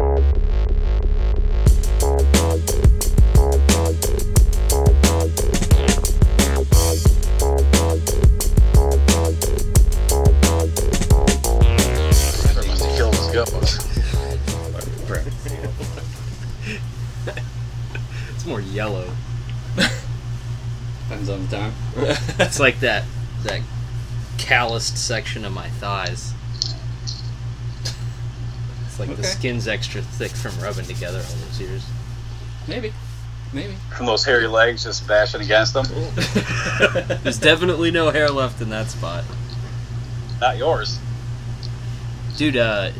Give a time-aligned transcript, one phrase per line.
[0.00, 0.14] It's
[18.46, 19.10] more yellow.
[21.08, 21.72] Depends on the time.
[22.38, 23.04] It's like that
[23.42, 23.62] that
[24.38, 26.32] calloused section of my thighs.
[28.98, 31.86] It's like the skin's extra thick from rubbing together all those years.
[32.66, 32.92] Maybe.
[33.52, 33.74] Maybe.
[33.96, 35.86] From those hairy legs just bashing against them.
[37.22, 39.24] There's definitely no hair left in that spot.
[40.40, 40.98] Not yours.
[42.36, 42.90] Dude, uh,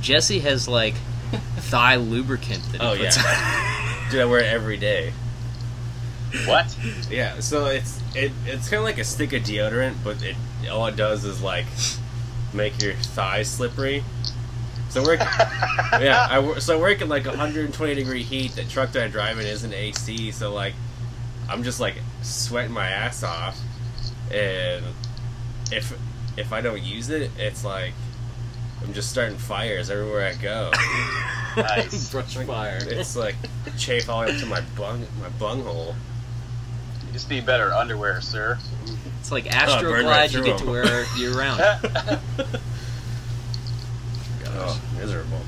[0.00, 0.94] Jesse has like
[1.56, 5.12] thigh lubricant that he Oh puts yeah, dude, I wear it every day.
[6.46, 6.76] What?
[7.10, 10.34] Yeah, so it's it it's kind of like a stick of deodorant, but it
[10.70, 11.66] all it does is like
[12.52, 14.02] make your thighs slippery.
[14.92, 18.52] So we're yeah, I so I work in like 120 degree heat.
[18.52, 20.74] The truck that I drive in isn't AC, so like
[21.48, 23.58] I'm just like sweating my ass off,
[24.30, 24.84] and
[25.72, 25.98] if
[26.36, 27.94] if I don't use it, it's like
[28.82, 30.70] I'm just starting fires everywhere I go.
[31.56, 32.10] Nice.
[32.12, 32.78] brush fire.
[32.82, 33.36] It's like
[33.78, 35.94] chafe all the way up to my bung my bunghole.
[37.06, 38.58] You just need better underwear, sir.
[39.20, 41.62] It's like Oh, it right Astroglide you through get to wear year round.
[44.54, 45.40] Oh, miserable.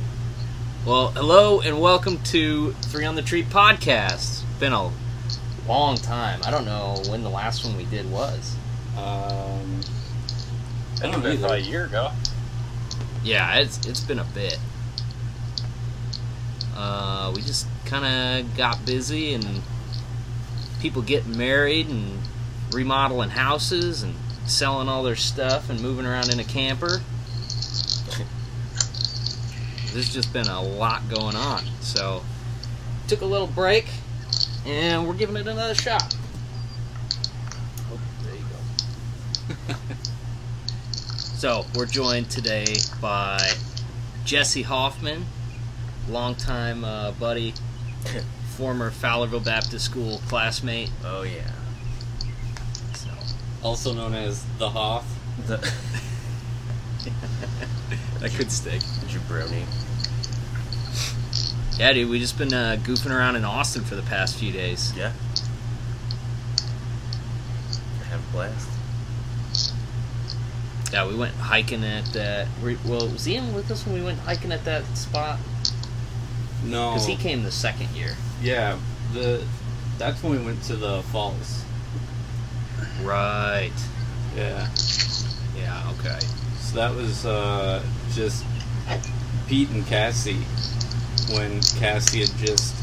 [0.86, 4.42] Well, hello and welcome to Three on the Tree podcast.
[4.60, 4.90] Been a
[5.66, 6.40] long time.
[6.44, 8.56] I don't know when the last one we did was.
[8.96, 9.80] Um,
[11.00, 11.46] That don't was been either.
[11.46, 12.10] about a year ago.
[13.22, 14.58] Yeah, it's it's been a bit.
[16.76, 18.04] Uh, we just kind
[18.44, 19.62] of got busy and
[20.80, 22.18] people getting married and
[22.72, 24.14] remodeling houses and
[24.46, 27.00] selling all their stuff and moving around in a camper.
[29.94, 31.64] There's just been a lot going on.
[31.80, 32.22] So,
[33.06, 33.86] took a little break
[34.66, 36.16] and we're giving it another shot.
[37.92, 39.74] Oh, there you go.
[41.36, 42.64] So we're joined today
[43.02, 43.38] by
[44.24, 45.26] Jesse Hoffman,
[46.08, 47.52] longtime uh, buddy,
[48.56, 50.90] former Fowlerville Baptist School classmate.
[51.04, 51.50] Oh yeah.
[52.94, 53.10] So
[53.62, 55.06] also known as the Hoff.
[55.46, 55.58] The
[58.20, 58.80] that could stick.
[59.06, 59.66] jabroni.
[61.78, 64.92] Yeah, dude, we just been uh, goofing around in Austin for the past few days.
[64.96, 65.12] Yeah.
[68.00, 68.68] I have a blast.
[70.92, 72.46] Yeah, we went hiking at that.
[72.62, 75.40] we- Well, was Ian with us when we went hiking at that spot?
[76.64, 76.92] No.
[76.92, 78.16] Because he came the second year.
[78.40, 78.78] Yeah.
[79.12, 79.44] The
[79.98, 81.62] that's when we went to the falls.
[83.02, 83.72] Right.
[84.36, 84.68] Yeah.
[85.56, 85.92] Yeah.
[85.98, 86.18] Okay.
[86.60, 88.44] So that was uh, just
[89.48, 90.44] Pete and Cassie
[91.32, 92.74] when Cassie had just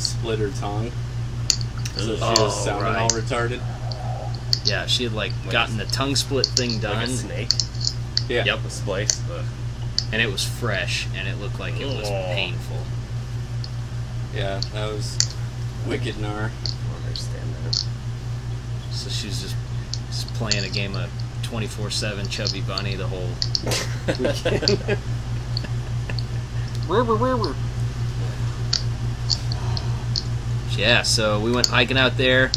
[0.00, 0.90] split her tongue.
[1.96, 2.98] So she Oh, was sounding right.
[2.98, 3.60] all retarded.
[4.64, 7.02] Yeah, she had like Like gotten the tongue split thing Like done.
[7.04, 7.50] a snake.
[8.28, 8.44] Yeah.
[8.44, 8.64] Yep.
[8.66, 9.20] A splice.
[9.30, 9.44] Ugh.
[10.12, 12.22] and it was fresh and it looked like it was Oh.
[12.34, 12.82] painful.
[14.34, 15.16] Yeah, that was
[15.86, 16.26] wicked gnar.
[16.26, 17.84] I don't understand that.
[18.92, 19.56] So she was just
[20.08, 21.10] just playing a game of
[21.42, 23.30] twenty four seven Chubby Bunny the whole
[24.18, 24.98] weekend.
[30.78, 32.50] yeah, so we went hiking out there.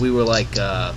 [0.00, 0.94] We were like uh,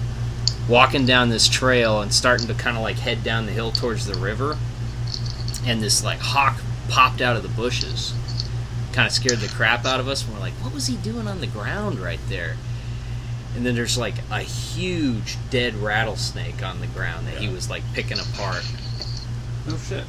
[0.69, 4.05] walking down this trail and starting to kind of like head down the hill towards
[4.05, 4.57] the river,
[5.65, 8.13] and this like hawk popped out of the bushes.
[8.93, 10.23] Kind of scared the crap out of us.
[10.25, 12.55] And we're like, what was he doing on the ground right there?
[13.55, 17.83] And then there's like a huge dead rattlesnake on the ground that he was like
[17.93, 18.63] picking apart.
[19.67, 20.03] Oh shit.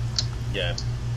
[0.55, 0.75] Yeah.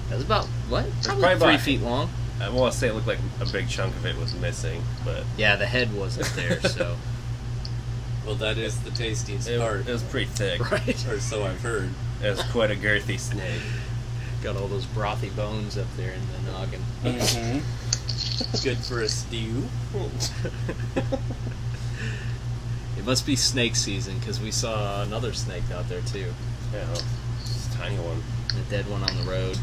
[0.10, 0.86] That was about what?
[1.04, 2.10] Probably, probably three about- feet long.
[2.42, 5.24] I want to say it looked like a big chunk of it was missing, but
[5.38, 6.98] Yeah, the head wasn't there, so
[8.26, 10.72] Well, that is the tastiest it, part, it was pretty thick.
[10.72, 11.08] right.
[11.08, 11.90] or so I've heard.
[12.24, 13.62] It was quite a girthy snake.
[14.44, 16.82] Got all those brothy bones up there in the noggin.
[17.04, 18.64] Mm-hmm.
[18.64, 19.64] Good for a stew.
[23.02, 26.32] It must be snake season because we saw another snake out there too.
[26.72, 26.86] Yeah,
[27.42, 28.22] it's a tiny one.
[28.52, 29.58] A dead one on the road.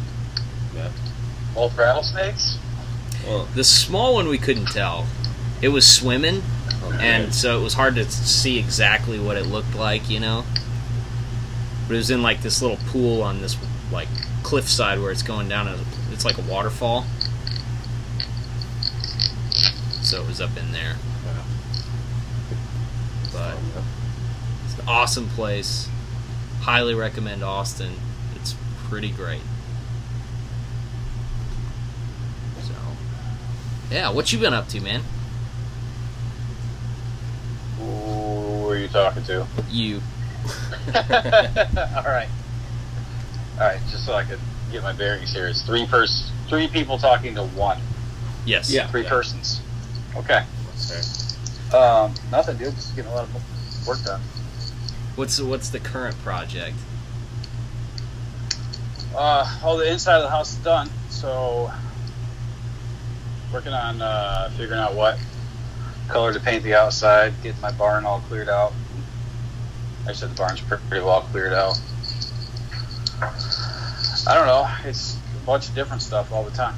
[0.74, 0.90] Yeah.
[1.54, 2.58] Both rattlesnakes?
[3.26, 5.06] Well, The small one we couldn't tell.
[5.60, 6.42] It was swimming,
[6.84, 6.98] okay.
[7.00, 10.44] and so it was hard to see exactly what it looked like, you know.
[11.86, 13.56] But it was in like this little pool on this
[13.90, 14.08] like
[14.42, 15.66] cliffside where it's going down.
[15.66, 15.78] A,
[16.12, 17.04] it's like a waterfall.
[20.02, 20.96] So it was up in there.
[21.26, 21.44] Wow.
[23.32, 23.58] But
[24.64, 25.88] it's an awesome place.
[26.60, 27.94] Highly recommend Austin.
[28.36, 28.54] It's
[28.88, 29.42] pretty great.
[32.62, 32.72] So
[33.90, 35.02] Yeah, what you been up to, man?
[37.78, 39.46] Who are you talking to?
[39.70, 40.00] You.
[40.94, 42.28] All right.
[43.54, 44.38] All right, just so I could
[44.70, 45.46] get my bearings here.
[45.48, 47.78] It's three pers- three people talking to one.
[48.44, 48.70] Yes.
[48.70, 48.86] Yeah.
[48.88, 49.60] Three persons.
[50.16, 50.44] Okay.
[50.90, 51.76] Okay.
[51.76, 52.74] Um, nothing, dude.
[52.74, 54.20] Just getting a lot of work done.
[55.16, 56.76] What's what's the current project?
[59.14, 61.70] Uh, all the inside of the house is done, so
[63.52, 65.18] working on uh, figuring out what
[66.08, 68.72] color to paint the outside, getting my barn all cleared out.
[70.08, 71.78] Actually, the barn's pretty well cleared out.
[73.20, 74.66] I don't know.
[74.84, 76.76] It's a bunch of different stuff all the time.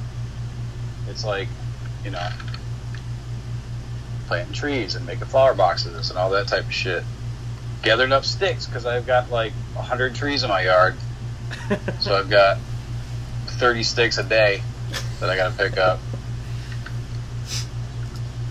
[1.07, 1.47] It's like,
[2.03, 2.29] you know,
[4.27, 7.03] planting trees and making flower boxes and all that type of shit.
[7.83, 10.95] Gathering up sticks because I've got like a hundred trees in my yard.
[11.99, 12.57] So I've got
[13.45, 14.63] 30 sticks a day
[15.19, 15.99] that I got to pick up.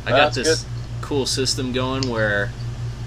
[0.06, 0.66] I got That's this
[1.02, 2.50] cool system going where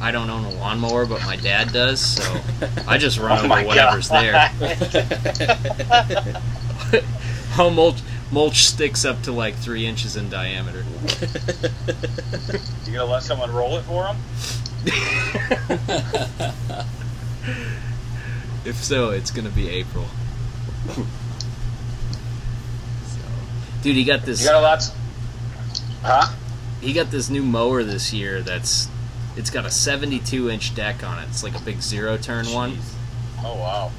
[0.01, 2.23] I don't own a lawnmower, but my dad does, so
[2.87, 4.51] I just run Oh over whatever's God.
[4.59, 6.41] there.
[7.57, 7.99] I'll mulch,
[8.31, 10.83] mulch sticks up to like three inches in diameter.
[12.85, 14.17] You gonna let someone roll it for him?
[18.65, 20.05] If so, it's gonna be April.
[20.95, 21.03] so,
[23.81, 24.41] dude, he got this.
[24.41, 24.83] You got a lot.
[26.01, 26.33] Huh?
[26.83, 28.41] He got this new mower this year.
[28.41, 28.87] That's
[29.35, 31.27] it's got a 72 inch deck on it.
[31.29, 32.77] It's like a big zero turn one,
[33.39, 33.91] Oh wow.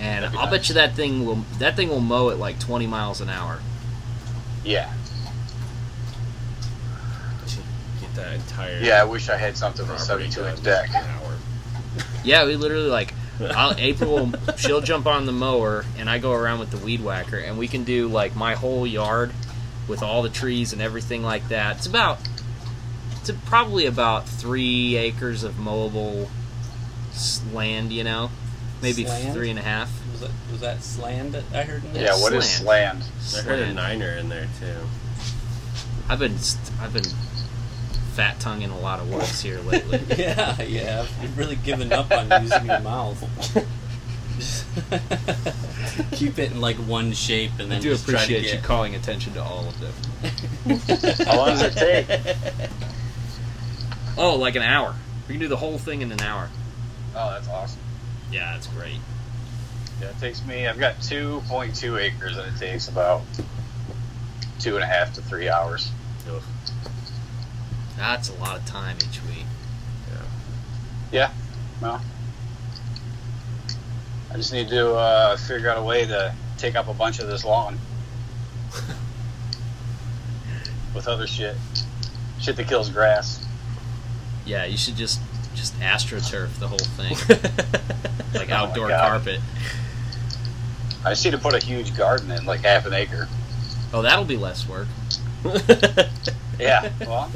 [0.00, 2.86] and be I'll bet you that thing will that thing will mow at like 20
[2.86, 3.60] miles an hour.
[4.64, 4.92] Yeah.
[8.00, 9.02] Get that entire Yeah.
[9.02, 10.88] I wish I had something with a 72 inch deck.
[10.90, 11.36] an hour.
[12.24, 14.32] Yeah, we literally like I'll, April.
[14.56, 17.68] She'll jump on the mower, and I go around with the weed whacker, and we
[17.68, 19.32] can do like my whole yard
[19.88, 21.76] with all the trees and everything like that.
[21.78, 22.18] It's about
[23.20, 26.28] it's probably about three acres of mowable
[27.52, 27.92] land.
[27.92, 28.30] You know,
[28.82, 29.34] maybe Sland?
[29.34, 29.90] three and a half.
[30.12, 31.84] Was that was that sland that I heard?
[31.84, 32.04] In there?
[32.04, 32.20] Yeah.
[32.20, 33.02] What is Slant.
[33.20, 33.48] sland?
[33.48, 34.76] I heard a niner in there too.
[36.08, 36.36] I've been
[36.80, 37.04] I've been
[38.14, 40.00] fat tonguing a lot of words here lately.
[40.16, 41.06] Yeah, yeah.
[41.20, 43.22] I've really given up on using your mouth.
[46.12, 48.54] Keep it in like one shape, and then I then do just try to appreciate
[48.54, 49.92] you calling attention to all of them.
[51.26, 52.36] How long does it take?
[54.16, 54.94] Oh, like an hour.
[55.26, 56.48] We can do the whole thing in an hour.
[57.16, 57.80] Oh, that's awesome.
[58.30, 59.00] Yeah, that's great.
[60.00, 60.68] Yeah, it takes me.
[60.68, 63.22] I've got 2.2 acres, and it takes about
[64.60, 65.90] two and a half to three hours.
[66.30, 66.42] Ugh.
[67.96, 69.46] That's a lot of time each week.
[70.12, 70.22] Yeah.
[71.12, 71.30] Yeah.
[71.80, 72.02] Well,
[74.34, 77.28] I just need to uh, figure out a way to take up a bunch of
[77.28, 77.78] this lawn
[80.94, 81.56] with other shit,
[82.40, 83.44] shit that kills grass.
[84.44, 85.20] Yeah, you should just
[85.54, 87.16] just astroturf the whole thing,
[88.34, 89.08] like Oh outdoor God.
[89.08, 89.40] carpet.
[91.04, 93.28] I just need to put a huge garden in, like half an acre.
[93.92, 94.88] Oh, that'll be less work.
[96.58, 97.32] Yeah, well,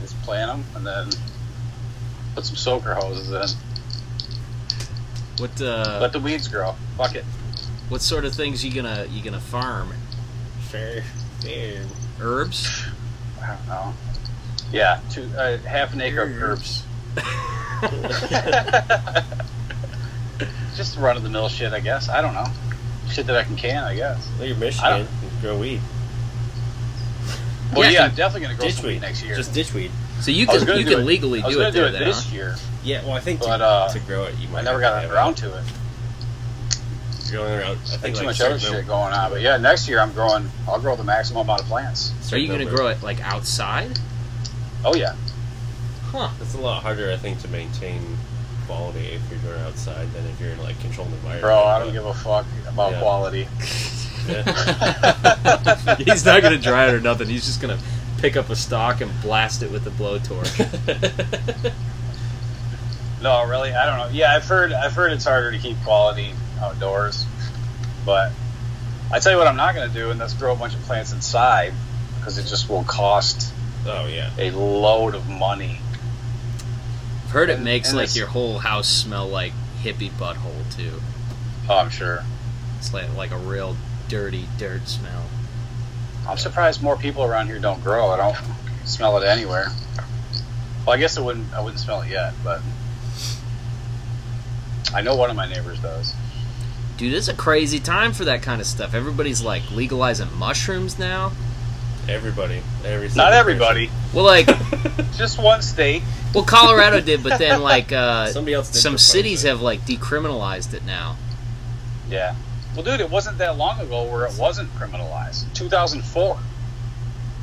[0.00, 1.08] just plant them and then
[2.34, 3.56] put some soaker hoses in.
[5.40, 6.74] What uh, Let the weeds grow.
[6.96, 7.24] Fuck it.
[7.88, 9.92] what sort of things you gonna you gonna farm?
[10.68, 11.02] Fair,
[11.40, 11.84] fair.
[12.20, 12.84] Herbs?
[13.42, 13.94] I don't know.
[14.70, 16.84] Yeah, two, uh, half an acre of herbs.
[20.76, 22.08] Just run of the mill shit, I guess.
[22.08, 22.46] I don't know.
[23.10, 24.28] Shit that I can can, I guess.
[24.38, 24.90] Well, you're I Michigan.
[24.90, 25.80] don't- You grow weed.
[27.74, 29.36] Well, Yeah, yeah, I'm definitely gonna grow some weed next year.
[29.36, 29.90] Just ditch weed.
[30.20, 31.72] So you I was can you do can it- legally I was do gonna it
[31.72, 32.34] do there it then, this huh?
[32.34, 34.60] year, Yeah, well, I think but to, uh, to grow it, you might.
[34.60, 35.64] I never got around to it.
[37.30, 37.66] You're going around.
[37.66, 39.30] I I think think too like much other certain shit going on.
[39.30, 40.50] But yeah, next year I'm growing.
[40.66, 42.12] I'll grow the maximum amount of plants.
[42.22, 43.98] So are you gonna grow it like outside?
[44.84, 45.14] Oh yeah.
[46.06, 46.30] Huh.
[46.40, 48.02] It's a lot harder, I think, to maintain
[48.66, 51.42] quality if you're going outside than if you're in like controlled environment.
[51.42, 53.00] Bro, I don't give a fuck about Yeah.
[53.00, 53.46] quality.
[56.04, 57.28] He's not gonna dry it or nothing.
[57.28, 57.78] He's just gonna
[58.18, 61.72] pick up a stalk and blast it with a blowtorch.
[63.22, 64.08] No, really, I don't know.
[64.16, 67.26] Yeah, I've heard I've heard it's harder to keep quality outdoors,
[68.06, 68.32] but
[69.12, 70.80] I tell you what, I'm not going to do, and that's grow a bunch of
[70.82, 71.74] plants inside
[72.18, 73.52] because it just will cost
[73.86, 74.30] oh yeah.
[74.38, 75.80] a load of money.
[77.24, 81.00] I've heard it And- makes and like your whole house smell like hippie butthole too.
[81.68, 82.24] Oh, I'm sure.
[82.78, 83.76] It's like like a real
[84.08, 85.24] dirty dirt smell.
[86.26, 88.08] I'm surprised more people around here don't grow.
[88.10, 88.36] I don't
[88.86, 89.66] smell it anywhere.
[90.86, 91.52] Well, I guess I wouldn't.
[91.52, 92.60] I wouldn't smell it yet, but
[94.94, 96.14] I know one of my neighbors does.
[96.96, 98.94] Dude, it's a crazy time for that kind of stuff.
[98.94, 101.32] Everybody's like legalizing mushrooms now.
[102.08, 104.46] Everybody, every Not everybody, Well, like,
[105.16, 106.02] just one state.
[106.34, 108.26] well, Colorado did, but then like uh.
[108.26, 108.70] Somebody else.
[108.70, 109.48] Did some cities it.
[109.48, 111.16] have like decriminalized it now.
[112.08, 112.34] Yeah.
[112.74, 115.52] Well, dude, it wasn't that long ago where it wasn't criminalized.
[115.54, 116.38] 2004.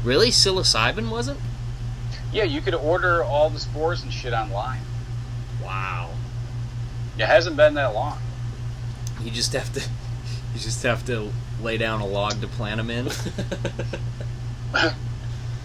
[0.03, 1.39] Really, psilocybin wasn't?
[2.31, 4.81] Yeah, you could order all the spores and shit online.
[5.63, 6.11] Wow.
[7.17, 8.19] It hasn't been that long.
[9.21, 11.31] You just have to, you just have to
[11.61, 13.05] lay down a log to plant them in.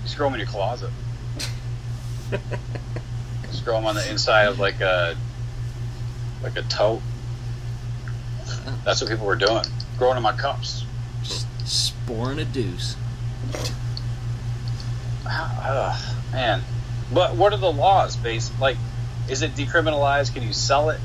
[0.02, 0.90] Just grow them in your closet.
[3.50, 5.16] Just grow them on the inside of like a
[6.42, 7.02] like a tote.
[8.84, 9.64] That's what people were doing.
[9.98, 10.84] Growing them on cups.
[11.22, 12.96] Just sporing a deuce.
[15.24, 16.62] Ah, man.
[17.12, 18.58] But what are the laws based?
[18.58, 18.76] Like,
[19.28, 20.34] is it decriminalized?
[20.34, 21.00] Can you sell it?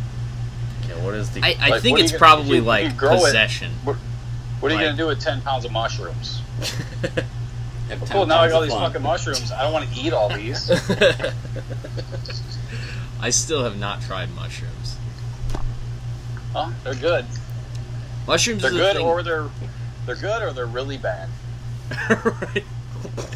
[0.87, 1.41] Yeah, what is the?
[1.43, 3.71] I, I Like, think it's you gonna- probably you- you like it- possession.
[3.83, 3.97] What
[4.63, 6.41] are you Like- gonna do with ten pounds of mushrooms?
[7.89, 8.25] Well, cool.
[8.25, 9.49] Now I got of these fucking mushrooms.
[9.49, 10.69] I don't want to eat all these.
[13.21, 14.97] I still have not tried mushrooms.
[16.51, 16.71] Huh?
[16.83, 17.25] They're good.
[18.27, 19.05] Mushrooms They're is good, thing.
[19.05, 19.47] or they're
[20.05, 21.29] they're good, or they're really bad.
[22.09, 22.63] right.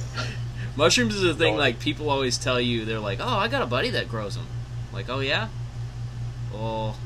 [0.76, 3.66] Mushrooms is a thing like people always tell you they're like, "Oh, I got a
[3.66, 4.48] buddy that grows them."
[4.92, 5.48] Like, "Oh yeah."
[6.54, 6.98] Well,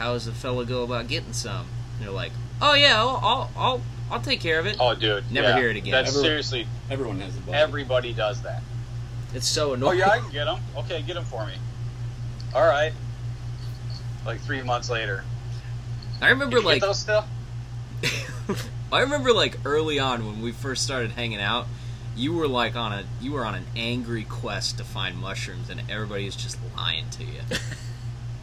[0.00, 1.66] how does a fella go about getting some?
[1.96, 5.30] And they're like, "Oh yeah, I'll I'll I'll, I'll take care of it." Oh, dude.
[5.30, 5.56] Never yeah.
[5.58, 5.92] hear it again.
[5.92, 7.58] That's Ever- seriously Everyone has a buddy.
[7.58, 8.62] everybody does that.
[9.34, 10.00] It's so annoying.
[10.00, 10.60] Oh yeah, I can get them.
[10.78, 11.52] Okay, get them for me.
[12.54, 12.92] All right.
[14.24, 15.22] Like three months later.
[16.22, 17.24] I remember you like get those still?
[18.92, 21.66] I remember like early on when we first started hanging out,
[22.16, 25.82] you were like on a you were on an angry quest to find mushrooms, and
[25.90, 27.40] everybody was just lying to you.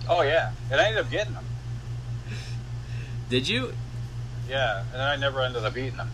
[0.09, 1.45] Oh yeah, and I ended up getting them.
[3.29, 3.73] Did you?
[4.49, 6.11] Yeah, and then I never ended up eating them.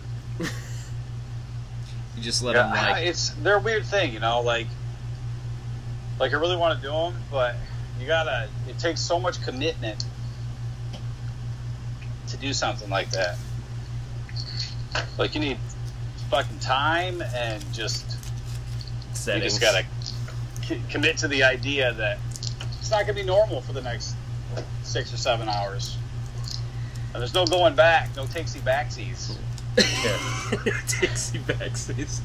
[2.16, 4.42] You just let Yeah, them like it's they're a weird thing, you know.
[4.42, 4.68] Like,
[6.20, 7.56] like I really want to do them, but
[8.00, 8.48] you gotta.
[8.68, 10.04] It takes so much commitment
[12.28, 13.38] to do something like that.
[15.18, 15.58] Like you need
[16.30, 18.18] fucking time and just
[19.28, 19.86] you just gotta
[20.64, 22.18] c- commit to the idea that
[22.94, 24.16] it's not gonna be normal for the next
[24.84, 25.98] six or seven hours.
[27.12, 29.36] And there's no going back, no takesy backsies.
[30.88, 32.20] taxi backsies.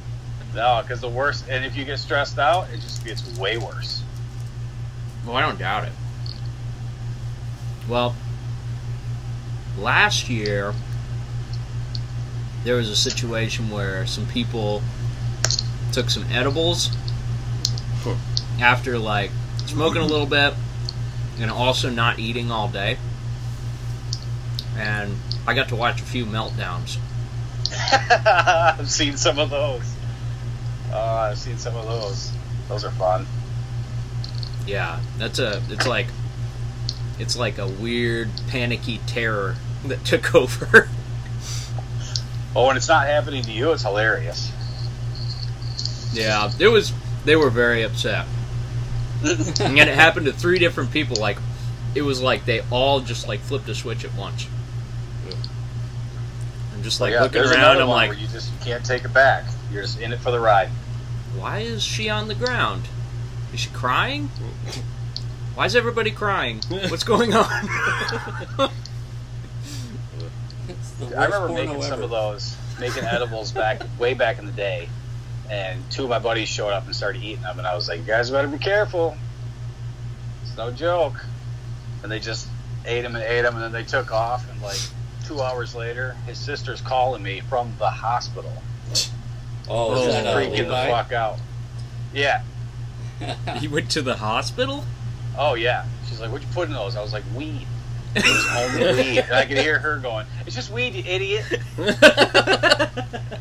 [0.54, 4.02] No, because the worst, and if you get stressed out, it just gets way worse.
[5.26, 5.92] Well, I don't doubt it.
[7.88, 8.14] Well,
[9.78, 10.74] last year
[12.64, 14.82] there was a situation where some people
[15.92, 16.90] took some edibles
[18.60, 19.30] after like
[19.68, 20.54] smoking a little bit
[21.40, 22.98] and also not eating all day.
[24.76, 26.98] And I got to watch a few meltdowns.
[28.78, 29.94] I've seen some of those.
[30.92, 32.32] Uh, I've seen some of those.
[32.68, 33.26] Those are fun.
[34.66, 35.62] Yeah, that's a.
[35.68, 36.06] It's like,
[37.18, 39.56] it's like a weird panicky terror
[39.86, 40.88] that took over.
[42.56, 44.50] Oh, when it's not happening to you, it's hilarious.
[46.12, 46.92] Yeah, it was.
[47.24, 48.26] They were very upset,
[49.24, 51.16] and it happened to three different people.
[51.16, 51.38] Like,
[51.94, 54.46] it was like they all just like flipped a switch at once.
[56.74, 57.60] I'm just like yeah, looking there's around.
[57.60, 59.44] another I'm one like, where you just you can't take it back.
[59.72, 60.68] You're just in it for the ride.
[61.36, 62.84] why is she on the ground?
[63.52, 64.30] Is she crying?
[65.54, 66.60] Why is everybody crying?
[66.88, 67.48] What's going on?
[70.68, 72.02] It's the I remember porno making some ever.
[72.04, 74.88] of those, making edibles back way back in the day,
[75.50, 78.00] and two of my buddies showed up and started eating them, and I was like,
[78.00, 79.16] "You guys better be careful.
[80.42, 81.24] It's no joke."
[82.02, 82.48] And they just
[82.84, 84.48] ate them and ate them, and then they took off.
[84.50, 84.78] And like
[85.26, 88.62] two hours later, his sister's calling me from the hospital,
[89.68, 91.38] Oh, is just freaking the fuck out.
[92.14, 92.42] Yeah.
[93.58, 94.84] he went to the hospital?
[95.36, 95.84] Oh yeah.
[96.08, 97.66] She's like, "What'd you put in those?" I was like, "Weed."
[98.16, 101.44] It was only weed, and I could hear her going, "It's just weed, you idiot."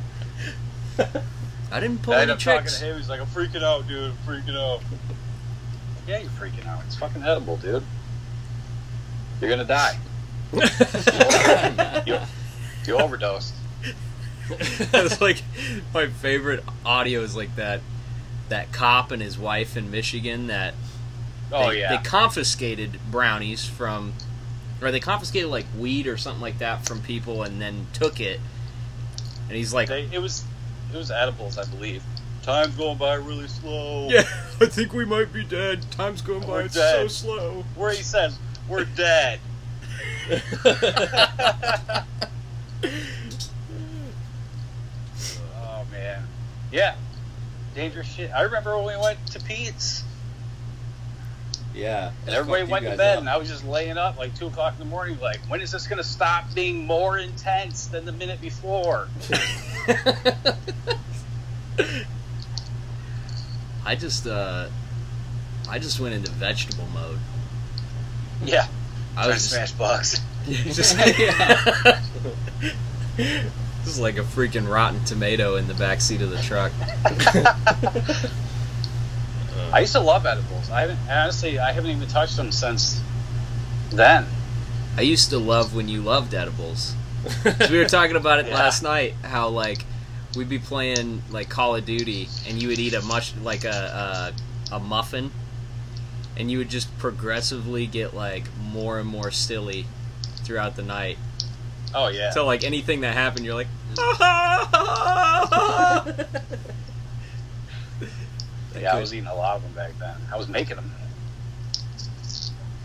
[1.72, 2.98] I didn't pull I any up talking to him.
[2.98, 4.12] He's like, "I'm freaking out, dude.
[4.12, 4.82] I'm freaking out."
[6.08, 6.82] Yeah, you're freaking out.
[6.86, 7.84] It's fucking edible, dude.
[9.42, 9.98] You're gonna die.
[12.06, 12.18] you,
[12.86, 13.54] you overdosed.
[14.50, 15.44] It's like
[15.94, 17.82] my favorite audio is like that
[18.48, 20.74] that cop and his wife in Michigan that
[21.52, 21.98] Oh they, yeah.
[21.98, 24.14] they confiscated brownies from
[24.82, 28.40] or they confiscated like weed or something like that from people and then took it
[29.50, 30.46] and he's like They, it was
[30.94, 32.04] it was edibles, I believe.
[32.44, 34.08] Time's going by really slow.
[34.10, 34.22] yeah
[34.62, 38.40] i think we might be dead time's going by it's so slow Where he says,
[38.70, 39.40] "We're dead."
[45.56, 46.24] oh man.
[46.72, 46.96] Yeah,
[47.76, 48.32] dangerous shit.
[48.32, 50.04] I remember when we went to Pete's
[51.78, 52.12] Yeah.
[52.26, 53.20] and everybody went to bed, up.
[53.20, 55.18] and I was just laying up like two o'clock in the morning.
[55.22, 59.08] Like, when is this gonna stop being more intense than the minute before?
[63.86, 64.68] I just uh,
[65.70, 67.20] I just went into vegetable mode.
[68.44, 68.68] Yeah,
[69.16, 70.20] I trying to was smash bugs.
[70.48, 70.98] just,
[73.84, 76.72] just like a freaking rotten tomato in the back seat of the truck.
[79.74, 80.70] I used to love edibles.
[80.70, 81.60] I haven't honestly.
[81.60, 83.02] I haven't even touched them since
[83.92, 84.26] then.
[84.98, 86.96] I used to love when you loved edibles.
[87.70, 88.56] we were talking about it Yeah.
[88.56, 89.14] last night.
[89.24, 89.86] How like
[90.36, 94.34] we'd be playing like Call of Duty, and you would eat a mush like a
[94.72, 95.32] a, a muffin,
[96.38, 99.86] and you would just progressively get like more and more silly
[100.44, 101.18] throughout the night.
[101.94, 102.32] Oh yeah.
[102.32, 103.68] So like anything that happened, you're like.
[108.82, 110.16] yeah, I was eating a lot of them back then.
[110.32, 110.92] I was making them.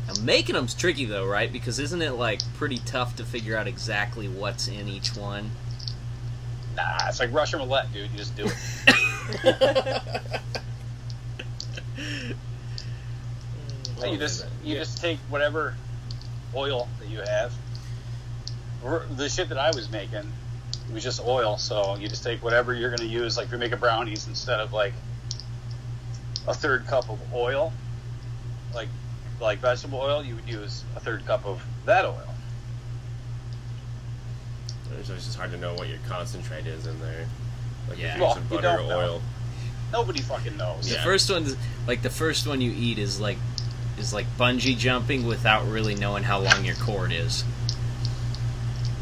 [0.07, 1.53] Now, making them's tricky though, right?
[1.53, 5.51] Because isn't it like pretty tough to figure out exactly what's in each one?
[6.77, 8.11] Nah, it's like Russian roulette, dude.
[8.11, 8.55] You just do it.
[14.11, 15.75] you just you just take whatever
[16.55, 17.53] oil that you have.
[19.17, 20.33] The shit that I was making,
[20.89, 21.57] it was just oil.
[21.57, 23.37] So you just take whatever you're going to use.
[23.37, 24.95] Like if you're making brownies, instead of like
[26.47, 27.73] a third cup of oil,
[28.75, 28.89] like
[29.41, 32.17] like vegetable oil, you would use a third cup of that oil.
[34.99, 37.27] It's just hard to know what your concentrate is in there.
[37.89, 38.15] Like Yeah.
[38.15, 38.99] if Well, you're using you butter or don't know.
[38.99, 39.23] oil.
[39.93, 40.87] Nobody fucking knows.
[40.89, 41.05] The Yeah.
[41.05, 41.57] first one,
[41.87, 43.39] like the first one you eat, is like
[43.99, 47.45] is like bungee jumping without really knowing how long your cord is.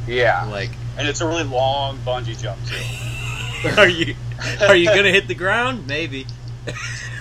[0.06, 3.68] Yeah, Like, and it's a really long bungee jump too.
[3.80, 4.16] are you
[4.61, 5.87] are you gonna hit the ground?
[5.87, 6.26] Maybe.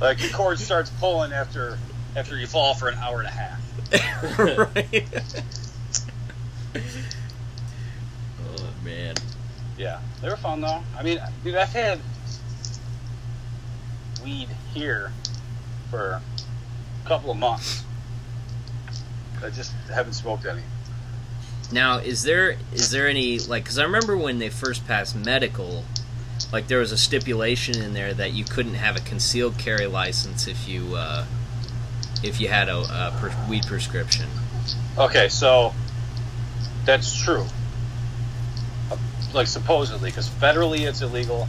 [0.00, 1.78] Like the cord starts pulling after
[2.16, 4.38] after you fall for an hour and a half.
[4.38, 5.04] right.
[8.44, 9.14] oh man.
[9.76, 10.82] Yeah, they were fun though.
[10.96, 12.00] I mean, dude, I've had
[14.24, 15.12] weed here
[15.90, 16.20] for
[17.04, 17.84] a couple of months.
[19.42, 20.62] I just haven't smoked any.
[21.70, 23.64] Now, is there is there any like?
[23.64, 25.84] Because I remember when they first passed medical,
[26.52, 30.46] like there was a stipulation in there that you couldn't have a concealed carry license
[30.46, 31.24] if you uh,
[32.22, 34.26] if you had a, a per- weed prescription.
[34.96, 35.72] Okay, so
[36.84, 37.44] that's true.
[38.90, 38.96] Uh,
[39.34, 41.48] Like supposedly, because federally it's illegal,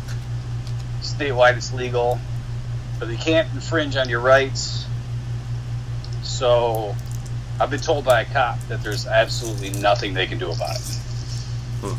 [1.01, 2.19] statewide it's legal,
[2.99, 4.85] but they can't infringe on your rights.
[6.23, 6.95] So
[7.59, 11.95] I've been told by a cop that there's absolutely nothing they can do about it.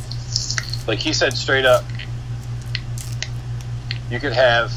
[0.86, 1.84] Like he said straight up,
[4.10, 4.72] you could have,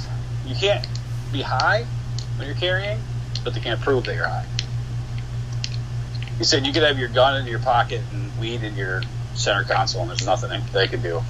[0.46, 0.86] you can't
[1.32, 1.86] be high
[2.38, 3.00] when you're carrying,
[3.44, 4.46] but they can't prove that you're high.
[6.38, 9.02] He said you could have your gun in your pocket and weed in your
[9.34, 11.22] center console, and there's nothing they can do.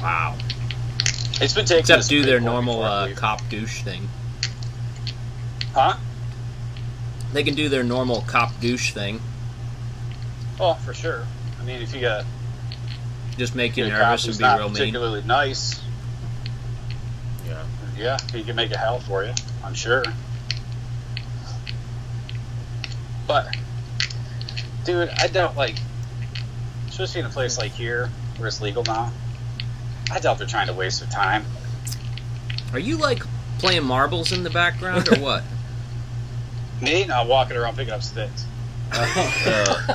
[0.00, 0.36] Wow.
[1.40, 1.80] It's been taken.
[1.80, 4.08] Except to do their normal before, uh, cop douche thing.
[5.74, 5.96] huh?
[7.32, 9.20] They can do their normal cop douche thing.
[10.58, 11.26] Oh, for sure.
[11.60, 12.24] I mean, if you got
[13.36, 14.72] Just make you nervous and be real mean.
[14.72, 15.78] particularly nice,
[17.46, 17.64] Yeah.
[17.96, 19.32] yeah, he can make it hell for you.
[19.64, 20.04] I'm sure.
[23.26, 23.56] But,
[24.84, 25.76] dude, I doubt like,
[26.88, 29.12] especially in a place like here where it's legal now.
[30.10, 31.44] I doubt they're trying to waste their time.
[32.72, 33.22] Are you like
[33.58, 35.42] playing marbles in the background or what?
[36.82, 38.44] Me, not walking around picking up sticks.
[39.48, 39.94] Uh,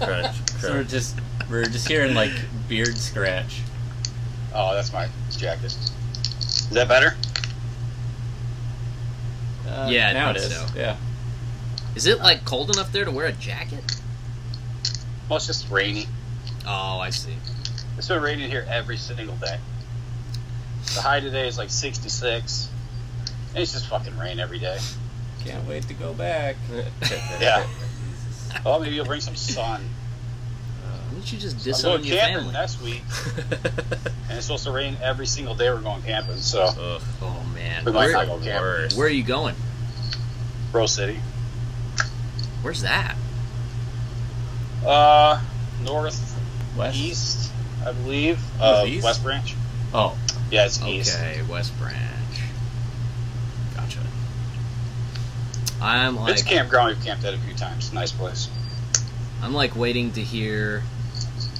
[0.00, 1.16] crunch, So we're just
[1.50, 2.32] we're just hearing like
[2.68, 3.60] beard scratch.
[4.54, 5.76] Oh, that's my jacket.
[6.68, 7.14] Is that better?
[9.68, 10.54] Uh, Yeah, now it is.
[10.54, 10.66] so.
[10.76, 10.96] Yeah.
[11.94, 13.82] Is it like cold enough there to wear a jacket?
[15.28, 16.06] Well, it's just rainy.
[16.66, 17.34] Oh, I see.
[17.96, 19.58] It's been raining here every single day.
[20.94, 22.68] The high today is like 66.
[23.54, 24.78] And it's just fucking rain every day.
[25.44, 26.56] Can't wait to go back.
[27.40, 27.66] Yeah.
[28.64, 29.88] Oh, maybe you'll bring some sun.
[31.16, 32.52] Why don't you just I'm disown going your camping family?
[32.52, 33.02] next week,
[34.28, 36.36] and it's supposed to rain every single day we're going camping.
[36.36, 38.98] So Ugh, Oh man, we might where, not go camping.
[38.98, 39.54] where are you going?
[40.74, 41.18] Rose City,
[42.60, 43.16] Where's that?
[44.84, 45.40] uh,
[45.84, 46.38] north
[46.76, 46.98] West.
[46.98, 47.50] east,
[47.86, 49.02] I believe, of east?
[49.02, 49.54] West Branch.
[49.94, 50.18] Oh,
[50.50, 51.16] Yeah, it's east.
[51.16, 51.96] Okay, West Branch.
[53.74, 54.00] Gotcha.
[55.80, 56.88] I'm like It's a campground.
[56.94, 57.90] We've camped at a few times.
[57.94, 58.50] Nice place.
[59.42, 60.82] I'm like waiting to hear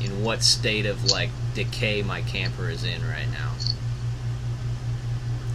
[0.06, 3.52] in what state of like decay my camper is in right now.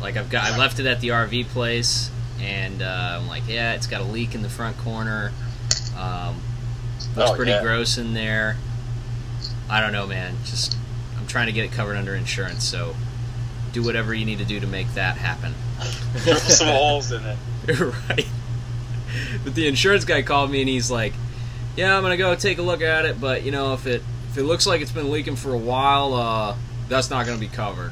[0.02, 2.10] Like I've got, I left it at the RV place,
[2.40, 5.32] and uh, I'm like, yeah, it's got a leak in the front corner.
[5.98, 6.42] Um,
[7.16, 7.62] looks Oh, pretty yeah.
[7.62, 8.58] gross in there.
[9.70, 10.36] I don't know, man.
[10.46, 10.76] Just
[11.20, 12.96] I'm trying to get it covered under insurance, so
[13.74, 15.54] do whatever you need to do to make that happen.
[16.24, 17.38] Drill some holes in it.
[18.10, 18.28] right.
[19.44, 21.14] But the insurance guy called me and he's like,
[21.78, 24.38] "Yeah, I'm gonna go take a look at it, but you know, if it if
[24.38, 26.56] it looks like it's been leaking for a while, uh,
[26.88, 27.91] that's not gonna be covered."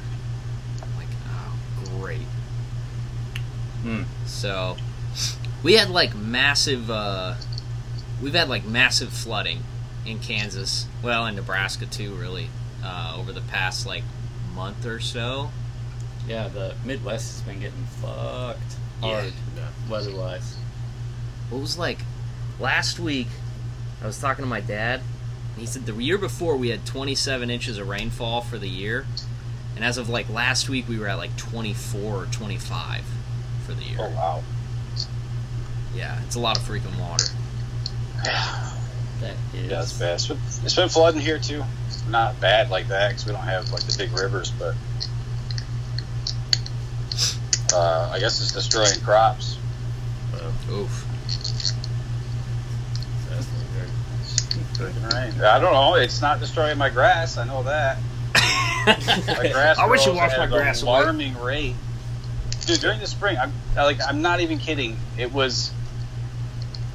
[0.81, 2.27] I'm like, "Oh, great."
[3.83, 4.03] Hmm.
[4.25, 4.77] So,
[5.63, 6.89] we had like massive.
[6.89, 7.35] Uh,
[8.21, 9.63] we've had like massive flooding
[10.05, 12.49] in Kansas, well, in Nebraska too, really,
[12.83, 14.03] uh, over the past like
[14.55, 15.51] month or so.
[16.27, 19.21] Yeah, the Midwest has been getting fucked Yeah.
[19.21, 19.33] hard
[19.89, 20.55] weather-wise.
[21.49, 21.99] What was like
[22.59, 23.27] last week?
[24.01, 25.01] I was talking to my dad.
[25.59, 29.05] And he said the year before we had 27 inches of rainfall for the year,
[29.75, 33.03] and as of like last week we were at like 24 or 25
[33.65, 33.97] for the year.
[33.99, 34.43] Oh wow.
[35.93, 37.25] Yeah, it's a lot of freaking water.
[38.23, 38.71] Yeah,
[39.19, 39.69] That is.
[39.69, 40.13] it's bad.
[40.13, 41.65] It's been, it's been flooding here too.
[42.07, 44.75] Not bad like that because we don't have like the big rivers, but
[47.73, 49.57] uh, I guess it's destroying crops.
[50.71, 51.05] Oof.
[53.27, 53.45] That's
[54.79, 54.93] weird.
[54.93, 55.41] Freaking rain.
[55.41, 55.95] I don't know.
[55.95, 57.37] It's not destroying my grass.
[57.37, 57.97] I know that.
[58.85, 60.91] My grass I wish you grows washed my an grass away.
[60.91, 61.75] alarming rate.
[62.65, 64.97] Dude, during the spring, I'm like, I'm not even kidding.
[65.17, 65.71] It was.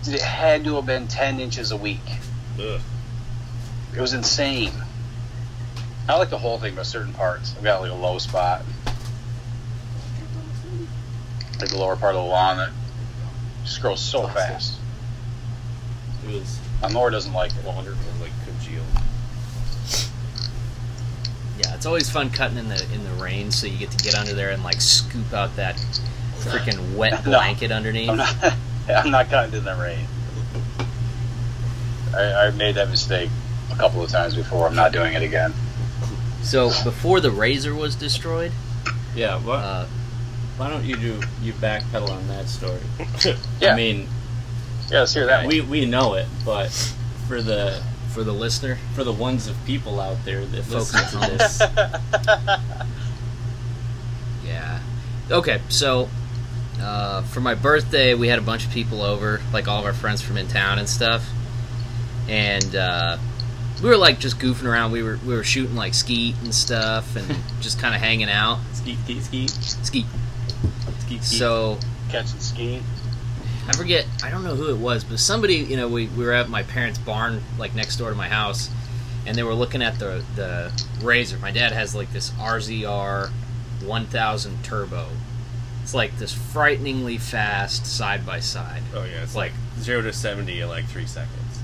[0.07, 2.01] It had to have been ten inches a week.
[2.59, 2.81] Ugh.
[3.95, 4.73] It was insane.
[6.09, 7.55] I like the whole thing, but certain parts.
[7.57, 8.63] I've got like a low spot,
[11.61, 12.71] like the lower part of the lawn that
[13.65, 14.75] just grows so fast.
[16.27, 17.65] It was My mower doesn't like it.
[17.65, 18.87] Water was like congealed.
[21.59, 24.15] Yeah, it's always fun cutting in the in the rain, so you get to get
[24.15, 25.77] under there and like scoop out that
[26.39, 27.33] freaking wet No.
[27.33, 28.11] blanket underneath.
[28.11, 28.37] I'm not.
[28.89, 30.07] I'm not cutting in the rain.
[32.15, 33.31] I, I made that mistake
[33.73, 34.67] a couple of times before.
[34.67, 35.55] I'm not doing it again.
[36.43, 38.53] So before the razor was destroyed,
[39.17, 39.39] yeah.
[39.39, 39.59] What?
[39.59, 39.87] uh,
[40.59, 42.79] why don't you do you backpedal on that story?
[43.61, 43.73] Yeah.
[43.73, 44.07] I mean,
[44.91, 45.47] Yeah, let's hear that.
[45.47, 46.69] we we know it, but
[47.29, 51.31] for the for the listener, for the ones of people out there that listen to
[51.37, 51.61] this,
[54.45, 54.81] Yeah.
[55.31, 56.09] Okay, so
[56.81, 59.95] uh, for my birthday, we had a bunch of people over, like all of our
[59.95, 61.27] friends from in town and stuff,
[62.29, 63.17] and uh,
[63.83, 64.93] we were like just goofing around.
[64.93, 67.27] We were we were shooting like skeet and stuff, and
[67.61, 68.59] just kind of hanging out.
[68.75, 70.07] skeet skeet skeet Skeet.
[71.01, 71.25] skeet skeet.
[71.25, 71.79] So
[72.11, 72.83] Catching ski.
[73.67, 74.07] I forget.
[74.23, 75.55] I don't know who it was, but somebody.
[75.57, 78.69] You know, we, we were at my parents' barn, like next door to my house,
[79.27, 80.71] and they were looking at the the
[81.03, 81.39] razor.
[81.39, 83.31] My dad has like this RZR
[83.85, 85.09] 1000 turbo.
[85.83, 88.83] It's like this frighteningly fast side by side.
[88.95, 91.61] Oh yeah, it's Like- like zero to seventy in like three seconds.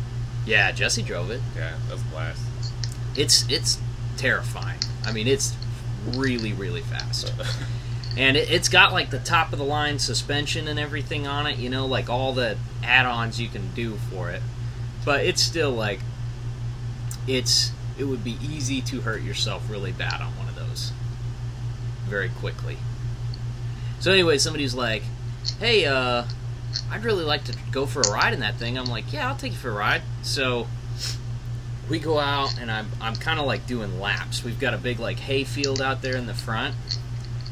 [0.47, 1.41] Yeah, Jesse drove it.
[1.57, 2.43] Yeah, that's a blast.
[3.17, 3.79] It's it's
[4.17, 4.79] terrifying.
[5.05, 5.55] I mean, it's
[6.15, 7.33] really really fast.
[8.17, 11.59] and it, it's got like the top of the line suspension and everything on it
[11.59, 14.43] you know like all the add-ons you can do for it.
[15.05, 16.01] But it's still like
[17.27, 20.93] it's it would be easy to hurt yourself really bad on one of those
[22.07, 22.77] very quickly.
[24.01, 25.03] So anyway somebody's like
[25.59, 26.25] hey uh
[26.91, 28.79] i'd really like to go for a ride in that thing.
[28.79, 30.03] I'm like yeah i'll take you for a ride.
[30.23, 30.67] So
[31.89, 34.45] we go out and i'm, I'm kind of like doing laps.
[34.45, 36.75] We've got a big like hay field out there in the front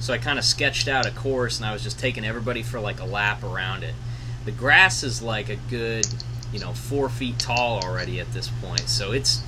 [0.00, 2.80] so I kind of sketched out a course and I was just taking everybody for
[2.80, 3.94] like a lap around it.
[4.44, 6.06] The grass is like a good,
[6.52, 8.88] you know, four feet tall already at this point.
[8.88, 9.42] So it's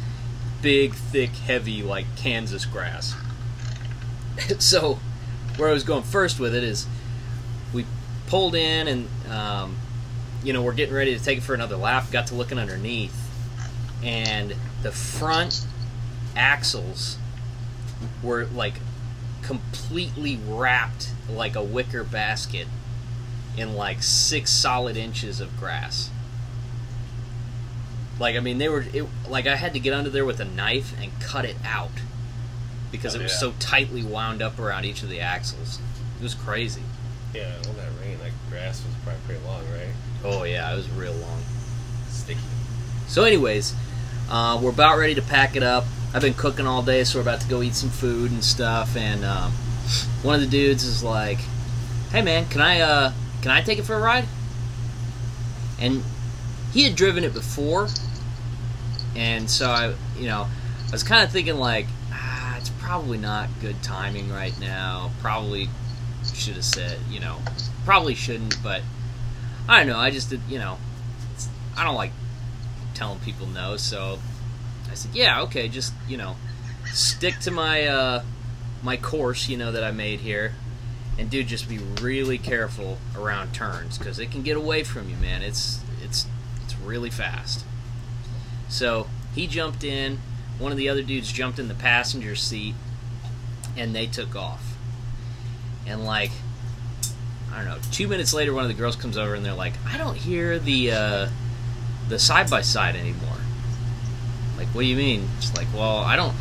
[0.61, 3.15] big, thick, heavy, like Kansas grass.
[4.59, 4.99] so
[5.57, 6.87] where I was going first with it is
[7.73, 7.87] we
[8.27, 9.77] pulled in and, um,
[10.43, 12.11] you know, we're getting ready to take it for another lap.
[12.11, 13.17] Got to looking underneath
[14.03, 15.67] and the front
[16.37, 17.19] axles
[18.23, 18.75] were like
[19.51, 22.69] completely wrapped like a wicker basket
[23.57, 26.09] in like six solid inches of grass.
[28.21, 30.45] Like I mean, they were it, like I had to get under there with a
[30.45, 31.91] knife and cut it out
[32.93, 33.39] because Oh, it was yeah.
[33.39, 35.81] so tightly wound up around each of the axles.
[36.21, 36.83] It was crazy.
[37.35, 39.93] Yeah, all that rain, like grass was probably pretty long, right?
[40.23, 41.43] Oh yeah, it was real long.
[42.09, 42.39] Sticky.
[43.09, 43.75] So, anyways,
[44.31, 45.87] uh, we're about ready to pack it up.
[46.13, 48.97] I've been cooking all day, so we're about to go eat some food and stuff.
[48.97, 49.53] And um,
[50.23, 51.39] one of the dudes is like,
[52.11, 54.25] "Hey, man, can I uh, can I take it for a ride?"
[55.79, 56.03] And
[56.73, 57.89] he had driven it before,
[59.15, 60.49] and so I, you know,
[60.89, 65.11] I was kind of thinking like, ah, it's probably not good timing right now.
[65.21, 65.69] Probably
[66.35, 67.39] should have said, you know,
[67.85, 68.83] probably shouldn't, but
[69.69, 69.99] I don't know.
[69.99, 70.79] I just you know,
[71.77, 72.13] I don't like
[72.95, 74.19] telling people no, so
[74.91, 76.37] I said, yeah, okay, just you know,
[76.93, 78.23] stick to my uh,
[78.83, 80.55] my course, you know, that I made here,
[81.19, 85.17] and dude, just be really careful around turns because it can get away from you,
[85.17, 85.43] man.
[85.43, 86.27] It's it's
[86.65, 87.65] it's really fast.
[88.69, 90.21] So he jumped in.
[90.59, 92.75] One of the other dudes jumped in the passenger seat,
[93.77, 94.77] and they took off.
[95.87, 96.33] And like,
[97.53, 97.79] I don't know.
[97.91, 100.59] Two minutes later, one of the girls comes over and they're like, "I don't hear
[100.59, 101.29] the uh,
[102.09, 103.40] the side by side anymore."
[104.61, 105.27] Like, what do you mean?
[105.39, 106.37] It's like, well, I don't,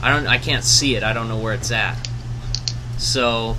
[0.00, 1.02] I don't, I can't see it.
[1.02, 1.98] I don't know where it's at.
[2.96, 3.56] So,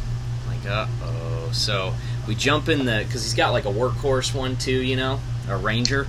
[0.47, 1.49] like, uh oh.
[1.51, 1.93] So
[2.25, 5.57] we jump in the because he's got like a workhorse one too, you know, a
[5.57, 6.07] Ranger.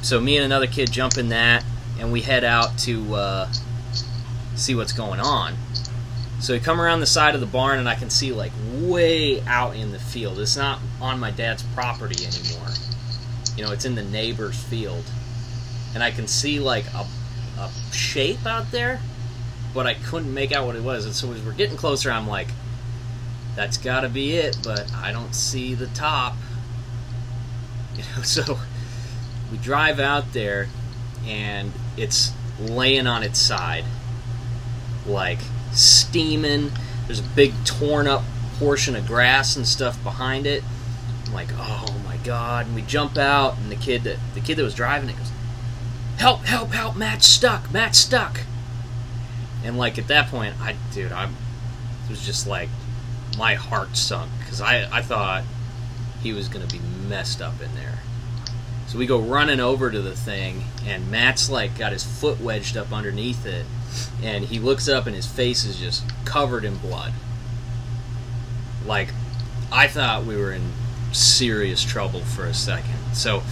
[0.00, 1.64] So me and another kid jump in that,
[1.98, 3.52] and we head out to uh,
[4.54, 5.54] see what's going on.
[6.40, 9.40] So we come around the side of the barn, and I can see like way
[9.42, 10.38] out in the field.
[10.38, 12.68] It's not on my dad's property anymore.
[13.56, 15.04] You know, it's in the neighbor's field,
[15.94, 17.06] and I can see like a,
[17.58, 19.00] a shape out there,
[19.74, 21.04] but I couldn't make out what it was.
[21.04, 22.48] And so as we're getting closer, I'm like,
[23.56, 26.36] "That's got to be it," but I don't see the top.
[27.94, 28.58] You know, so
[29.50, 30.68] we drive out there,
[31.26, 33.84] and it's laying on its side,
[35.06, 35.40] like
[35.72, 36.72] steaming.
[37.06, 38.22] There's a big torn up
[38.58, 40.64] portion of grass and stuff behind it.
[41.26, 42.66] I'm like, oh my god!
[42.66, 45.30] And we jump out, and the kid that the kid that was driving it goes,
[46.18, 46.44] "Help!
[46.44, 46.70] Help!
[46.70, 46.96] Help!
[46.96, 47.72] Matt's stuck!
[47.72, 48.40] Matt's stuck!"
[49.64, 51.28] And like at that point, I dude, I
[52.08, 52.68] was just like
[53.38, 55.44] my heart sunk because I I thought
[56.22, 58.00] he was gonna be messed up in there.
[58.86, 62.76] So we go running over to the thing, and Matt's like got his foot wedged
[62.76, 63.64] up underneath it,
[64.22, 67.12] and he looks up, and his face is just covered in blood.
[68.84, 69.08] Like,
[69.70, 70.72] I thought we were in
[71.12, 73.14] serious trouble for a second.
[73.14, 73.42] So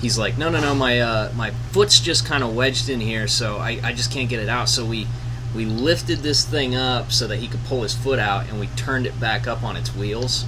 [0.00, 3.28] he's like, "No, no, no, my uh, my foot's just kind of wedged in here,
[3.28, 5.06] so I, I just can't get it out." So we
[5.54, 8.68] we lifted this thing up so that he could pull his foot out, and we
[8.68, 10.44] turned it back up on its wheels.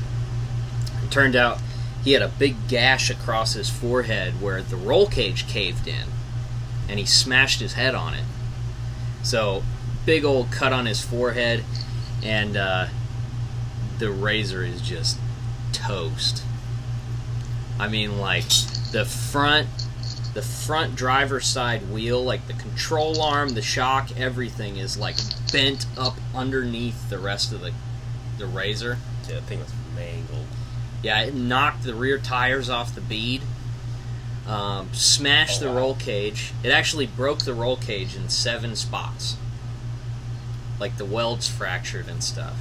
[1.04, 1.58] It turned out
[2.04, 6.08] he had a big gash across his forehead where the roll cage caved in
[6.88, 8.24] and he smashed his head on it
[9.22, 9.62] so
[10.04, 11.62] big old cut on his forehead
[12.24, 12.86] and uh,
[13.98, 15.18] the razor is just
[15.72, 16.42] toast
[17.78, 18.44] i mean like
[18.92, 19.68] the front
[20.34, 25.16] the front driver's side wheel like the control arm the shock everything is like
[25.52, 27.72] bent up underneath the rest of the
[28.38, 28.96] the razor
[29.28, 30.46] Yeah, that thing was mangled.
[31.02, 33.42] yeah, it knocked the rear tires off the bead,
[34.46, 35.76] um, smashed Oh, the wow.
[35.76, 36.52] roll cage.
[36.64, 39.36] It actually broke the roll cage in seven spots.
[40.80, 42.56] Like the welds fractured and stuff.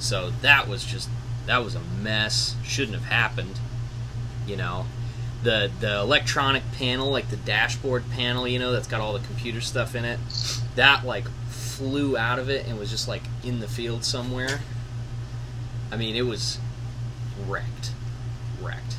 [0.00, 1.08] So that was just
[1.46, 2.56] that was a mess.
[2.64, 3.58] Shouldn't have happened.
[4.46, 4.86] You know,
[5.42, 9.60] the the electronic panel, like the dashboard panel, you know, that's got all the computer
[9.60, 10.18] stuff in it.
[10.76, 14.60] That like flew out of it and was just like in the field somewhere.
[15.90, 16.58] I mean, it was
[17.46, 17.92] wrecked.
[18.60, 18.96] Wrecked.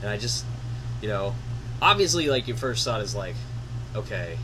[0.00, 0.44] And I just,
[1.00, 1.34] you know,
[1.80, 3.34] obviously, like, your first thought is like,
[3.94, 4.38] okay,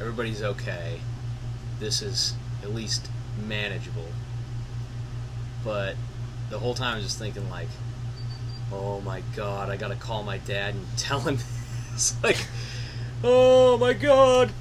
[0.00, 1.00] everybody's okay.
[1.78, 3.08] This is at least
[3.46, 4.08] manageable.
[5.64, 5.96] But
[6.50, 7.68] the whole time I was just thinking, like,
[8.72, 11.38] oh my god, I gotta call my dad and tell him
[11.92, 12.14] this.
[12.22, 12.46] like,
[13.24, 14.52] oh my god.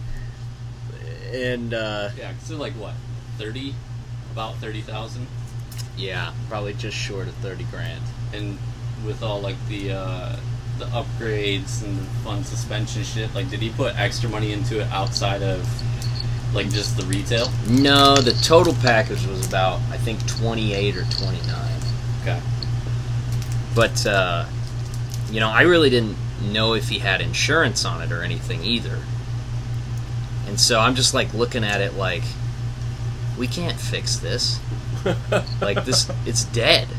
[1.33, 2.93] And, uh, Yeah, 'cause they're like what,
[3.37, 3.75] thirty,
[4.31, 5.27] about thirty thousand,
[5.97, 8.01] yeah, probably just short of 30 grand.
[8.33, 8.57] and
[9.05, 10.35] with all like the uh,
[10.77, 13.33] the upgrades and the fun suspension shit.
[13.33, 15.65] Like, did he put extra money into it outside of
[16.53, 17.47] like just the retail?
[17.69, 21.79] No, the total package was about I think twenty eight or twenty nine.
[22.23, 22.41] Okay.
[23.79, 24.45] But uh,
[25.31, 26.17] you know, I really didn't
[26.51, 28.99] know if he had insurance on it or anything either.
[30.47, 32.23] And so I'm just like looking at it like
[33.37, 34.59] we can't fix this.
[35.61, 36.89] like this it's dead.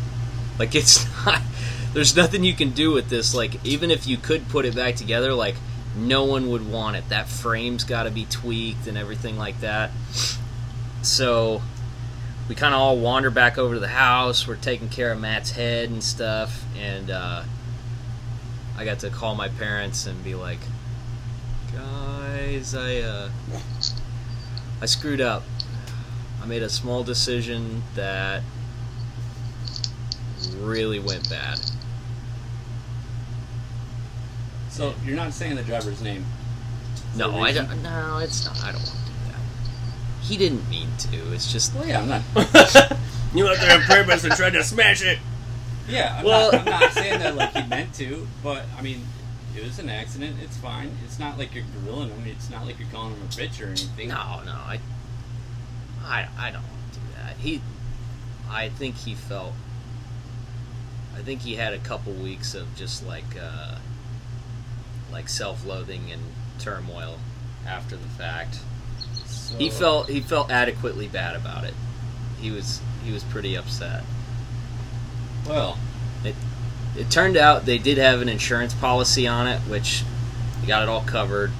[0.58, 1.42] Like it's not
[1.92, 4.96] there's nothing you can do with this like even if you could put it back
[4.96, 5.56] together like
[5.94, 7.06] no one would want it.
[7.10, 9.90] That frame's got to be tweaked and everything like that.
[11.02, 11.60] So
[12.50, 14.48] we kind of all wander back over to the house.
[14.48, 17.44] We're taking care of Matt's head and stuff, and uh,
[18.76, 20.58] I got to call my parents and be like,
[21.72, 23.30] "Guys, I uh,
[24.82, 25.44] I screwed up.
[26.42, 28.42] I made a small decision that
[30.58, 31.60] really went bad."
[34.70, 36.26] So you're not saying the driver's name?
[37.14, 37.66] No, For a I reason?
[37.66, 37.82] don't.
[37.84, 38.60] No, it's not.
[38.64, 38.99] I don't want to do that.
[40.30, 41.32] He didn't mean to.
[41.34, 42.22] It's just Well, yeah, I'm not.
[43.34, 45.18] you went there on purpose and tried to smash it.
[45.88, 49.04] Yeah, I'm, Well- not, I'm not saying that like he meant to, but I mean,
[49.56, 50.36] it was an accident.
[50.40, 50.96] It's fine.
[51.04, 52.24] It's not like you're grilling him.
[52.26, 54.08] It's not like you're calling him a bitch or anything.
[54.08, 54.52] no, no.
[54.52, 54.78] I,
[56.04, 56.62] I, I don't
[56.92, 57.36] do that.
[57.38, 57.60] He,
[58.48, 59.52] I think he felt.
[61.16, 63.74] I think he had a couple weeks of just like, uh,
[65.12, 66.22] like self-loathing and
[66.60, 67.18] turmoil
[67.66, 68.60] after the fact.
[69.50, 71.74] So, He felt he felt adequately bad about it.
[72.40, 74.04] He was he was pretty upset.
[75.48, 75.78] well.
[76.24, 76.34] It
[76.96, 80.04] it turned out they did have an insurance policy on it, which
[80.60, 81.50] they got it all covered.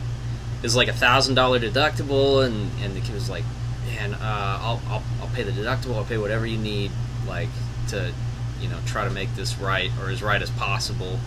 [0.59, 3.45] It was like a thousand dollar deductible, and and the kid was like,
[3.87, 4.19] "Man, uh,
[4.61, 5.97] I'll, I'll I'll pay the deductible.
[5.97, 6.91] I'll pay whatever you need,
[7.27, 7.49] like
[7.89, 8.13] to,
[8.61, 11.19] you know, try to make this right or as right as possible,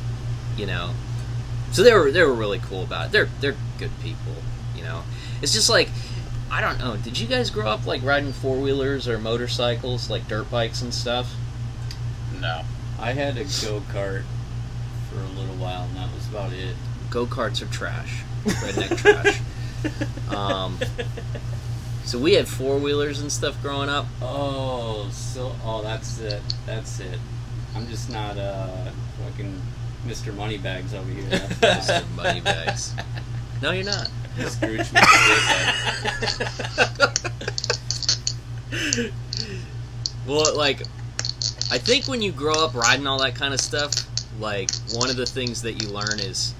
[0.58, 0.92] you know."
[1.72, 3.12] So they were they were really cool about it.
[3.12, 4.36] They're they're good people,
[4.76, 5.04] you know.
[5.42, 5.90] It's just like
[6.54, 6.96] I don't know.
[6.98, 10.94] Did you guys grow up like riding four wheelers or motorcycles, like dirt bikes and
[10.94, 11.34] stuff?
[12.40, 12.62] No.
[13.00, 14.22] I had a go kart
[15.10, 16.76] for a little while, and that was about it.
[17.10, 18.98] go karts are trash, redneck
[20.30, 20.34] trash.
[20.34, 20.78] Um,
[22.06, 24.06] so we had four wheelers and stuff growing up.
[24.22, 26.42] Oh, so oh, that's it.
[26.68, 27.18] That's it.
[27.76, 28.92] I'm just not uh
[29.26, 29.60] fucking
[30.06, 30.36] Mr.
[30.36, 31.24] Moneybags over here.
[31.30, 32.06] Mr.
[32.16, 32.94] Moneybags.
[33.64, 34.12] No, you're not.
[34.48, 35.84] Scrooge McDuck.
[40.26, 40.82] Well, like,
[41.72, 43.94] I think when you grow up riding all that kind of stuff,
[44.40, 46.54] like one of the things that you learn is,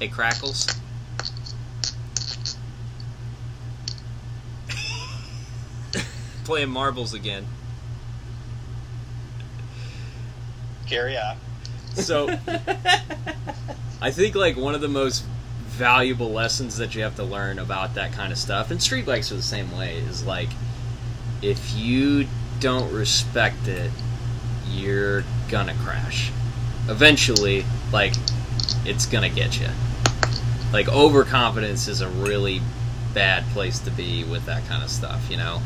[0.00, 0.66] hey, crackles.
[6.44, 7.46] Playing marbles again.
[10.88, 11.36] Carry on.
[11.94, 12.28] So,
[14.02, 15.24] I think like one of the most
[15.72, 19.32] valuable lessons that you have to learn about that kind of stuff, and street bikes
[19.32, 20.50] are the same way, is like
[21.40, 22.26] if you
[22.60, 23.90] don't respect it,
[24.68, 26.30] you're gonna crash.
[26.88, 28.14] Eventually, like
[28.84, 29.68] it's gonna get you.
[30.72, 32.60] Like overconfidence is a really
[33.14, 35.60] bad place to be with that kind of stuff, you know.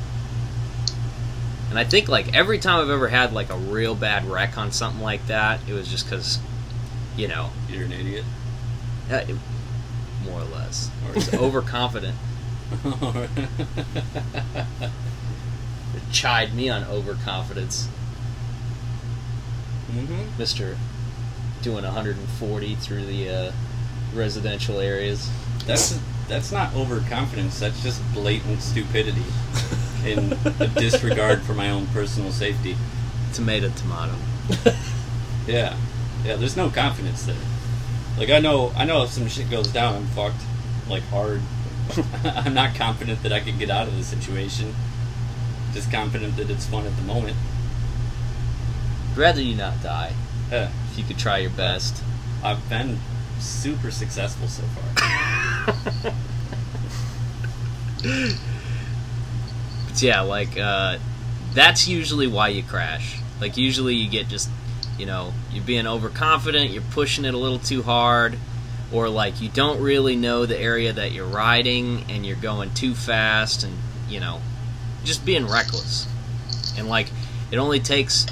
[1.69, 4.73] And I think like every time I've ever had like a real bad wreck on
[4.73, 6.39] something like that, it was just because,
[7.17, 8.25] you know, You're an idiot.
[9.11, 9.23] uh,
[10.27, 12.17] more or less, or it's overconfident.
[16.13, 17.89] Chide me on overconfidence,
[19.91, 20.77] hmm Mister,
[21.63, 23.53] doing 140 through the uh,
[24.15, 25.31] residential areas.
[25.67, 27.59] That's that's not overconfidence.
[27.61, 29.25] That's just blatant stupidity
[30.05, 32.77] and a disregard for my own personal safety.
[33.33, 34.15] Tomato, tomato.
[35.47, 35.77] Yeah,
[36.25, 36.37] yeah.
[36.37, 37.37] There's no confidence there.
[38.19, 40.43] Like I know, I know if some shit goes down, I'm fucked.
[40.89, 41.43] Like hard.
[42.25, 44.75] I'm not confident that I can get out of the situation.
[45.73, 47.37] Just confident that it's fun at the moment.
[49.15, 50.13] Rather you not die.
[50.51, 52.03] Yeah, If you could try your best.
[52.43, 52.99] I've been
[53.41, 56.13] super successful so far.
[59.97, 60.99] But yeah, like uh,
[61.55, 63.19] that's usually why you crash.
[63.41, 64.51] Like usually you get just,
[64.99, 68.39] you know, you're being overconfident, you're pushing it a little too hard,
[68.93, 72.95] or like you don't really know the area that you're riding and you're going too
[72.95, 73.77] fast and
[74.09, 74.41] you know,
[75.05, 76.07] just being reckless.
[76.79, 77.11] And like
[77.51, 78.27] it only takes,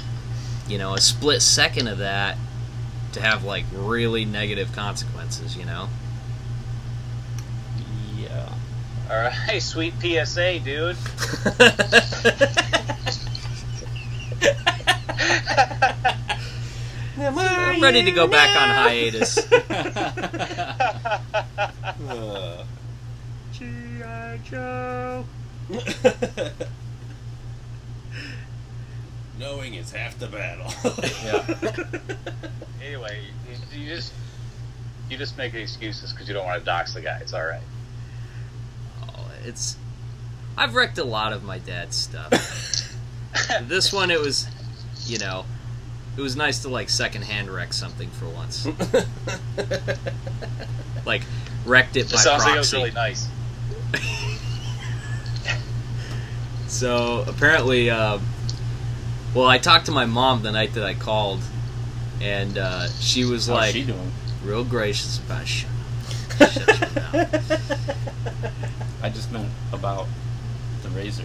[0.67, 2.37] you know, a split second of that
[3.13, 5.89] to have like really negative consequences, you know.
[8.15, 8.53] Yeah.
[9.09, 10.97] All right, sweet PSA, dude.
[17.75, 19.37] I'm ready to go back on hiatus.
[22.07, 22.63] Uh,
[23.51, 24.39] G.I.
[24.43, 25.25] Joe.
[29.39, 30.71] Knowing is half the battle.
[32.85, 34.13] anyway, you, you just
[35.09, 37.19] you just make excuses because you don't want to dox the guy.
[37.21, 37.61] It's all right.
[39.03, 39.77] Oh, it's.
[40.57, 42.31] I've wrecked a lot of my dad's stuff.
[43.63, 44.47] this one, it was,
[45.05, 45.45] you know,
[46.17, 48.65] it was nice to like secondhand wreck something for once.
[51.05, 51.21] like
[51.65, 53.27] wrecked it It by sounds like it was really nice.
[56.67, 58.19] So apparently, uh,
[59.33, 61.39] well, I talked to my mom the night that I called,
[62.21, 64.11] and uh, she was how's like she doing?
[64.43, 65.47] real gracious about it.
[65.47, 65.69] shut
[66.41, 69.03] up, shut your mouth.
[69.03, 70.07] I just meant about
[70.83, 71.23] the razor.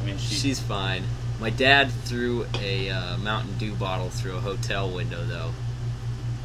[0.00, 1.02] I mean, she, She's fine.
[1.42, 5.50] My dad threw a uh, Mountain Dew bottle through a hotel window, though.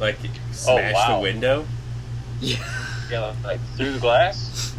[0.00, 0.18] like
[0.50, 1.16] smash wow.
[1.16, 1.66] the window.
[2.40, 2.58] Yeah.
[3.10, 4.74] Yeah, like through the glass.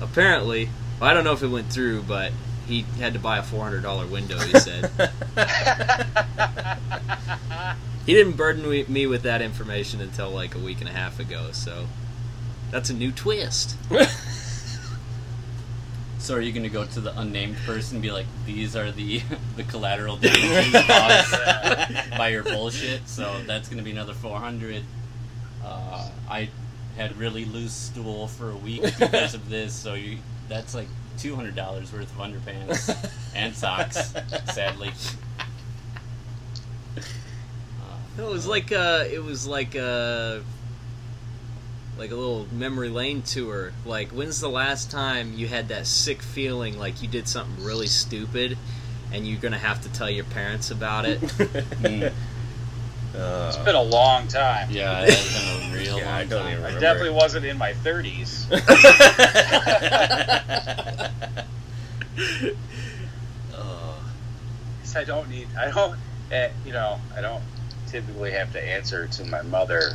[0.00, 2.32] Apparently, Well, I don't know if it went through, but
[2.66, 4.38] he had to buy a four hundred dollar window.
[4.38, 4.90] He said
[8.06, 11.50] he didn't burden me with that information until like a week and a half ago.
[11.52, 11.88] So
[12.70, 13.76] that's a new twist.
[16.18, 18.90] So are you going to go to the unnamed person and be like, these are
[18.90, 19.20] the
[19.56, 23.08] the collateral damages caused by your bullshit?
[23.08, 24.82] So that's going to be another 400.
[25.64, 26.48] Uh, I
[26.96, 30.88] had really loose stool for a week because of this, so you that's like
[31.18, 34.12] $200 worth of underpants and socks,
[34.52, 34.90] sadly.
[36.98, 40.38] Uh, It was like uh it was like uh
[41.98, 43.72] like a little memory lane tour.
[43.84, 47.88] Like when's the last time you had that sick feeling like you did something really
[47.88, 48.56] stupid
[49.12, 51.20] and you're gonna have to tell your parents about it?
[51.20, 52.12] mm,
[53.16, 54.68] Uh, It's been a long time.
[54.70, 55.32] yeah, it has
[55.72, 56.52] been a real Yeah, I long don't time.
[56.60, 58.46] even I definitely wasn't in my 30s.
[63.54, 63.94] Oh.
[64.96, 65.96] I don't need, I don't,
[66.32, 67.42] eh, you know, I don't
[67.86, 69.92] typically have to answer to my mother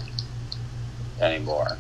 [1.20, 1.78] anymore.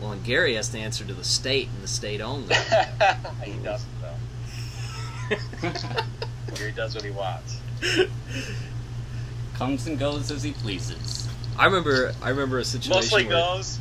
[0.00, 2.54] Well and Gary has to answer to the state and the state only.
[3.44, 4.14] he doesn't, though.
[6.54, 7.60] Gary does what he wants.
[9.54, 11.28] Comes and goes as he pleases.
[11.58, 13.78] I remember I remember a situation Mostly where goes.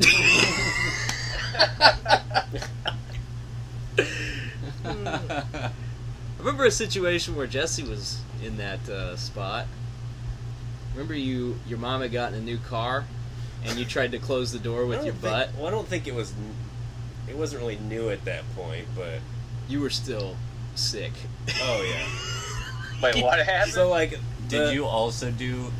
[4.84, 5.70] I
[6.38, 9.66] remember a situation where Jesse was in that uh, spot.
[10.94, 13.04] Remember you your mom had gotten a new car
[13.64, 15.50] and you tried to close the door with your think- butt.
[15.56, 16.32] Well, I don't think it was.
[17.28, 19.20] It wasn't really new at that point, but
[19.68, 20.36] You were still
[20.74, 21.12] sick.
[21.62, 22.06] oh yeah.
[23.02, 23.72] Wait, what happened?
[23.72, 25.70] So like, Did the- you also do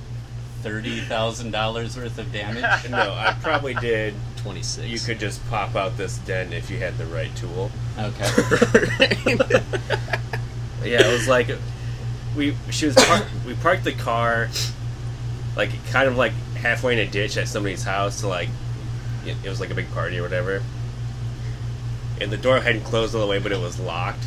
[0.63, 2.65] thirty thousand dollars worth of damage?
[2.91, 4.15] No, I probably did.
[4.39, 4.89] 26.
[4.89, 7.71] You could just pop out this dent if you had the right tool.
[7.99, 8.25] Okay.
[10.83, 11.49] Yeah, it was like
[12.35, 14.49] we she was par- we parked the car
[15.57, 18.49] like kind of like halfway in a ditch at somebody's house to like
[19.27, 20.63] it, it was like a big party or whatever.
[22.21, 24.25] And the door hadn't closed all the way, but it was locked.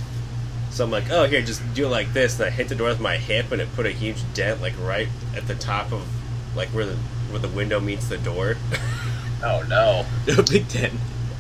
[0.72, 2.90] So I'm like, oh here, just do it like this, and I hit the door
[2.90, 6.08] with my hip, and it put a huge dent like right at the top of
[6.56, 6.96] like where the
[7.30, 8.58] where the window meets the door.
[9.44, 10.06] oh, no.
[10.38, 10.94] a big dent.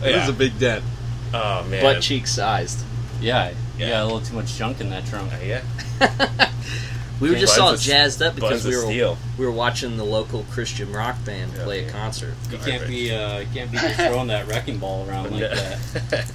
[0.03, 0.19] It Yeah.
[0.19, 0.83] was a big dent.
[1.33, 2.83] Oh man, Butt cheek sized.
[3.19, 3.89] Yeah, you Yeah.
[3.89, 5.33] got a little too much junk in that trunk.
[5.33, 5.61] Uh, yeah,
[7.19, 9.17] we were just all jazzed up because we were steel.
[9.37, 12.33] we were watching the local Christian rock band Yeah, play a concert.
[12.51, 16.25] You can't be uh, you can't be just throwing that wrecking ball around like that.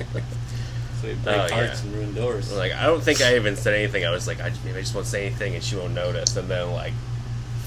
[1.02, 1.88] So you break Oh, hearts yeah.
[1.88, 2.50] and ruin doors.
[2.56, 4.06] like I don't think I even said anything.
[4.06, 6.34] I was like, I just, maybe I just won't say anything, and she won't notice.
[6.38, 6.94] And then like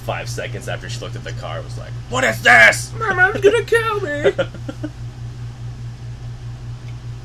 [0.04, 3.14] five seconds after she looked at the car, I was like, "What is this?" My
[3.14, 4.32] mom's gonna kill me.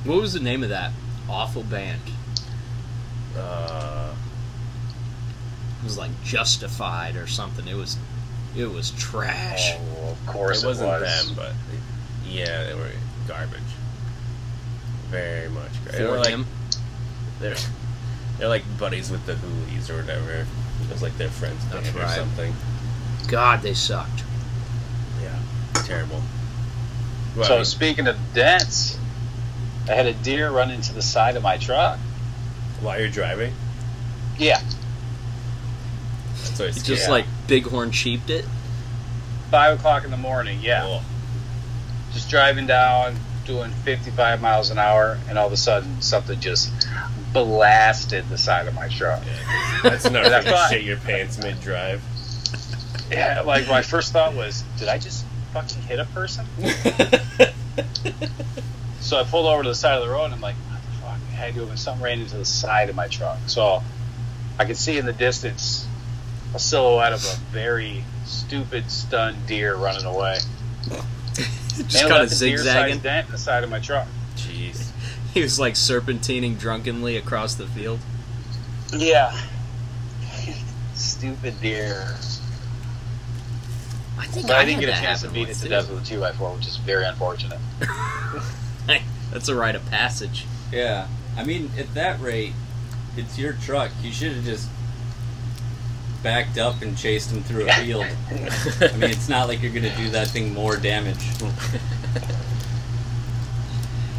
[0.03, 0.91] what was the name of that
[1.27, 2.01] awful band?
[3.35, 4.14] uh, It
[5.85, 7.65] was like Justified or something.
[7.67, 7.97] It was
[8.57, 9.73] it was trash.
[9.99, 11.27] Oh, of course it wasn't was.
[11.27, 11.53] them, but
[12.29, 12.89] yeah, they were
[13.27, 13.59] garbage.
[15.09, 15.71] Very much.
[15.85, 15.91] Garbage.
[15.91, 16.45] For They were like him.
[17.39, 17.55] they're
[18.37, 20.31] they're like buddies with the Hoolies or whatever.
[20.83, 22.53] It was like their friends That's band or something.
[23.27, 24.23] God, they sucked.
[25.21, 25.37] Yeah,
[25.83, 26.21] terrible.
[27.35, 28.97] Well, So speaking of dents,
[29.89, 31.97] I had a deer run into the side of my truck.
[32.81, 33.53] while you're driving,
[34.37, 34.61] Yeah,
[36.57, 37.11] that's always just Yeah.
[37.11, 38.45] like bighorn sheeped it.
[39.51, 40.59] five o'clock in the morning.
[40.61, 41.01] Yeah, Oh,
[42.13, 46.71] just driving down, doing 55 miles an hour, and all of a sudden something just
[47.33, 49.21] blasted the side of my truck.
[49.83, 50.71] that's enough That's for you to fine.
[50.71, 52.01] shit your pants mid drive.
[53.11, 56.45] Yeah, like my first thought was, did I just fucking hit a person?
[59.01, 60.91] So I pulled over to the side of the road and I'm like, what the
[60.99, 61.19] fuck?
[61.29, 63.37] I had to have something ran into the side of my truck.
[63.45, 63.83] So
[64.57, 65.84] I could see in the distance
[66.53, 70.37] a silhouette of a very stupid, stunned deer running away.
[71.33, 72.99] just And kind of a zigzagging.
[72.99, 74.07] dent in the side of my truck.
[74.35, 74.91] Jeez.
[75.33, 77.99] He was like serpentining drunkenly across the field.
[78.95, 79.37] Yeah.
[80.93, 82.15] Stupid deer.
[84.17, 86.09] I think But I, I didn't get a chance to beat it to death with
[86.09, 87.59] a 2x4, which is very unfortunate.
[89.31, 90.45] That's a rite of passage.
[90.71, 92.53] yeah, I mean, at that rate,
[93.17, 93.91] it's your truck.
[94.01, 94.69] You should have just
[96.25, 98.03] backed up and chased him through a field.
[98.81, 101.23] I mean, it's not like you're gonna do that thing more damage.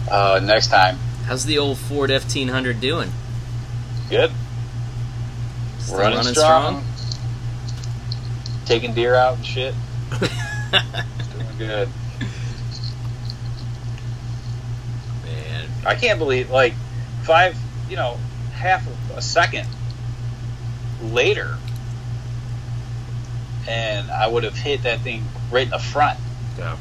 [0.08, 0.98] Uh, next time.
[1.24, 3.10] How's the old Ford F one hundred doing?
[4.08, 4.30] Good.
[5.80, 6.84] Still running, strong.
[8.66, 9.74] Taking deer out and shit.
[10.20, 11.88] Doing good.
[15.24, 16.74] Man, I can't believe like
[17.24, 17.56] five,
[17.90, 18.18] you know,
[18.52, 19.68] half of a second
[21.02, 21.58] later,
[23.68, 26.18] and I would have hit that thing right in the front,
[26.58, 26.76] Yeah.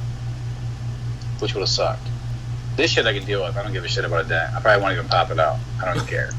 [1.40, 2.08] which would have sucked.
[2.76, 3.56] This shit I can deal with.
[3.58, 4.54] I don't give a shit about a dent.
[4.54, 5.58] I probably won't even pop it out.
[5.82, 6.32] I don't even care.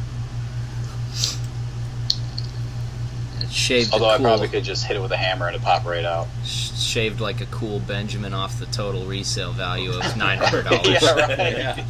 [3.51, 5.63] Shaved Although a I cool, probably could just hit it with a hammer and it
[5.63, 6.27] pop right out.
[6.45, 10.87] shaved like a cool Benjamin off the total resale value of nine hundred dollars.
[10.89, 11.39] yeah, right.
[11.57, 11.85] Yeah.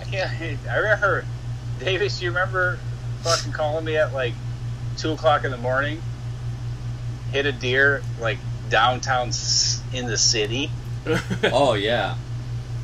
[0.00, 0.58] I can't.
[0.68, 1.24] I remember,
[1.78, 2.20] Davis.
[2.20, 2.78] You remember
[3.22, 4.34] fucking calling me at like
[4.96, 6.00] two o'clock in the morning?
[7.32, 8.38] Hit a deer like
[8.68, 9.30] downtown
[9.92, 10.70] in the city.
[11.44, 12.16] Oh yeah,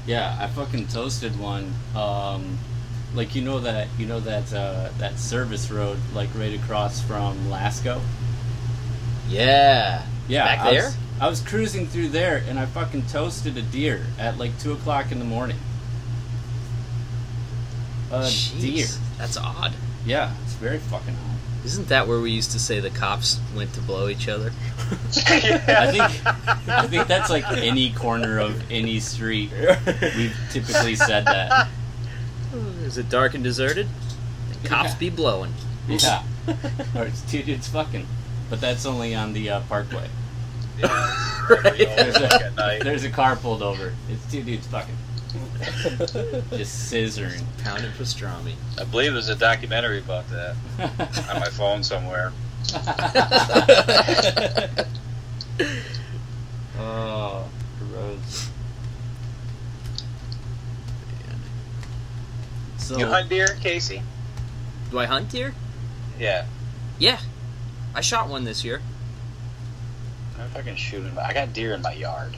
[0.07, 0.36] yeah.
[0.40, 1.74] I fucking toasted one.
[1.94, 2.59] Um,
[3.14, 7.36] like you know that you know that uh, that service road like right across from
[7.50, 8.00] Lasco.
[9.28, 10.04] Yeah.
[10.28, 10.84] Yeah, Back I there?
[10.84, 14.72] Was, I was cruising through there and I fucking toasted a deer at like two
[14.72, 15.59] o'clock in the morning.
[18.11, 18.86] A Jeez, deer.
[19.18, 19.74] That's odd.
[20.04, 21.36] Yeah, it's very fucking odd.
[21.66, 24.52] Isn't that where we used to say the cops went to blow each other?
[25.26, 29.50] I think I think that's like any corner of any street.
[30.16, 31.68] We've typically said that.
[32.84, 33.88] Is it dark and deserted?
[34.62, 34.98] Then cops Yeah.
[34.98, 35.54] be blowing.
[35.88, 36.22] Yeah.
[36.94, 38.06] or it's two dudes fucking.
[38.48, 40.08] But that's only on the uh, parkway.
[41.48, 41.78] Right.
[41.78, 43.92] There's a, there's a car pulled over.
[44.10, 44.96] It's two dudes fucking.
[46.51, 47.43] Just scissoring.
[47.62, 48.55] Pounded pastrami.
[48.78, 50.57] I believe there's a documentary about that
[51.30, 52.32] on my phone somewhere.
[56.78, 58.51] oh, gross.
[62.78, 64.03] So, You hunt deer, Casey?
[64.91, 65.55] Do I hunt deer?
[66.18, 66.47] Yeah.
[66.99, 67.18] Yeah.
[67.95, 68.80] I shot one this year.
[70.39, 71.16] I'm fucking shooting.
[71.18, 72.37] I got deer in my yard.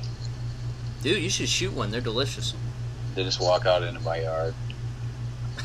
[1.03, 1.90] Dude, you should shoot one.
[1.90, 2.55] They're delicious.
[3.18, 4.54] They just walk out into my yard.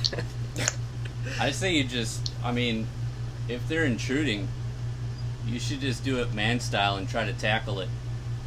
[1.39, 2.87] I say you just, I mean,
[3.47, 4.47] if they're intruding,
[5.45, 7.89] you should just do it man style and try to tackle it.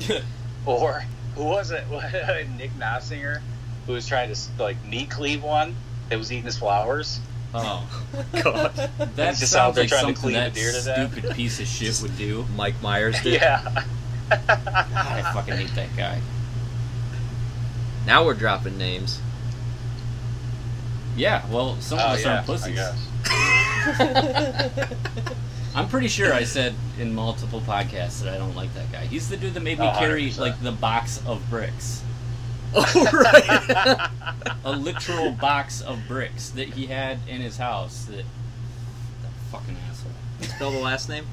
[0.66, 1.04] Or
[1.36, 1.84] who was it?
[2.58, 3.40] Nick Noffsinger,
[3.86, 5.76] who was trying to like meat cleave one
[6.08, 7.20] that was eating his flowers.
[7.54, 7.88] Oh,
[8.32, 8.74] God.
[9.14, 10.84] that He's just out sounds there like trying to something clean the that deer to
[10.84, 11.12] death.
[11.12, 12.44] stupid piece of shit would do.
[12.56, 13.34] Mike Myers did.
[13.34, 13.84] Yeah.
[14.28, 16.20] God, I fucking hate that guy.
[18.06, 19.20] Now we're dropping names.
[21.16, 22.36] Yeah, well, some of Oh us yeah.
[22.36, 22.74] aren't I pussies.
[22.74, 22.96] guess.
[25.74, 29.04] I'm pretty sure I said in multiple podcasts that I don't like that guy.
[29.06, 30.38] He's the dude that made me Oh, carry 100%.
[30.38, 32.02] like the box of bricks,
[32.74, 34.08] Oh, right.
[34.64, 38.04] a literal box of bricks that he had in his house.
[38.06, 38.16] That,
[39.22, 40.12] that fucking asshole.
[40.42, 41.26] Spell the last name.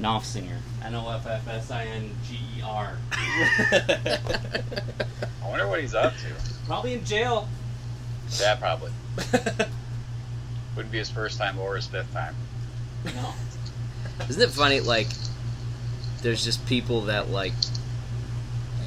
[0.00, 0.58] Noffsinger.
[0.84, 2.96] N O F F S I N G E R.
[3.12, 4.58] I
[5.48, 6.66] wonder what he's up to.
[6.66, 7.48] Probably in jail.
[8.40, 8.92] Yeah, probably.
[10.76, 12.34] Wouldn't be his first time or his fifth time.
[13.04, 13.32] No.
[14.28, 14.80] Isn't it funny?
[14.80, 15.08] Like,
[16.22, 17.52] there's just people that like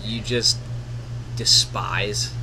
[0.04, 0.58] you just
[1.36, 2.34] despise.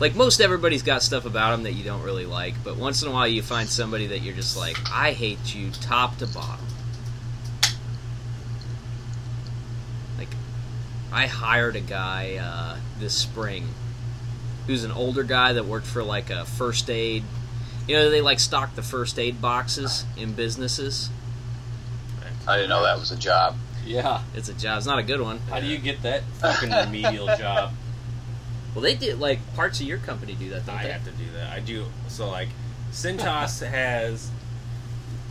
[0.00, 3.08] Like most everybody's got stuff about them that you don't really like, but once in
[3.08, 6.61] a while you find somebody that you're just like, I hate you top to bottom.
[11.12, 13.68] I hired a guy uh, this spring
[14.66, 17.24] who's an older guy that worked for like a first aid.
[17.86, 21.10] You know, they like stock the first aid boxes in businesses.
[22.46, 23.56] I didn't know that was a job.
[23.84, 24.22] Yeah.
[24.34, 24.78] It's a job.
[24.78, 25.38] It's not a good one.
[25.50, 27.72] How do you get that fucking remedial job?
[28.74, 30.66] Well, they did like parts of your company do that.
[30.66, 30.92] Don't I they?
[30.92, 31.52] have to do that.
[31.52, 31.86] I do.
[32.08, 32.48] So like,
[32.90, 34.30] Cintas has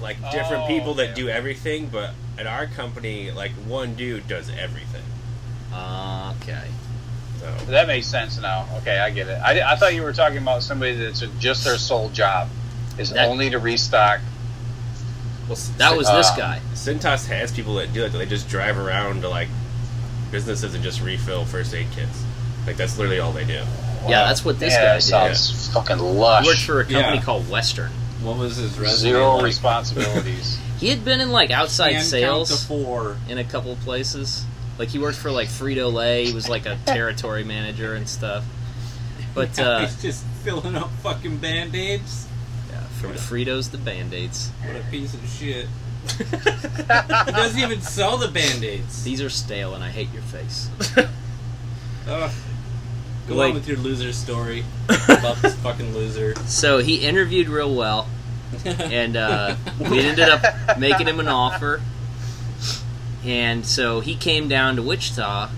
[0.02, 4.28] like different Oh, people that okay, do everything, but at our company, like one dude
[4.28, 5.04] does everything.
[5.74, 6.64] Uh, okay.
[7.40, 8.68] So That makes sense now.
[8.78, 9.40] Okay, I get it.
[9.44, 12.50] I, I thought you were talking about somebody that's just their sole job
[12.98, 14.20] is That- only to restock.
[15.48, 16.62] well, That was this Uh, guy.
[16.74, 18.10] Cintas has people that do it.
[18.10, 19.48] They just drive around to like
[20.32, 22.24] businesses and just refill first aid kits.
[22.68, 23.62] Like that's literally all they do.
[24.08, 25.38] Yeah, that's what this yeah, guy that did.
[25.38, 26.44] sounds fucking lush.
[26.44, 27.22] He worked for a company Yeah.
[27.24, 27.92] called Western.
[28.22, 29.12] What was his resume?
[29.12, 29.46] Zero like?
[29.46, 30.60] responsibilities.
[30.80, 33.18] He had been in like outside Hand sales Count to four.
[33.30, 34.46] in a couple places.
[34.78, 36.26] Like he worked for like Frito Lay.
[36.26, 38.44] He was like a territory manager and stuff.
[39.36, 42.28] But Now uh, he's just filling up fucking band aids.
[42.70, 44.50] yeah, from Fritos to Band Aids.
[44.66, 45.68] What a piece of shit.
[46.18, 46.24] he
[47.32, 49.04] doesn't even sell the band aids.
[49.04, 50.68] These are stale, and I hate your face.
[53.28, 54.66] Go Like- on with your loser story
[55.08, 56.36] about this fucking loser.
[56.48, 58.08] So he interviewed real well,
[58.66, 61.82] and uh, we ended up making him an offer.
[63.26, 65.50] And so he came down to Wichita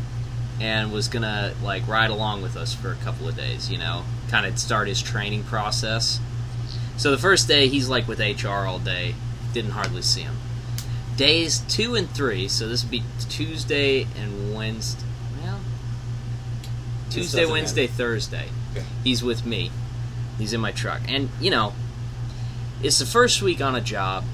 [0.60, 3.72] and was gonna like ride along with us for a couple of days.
[3.72, 6.20] You know, kind of start his training process.
[6.98, 9.16] So the first day he's like with HR all day.
[9.54, 10.38] Didn't hardly see him.
[11.16, 15.06] Days two and three, so this would be Tuesday and Wednesday.
[15.44, 15.60] Well,
[17.12, 17.94] Tuesday, Wednesday, matter.
[17.94, 18.50] Thursday.
[18.72, 18.86] Okay.
[19.04, 19.72] He's with me.
[20.40, 21.74] He's in my truck, and you know,
[22.82, 24.26] it's the first week on a job.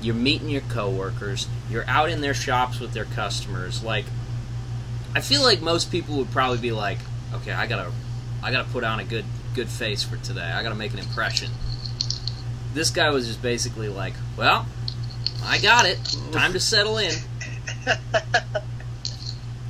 [0.00, 1.46] You're meeting your coworkers.
[1.70, 3.82] You're out in their shops with their customers.
[3.82, 4.04] Like,
[5.14, 6.98] I feel like most people would probably be like,
[7.34, 7.90] "Okay, I gotta,
[8.42, 9.24] I gotta put on a good,
[9.54, 10.52] good face for today.
[10.52, 11.50] I gotta make an impression."
[12.74, 14.66] This guy was just basically like, "Well,
[15.44, 15.98] I got it.
[16.32, 17.14] Time to settle in."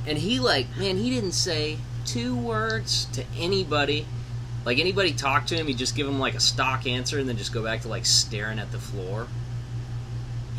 [0.09, 4.07] And he like, man, he didn't say two words to anybody.
[4.65, 7.37] Like anybody talked to him, he'd just give him like a stock answer and then
[7.37, 9.27] just go back to like staring at the floor.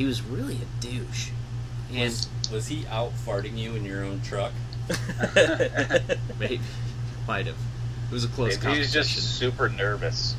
[0.01, 1.29] He was really a douche.
[1.93, 4.51] And Was, was he out farting you in your own truck?
[6.39, 6.59] maybe
[7.29, 7.57] might have.
[8.09, 9.03] It was a close Maybe he's competition.
[9.03, 10.35] just super nervous.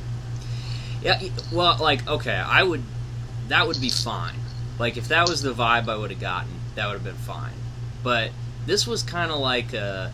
[1.00, 2.82] Yeah, well, like okay, I would
[3.46, 4.34] that would be fine.
[4.80, 7.54] Like if that was the vibe I would have gotten, that would have been fine.
[8.02, 8.32] But
[8.66, 10.08] this was kind of like uh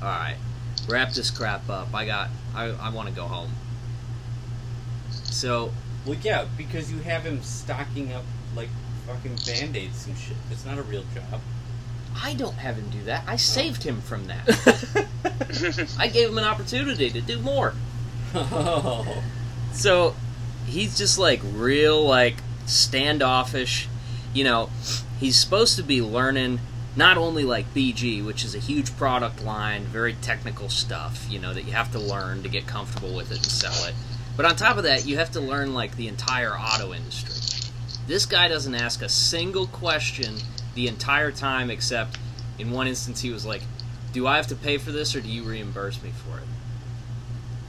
[0.00, 0.36] all right,
[0.88, 1.92] wrap this crap up.
[1.92, 3.52] I got I I want to go home.
[5.10, 5.70] So,
[6.06, 8.24] Well, yeah, because you have him stocking up
[8.56, 8.68] like
[9.06, 10.36] fucking band aids and shit.
[10.50, 11.40] It's not a real job.
[12.22, 13.24] I don't have him do that.
[13.26, 13.36] I oh.
[13.36, 15.08] saved him from that.
[15.98, 17.74] I gave him an opportunity to do more.
[18.34, 19.22] oh,
[19.72, 20.14] So
[20.66, 22.36] he's just like real like
[22.66, 23.88] standoffish.
[24.32, 24.70] You know,
[25.18, 26.60] he's supposed to be learning
[26.96, 31.52] not only like BG, which is a huge product line, very technical stuff, you know,
[31.52, 33.94] that you have to learn to get comfortable with it and sell it.
[34.36, 37.33] But on top of that, you have to learn like the entire auto industry.
[38.06, 40.34] This guy doesn't ask a single question
[40.74, 42.18] the entire time except
[42.58, 43.62] in one instance he was like,
[44.12, 46.44] "Do I have to pay for this or do you reimburse me for it?"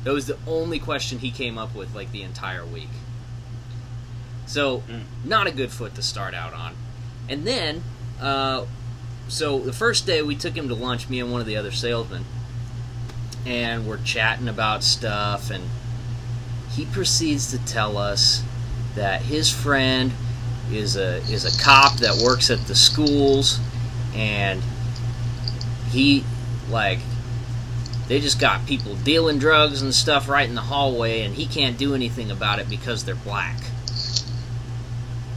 [0.04, 2.90] That was the only question he came up with like the entire week.
[4.46, 5.04] So, Mm.
[5.24, 6.76] not a good foot to start out on.
[7.28, 7.84] And then,
[8.22, 8.66] uh,
[9.28, 11.72] so the first day we took him to lunch, me and one of the other
[11.72, 12.26] salesmen,
[13.46, 15.64] and we're chatting about stuff, and
[16.76, 18.44] he proceeds to tell us
[18.96, 20.12] that his friend
[20.72, 23.60] is a is a cop that works at the schools,
[24.16, 24.62] and
[25.92, 26.24] he
[26.70, 27.00] like
[28.08, 31.78] they just got people dealing drugs and stuff right in the hallway, and he can't
[31.78, 33.58] do anything about it because they're black.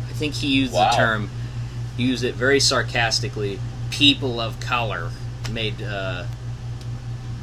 [0.09, 0.91] I think he used Wow.
[0.91, 1.31] the term,
[1.97, 3.59] he used it very sarcastically.
[3.91, 5.11] People of color
[5.51, 6.25] made uh,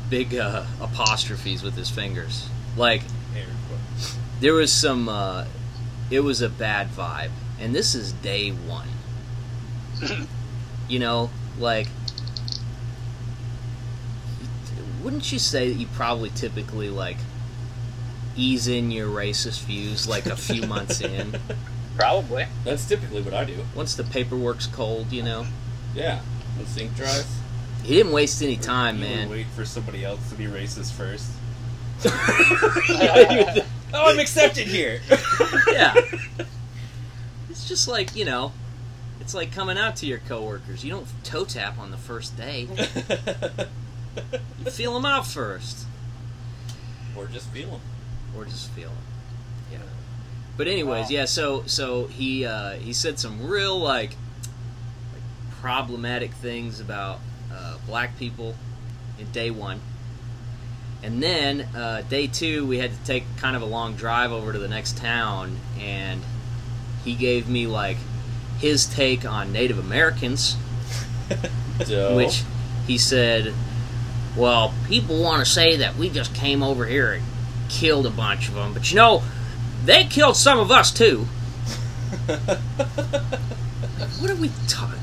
[0.10, 2.48] big uh, apostrophes with his fingers.
[2.78, 3.02] Like
[4.42, 5.46] there was some, uh,
[6.12, 8.88] it was a bad vibe, and this is day one.
[10.90, 11.30] you know,
[11.60, 11.88] like
[15.04, 17.18] wouldn't you say that you probably typically like
[18.36, 21.40] ease in your racist views like a few months in
[21.98, 22.46] Probably.
[22.66, 23.64] that's typically what I do.
[23.76, 25.46] once the paperwork's cold you know
[25.94, 26.20] Yeah,
[26.58, 27.26] when sync dries.
[27.84, 31.30] he didn't waste any time you man wait for somebody else to be racist first.
[33.98, 35.00] Oh, I'm accepted here.
[35.72, 35.94] yeah
[37.56, 38.52] it's just like you know
[39.22, 42.68] it's like coming out to your coworkers you don't toe tap on the first day
[44.60, 45.86] you feel them out first
[47.18, 47.82] or just feel them.
[48.38, 49.72] or just feel it.
[49.72, 49.78] Yeah.
[50.58, 51.10] But anyways, Wow.
[51.12, 51.26] yeah.
[51.26, 54.10] So so he uh, he said some real like,
[55.14, 55.22] like
[55.62, 57.20] problematic things about
[57.54, 58.56] uh, black people
[59.18, 59.80] in day one,
[61.04, 64.52] and then uh, day two we had to take kind of a long drive over
[64.52, 66.22] to the next town, and
[67.06, 67.98] he gave me like
[68.60, 70.56] his take on Native Americans,
[71.88, 72.44] which
[72.88, 73.54] he said,
[74.36, 77.24] well, people want to say that we just came over here and
[77.70, 79.24] killed a bunch of them, but you know,
[79.86, 81.28] they killed some of us too.
[84.20, 85.00] What are we talking?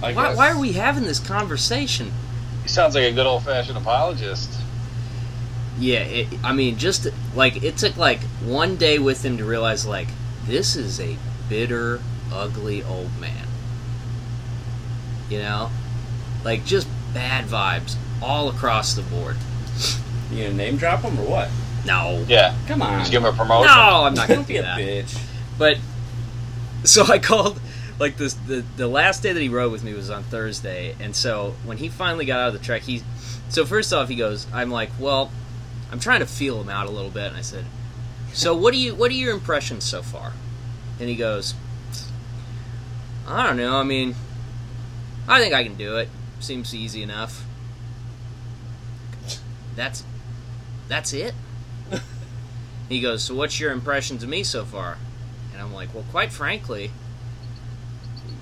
[0.00, 2.12] Why, why are we having this conversation?
[2.62, 4.50] He sounds like a good old fashioned apologist.
[5.78, 9.86] Yeah, it, I mean, just like it took like one day with him to realize
[9.86, 10.08] like
[10.46, 11.16] this is a
[11.48, 12.00] bitter,
[12.32, 13.46] ugly old man.
[15.30, 15.70] You know,
[16.44, 19.36] like just bad vibes all across the board.
[20.30, 21.50] You gonna name drop them or what?
[21.86, 22.54] No, Yeah.
[22.66, 23.00] Come on.
[23.00, 23.66] Just give him a promotion.
[23.74, 24.78] no, I'm not gonna Don't be do a that.
[24.78, 25.18] bitch.
[25.58, 25.78] But
[26.84, 27.60] so I called
[27.98, 31.14] like this the the last day that he rode with me was on Thursday, and
[31.14, 33.02] so when he finally got out of the truck, he
[33.48, 35.30] so first off he goes, I'm like, well,
[35.92, 37.64] I'm trying to feel him out a little bit, and I said,
[38.34, 40.32] so what do you what are your impressions so far?
[40.98, 41.54] And he goes,
[43.26, 43.76] I don't know.
[43.76, 44.16] I mean,
[45.28, 46.08] I think I can do it.
[46.40, 47.46] Seems easy enough.
[49.76, 50.04] that's
[50.88, 51.32] that's it.
[52.88, 54.98] he goes, so what's your impressions of me so far?
[55.52, 56.90] And I'm like, well, quite frankly,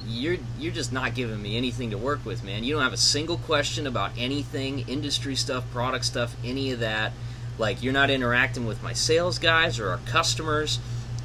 [0.06, 2.64] you're you're just not giving me anything to work with, man.
[2.64, 7.12] You don't have a single question about anything, industry stuff, product stuff, any of that.
[7.58, 10.78] Like you're not interacting with my sales guys or our customers.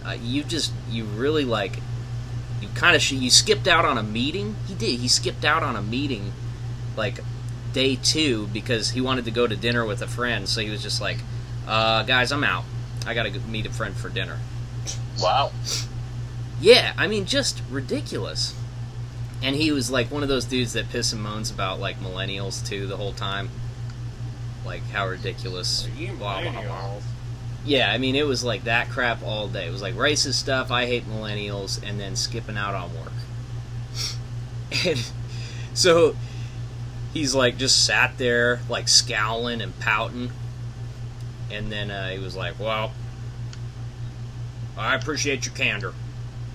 [0.05, 1.79] Uh, you just you really like
[2.61, 4.55] you kind of sh- you skipped out on a meeting.
[4.67, 4.99] He did.
[4.99, 6.33] He skipped out on a meeting
[6.95, 7.19] like
[7.73, 10.47] day two because he wanted to go to dinner with a friend.
[10.47, 11.17] So he was just like,
[11.67, 12.63] uh, "Guys, I'm out.
[13.05, 14.39] I gotta go meet a friend for dinner."
[15.19, 15.51] Wow.
[16.59, 18.55] Yeah, I mean, just ridiculous.
[19.43, 22.65] And he was like one of those dudes that piss and moans about like millennials
[22.67, 23.49] too the whole time,
[24.67, 25.87] like how ridiculous.
[26.17, 26.99] Blah, blah, blah.
[27.65, 29.67] Yeah, I mean, it was like that crap all day.
[29.67, 30.71] It was like racist stuff.
[30.71, 33.11] I hate millennials, and then skipping out on work.
[34.85, 35.11] and
[35.73, 36.15] so
[37.13, 40.31] he's like just sat there, like scowling and pouting.
[41.51, 42.91] And then uh, he was like, "Well,
[44.77, 45.93] I appreciate your candor."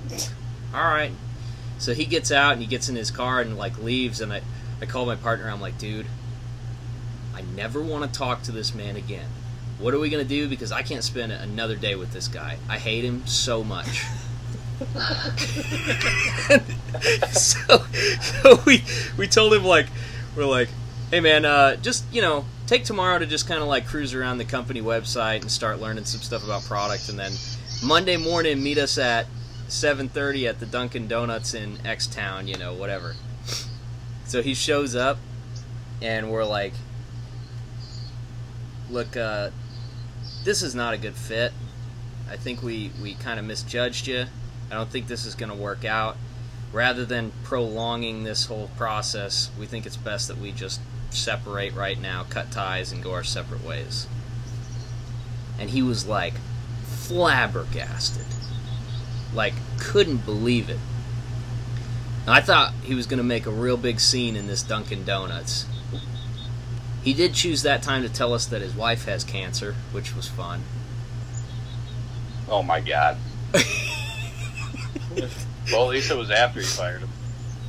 [0.75, 1.13] All right.
[1.79, 4.21] So he gets out and he gets in his car and like leaves.
[4.21, 4.43] And I,
[4.81, 5.51] I call my partner.
[5.51, 6.07] I'm like, dude,
[7.35, 9.29] I never want to talk to this man again.
[9.79, 10.49] What are we gonna do?
[10.49, 12.59] Because I can't spend another day with this guy.
[12.69, 14.05] I hate him so much.
[17.33, 17.79] so,
[18.21, 18.85] so we
[19.17, 19.87] we told him like
[20.37, 20.69] we're like,
[21.11, 24.39] hey man, uh, just you know, take tomorrow to just kind of like cruise around
[24.39, 27.33] the company website and start learning some stuff about product, and then
[27.83, 29.27] Monday morning meet us at
[29.69, 33.17] 7:30 at the Dunkin' Donuts in X Town, you know, whatever.
[34.27, 35.19] So he shows up,
[36.01, 36.73] and we're like,
[38.93, 39.51] look, uh,
[40.45, 41.53] this is not a good fit.
[42.31, 44.27] I think we, we kind of misjudged you.
[44.71, 46.17] I don't think this is going to work out.
[46.73, 50.81] Rather than prolonging this whole process, we think it's best that we just
[51.11, 54.07] separate right now, cut ties, and go our separate ways.
[55.59, 56.35] And he was like
[56.85, 58.27] flabbergasted.
[59.35, 60.79] Like, couldn't believe it.
[62.27, 65.67] I thought he was going to make a real big scene in this Dunkin' Donuts.
[67.03, 70.29] He did choose that time to tell us that his wife has cancer, which was
[70.29, 70.63] fun.
[72.49, 73.17] Oh my god.
[75.73, 77.09] well, at least it was after you fired him.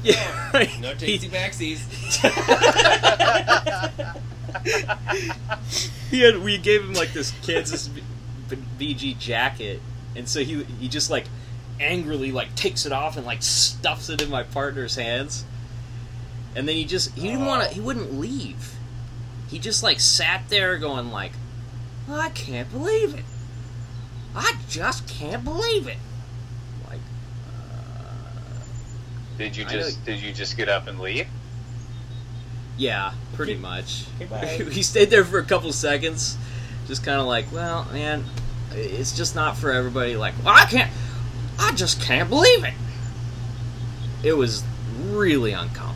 [0.03, 0.49] Yeah,
[0.81, 1.79] No he, tasty backsies.
[6.11, 8.03] he had we gave him like this Kansas B-
[8.49, 9.79] B- BG jacket,
[10.13, 11.27] and so he he just like
[11.79, 15.45] angrily like takes it off and like stuffs it in my partner's hands,
[16.53, 18.73] and then he just he didn't want to he wouldn't leave.
[19.53, 21.33] He just like sat there going like,
[22.09, 23.23] I can't believe it.
[24.35, 25.99] I just can't believe it.
[26.89, 26.97] Like,
[27.47, 28.63] uh,
[29.37, 31.27] Did you I just did you just get up and leave?
[32.77, 34.05] yeah, pretty much.
[34.17, 34.47] Goodbye.
[34.71, 36.35] he stayed there for a couple seconds,
[36.87, 38.23] just kind of like, well, man,
[38.71, 40.15] it's just not for everybody.
[40.15, 40.91] Like, well, I can't,
[41.59, 42.73] I just can't believe it.
[44.23, 44.63] It was
[45.11, 45.92] really uncomfortable.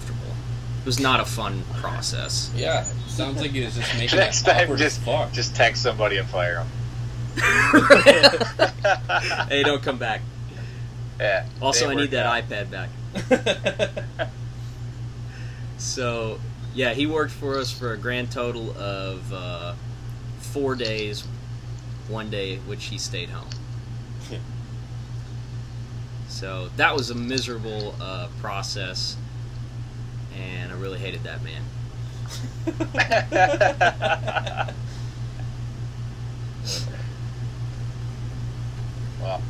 [0.87, 2.49] It was not a fun process.
[2.55, 5.33] Yeah, sounds like he was just making Next it time, just as fuck.
[5.33, 6.67] just text somebody and fire him.
[9.49, 10.21] hey, don't come back.
[11.19, 11.45] yeah.
[11.61, 12.41] Also, I need that out.
[12.41, 12.89] iPad back.
[15.77, 16.39] So,
[16.73, 19.73] yeah, he worked for us for a grand total of uh,
[20.39, 21.27] four days,
[22.07, 23.49] one day which he stayed home.
[26.29, 29.17] So that was a miserable uh, process,
[30.37, 31.63] and I really hated that man.
[39.21, 39.41] Wow.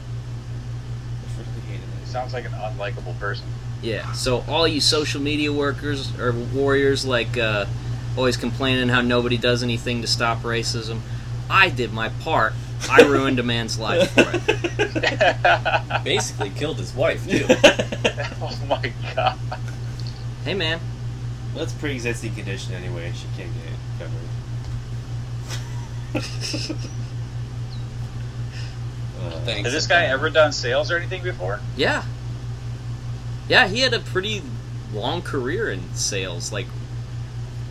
[2.06, 3.46] Sounds like an unlikable person.
[3.82, 4.12] Yeah.
[4.14, 7.66] So all you social media workers or warriors like uh,
[8.18, 11.00] always complaining how nobody does anything to stop racism,
[11.50, 12.54] I did my part.
[12.90, 16.04] I ruined a man's life for it.
[16.04, 17.46] Basically killed his wife too.
[18.42, 19.38] oh my god.
[20.48, 20.80] Hey man,
[21.56, 23.12] That's pre-existing condition anyway.
[23.14, 24.30] She can't get it covered.
[29.20, 29.64] uh, Thanks.
[29.66, 31.60] Has this guy ever done sales or anything before?
[31.76, 32.06] yeah,
[33.50, 34.42] yeah, he had a pretty
[34.94, 36.68] long career in sales, like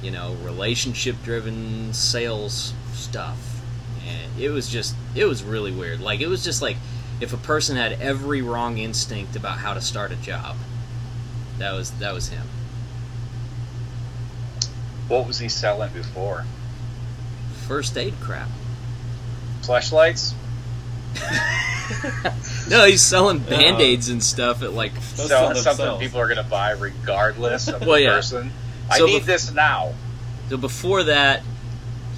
[0.03, 3.63] you know, relationship-driven sales stuff,
[4.07, 6.03] and it was just, it was really weird.
[6.03, 6.77] Like it was just like
[7.23, 10.57] if a person had every wrong instinct about how to start a job.
[11.57, 12.47] That was that was him.
[15.09, 16.45] What was he selling before?
[17.69, 18.49] First aid crap.
[19.63, 20.35] Flashlights?
[22.71, 24.93] no, he's selling band aids and stuff at like.
[24.95, 26.03] Those Selling sell something themselves.
[26.03, 28.11] people are going to buy regardless of Well, the yeah.
[28.17, 28.53] person.
[28.91, 29.95] I So need bef- this now.
[30.51, 31.43] So before that,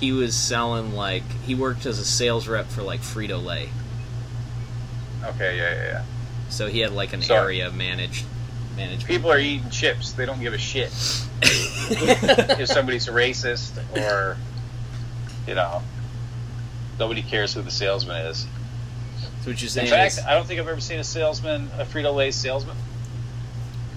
[0.01, 3.71] he was selling like he worked as a sales rep for like Frito Lay,
[5.25, 6.03] Okay, yeah, yeah, yeah.
[6.51, 8.25] so he had like an So- area managed
[8.79, 9.07] management.
[9.07, 10.13] People are eating chips.
[10.13, 10.91] They don't give a shit
[11.43, 14.37] if somebody's a racist or,
[15.47, 15.83] you know,
[16.99, 18.47] nobody cares who the salesman is.
[19.43, 21.71] So what you're In saying fact, is, I don't think I've ever seen a salesman,
[21.79, 22.77] a Frito Lay salesman.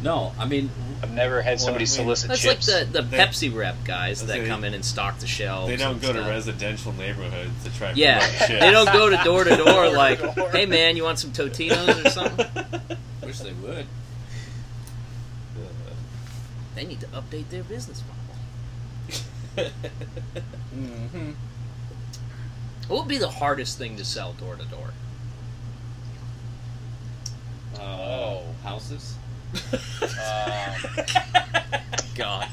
[0.04, 0.72] No, I mean,
[1.04, 2.68] I've never had Well, somebody I mean, solicit that's chips.
[2.68, 5.68] like the the They- Pepsi rep guys that gonna- come in and stock the shelves.
[5.68, 8.60] They don't and go to residential neighborhoods to try and Yeah, promote shit.
[8.62, 10.20] they don't go to door to door Door like,
[10.52, 12.48] "Hey man, you want some Totinos or something?"
[13.24, 13.86] wish they would.
[16.76, 19.72] They need to update their business model.
[20.74, 21.32] Mm-hmm.
[22.88, 24.92] What would be the hardest thing to sell door to door?
[27.78, 28.44] Uh, Oh.
[28.64, 29.16] houses.
[29.54, 30.96] Um,
[32.16, 32.48] God,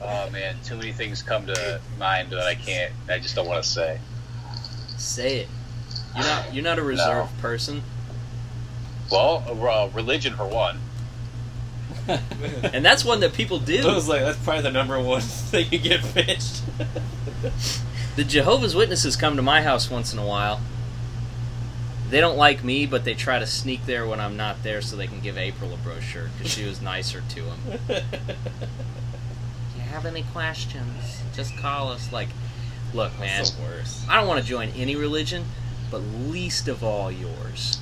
[0.00, 2.92] oh man, too many things come to mind that I can't.
[3.08, 4.00] I just don't want to say.
[4.98, 5.48] say it.
[6.16, 7.82] You're not you're not a reserved person,
[9.12, 10.80] Well, uh, religion for one.
[12.72, 13.86] and that's one that people do.
[13.88, 16.62] I was like, that's probably the number one thing you get pitched.
[18.16, 20.60] The Jehovah's Witnesses come to my house once in a while.
[22.08, 24.96] They don't like me, but they try to sneak there when I'm not there so
[24.96, 27.58] they can give April a brochure because she was nicer to them.
[27.88, 27.94] Do
[29.76, 32.12] you have any questions, just call us.
[32.12, 32.28] Like,
[32.94, 34.08] look, man, That's the worst.
[34.08, 35.44] I don't want to join any religion,
[35.90, 37.78] but least of all yours.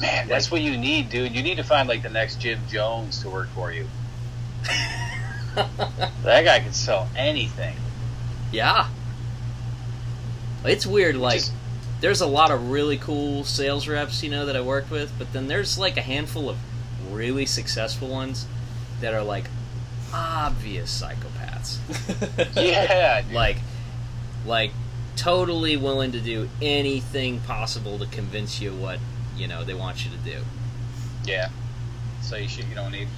[0.00, 1.34] Man, that's what you need, dude.
[1.34, 3.86] You need to find like the next Jim Jones to work for you.
[6.22, 7.74] That guy can sell anything.
[8.52, 8.88] yeah.
[10.64, 11.52] It's weird, like, Just-
[12.00, 15.32] there's a lot of really cool sales reps, you know, that I worked with, but
[15.32, 16.58] then there's like a handful of
[17.10, 18.46] really successful ones
[19.00, 19.46] that are like
[20.14, 21.78] obvious psychopaths.
[22.56, 23.32] Yeah, dude.
[23.32, 23.56] like
[24.46, 24.70] like
[25.16, 28.98] totally willing to do anything possible to convince you what,
[29.38, 30.38] you know, they want you to do.
[31.24, 31.48] yeah.
[32.22, 32.68] So you should.
[32.68, 33.08] You don't need.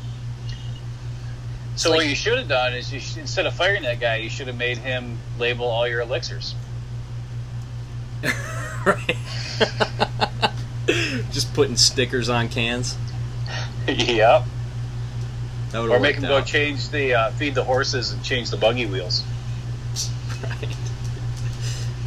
[1.77, 4.16] So like- what you should have done is, you should, instead of firing that guy,
[4.16, 6.55] you should have made him label all your elixirs.
[8.85, 9.16] right.
[11.31, 12.97] Just putting stickers on cans.
[13.89, 14.45] yep.
[15.75, 19.23] Or make him go change the uh, feed the horses and change the buggy wheels.
[20.43, 20.77] right.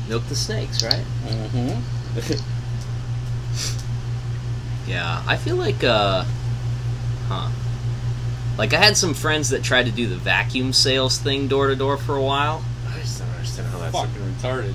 [0.10, 1.04] Milk the snakes, right?
[1.26, 2.63] Mm-hmm.
[4.88, 6.26] Yeah, I feel like, uh,
[7.28, 7.50] huh.
[8.58, 11.76] Like, I had some friends that tried to do the vacuum sales thing door to
[11.76, 12.64] door for a while.
[12.88, 13.94] I just don't understand how that's.
[13.94, 14.74] Fucking retarded.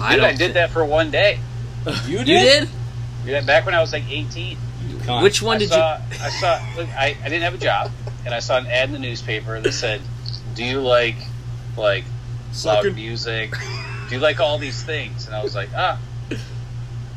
[0.00, 1.38] I Dude, don't I did that for one day.
[2.06, 2.18] You did?
[2.18, 2.68] You did?
[3.26, 4.56] Yeah, back when I was like 18.
[5.04, 5.22] Cunt.
[5.22, 6.60] Which one I did saw, I saw.
[6.76, 7.90] Look, I, I didn't have a job,
[8.24, 10.00] and I saw an ad in the newspaper that said,
[10.54, 11.16] "Do you like
[11.76, 12.04] like
[12.64, 13.54] loud music?
[14.08, 15.98] Do you like all these things?" And I was like, "Ah,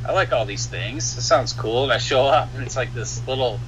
[0.06, 1.18] I like all these things.
[1.18, 3.60] It sounds cool." And I show up, and it's like this little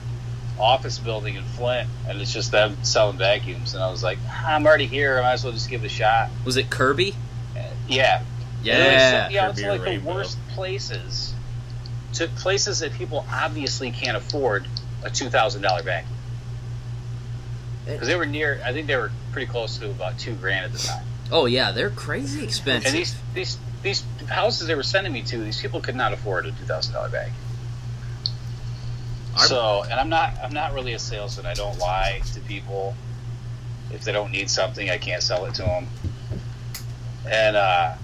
[0.59, 3.73] office building in Flint, and it's just them selling vacuums.
[3.73, 5.17] And I was like, "Ah, "I'm already here.
[5.17, 7.15] I might as well just give it a shot." Was it Kirby?
[7.55, 8.21] Uh, yeah,
[8.63, 8.73] Yeah.
[8.75, 10.13] And it was, you know, it's Kirby or like the Rainbow.
[10.15, 11.33] worst places
[12.13, 14.65] to places that people obviously can't afford
[15.03, 16.15] a two thousand dollar vacuum
[17.85, 18.61] because they were near.
[18.65, 21.05] I think they were pretty close to about two grand at the time.
[21.31, 22.87] Oh, yeah, they're crazy expensive.
[22.87, 26.45] And these these these houses they were sending me to, these people could not afford
[26.45, 27.31] a two thousand dollar bag.
[29.37, 31.45] I'm- So, and I'm not I'm not really a salesman.
[31.45, 32.95] I don't lie to people.
[33.91, 35.87] If they don't need something, I can't sell it to them.
[37.27, 37.95] And uh,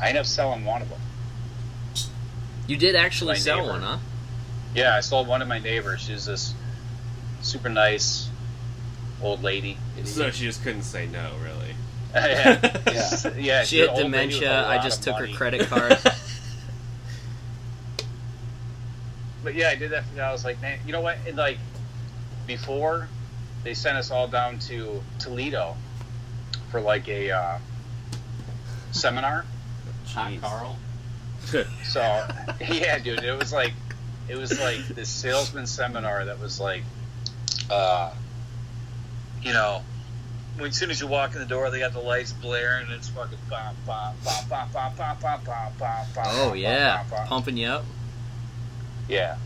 [0.00, 1.00] I ended up selling one of them.
[2.66, 3.70] you did actually my sell neighbor.
[3.72, 3.98] one, huh?
[4.74, 5.96] Yeah, I sold one to my neighbor.
[5.96, 6.52] She's this
[7.40, 8.28] super nice
[9.22, 9.78] old lady.
[10.04, 11.67] So she just couldn't say no, really.
[12.14, 13.64] yeah, yeah, yeah.
[13.64, 14.66] She had an old lady with dementia.
[14.66, 15.30] I just took money.
[15.30, 15.98] her credit card.
[19.44, 20.04] But yeah, I did that.
[20.20, 21.18] I was like, man, you know what?
[21.26, 21.58] And like
[22.46, 23.08] before,
[23.62, 25.76] they sent us all down to Toledo
[26.70, 27.58] for like a uh,
[28.90, 29.44] seminar.
[30.08, 30.40] Hot Jeez.
[30.40, 30.76] Carl.
[31.84, 32.00] So
[32.60, 33.72] yeah, dude, it was like
[34.28, 36.82] it was like this salesman seminar that was like,
[37.70, 38.12] uh,
[39.42, 39.82] you know,
[40.58, 42.92] when as soon as you walk in the door, they got the lights blaring and
[42.94, 46.24] it's fucking bam, bam, bam, bam, bam, bam, bam, bam, bam, bam.
[46.26, 46.98] oh, yeah.
[46.98, 47.26] bam, bam.
[47.28, 47.84] Pumping you up.
[49.08, 49.36] Yeah,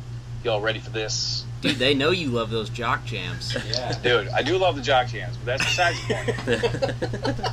[0.43, 3.55] y'all ready for this, Dude, they know you love those jock jams.
[3.69, 3.93] Yeah.
[4.03, 4.29] dude?
[4.29, 7.47] I do love the jock jams, but that's besides the point.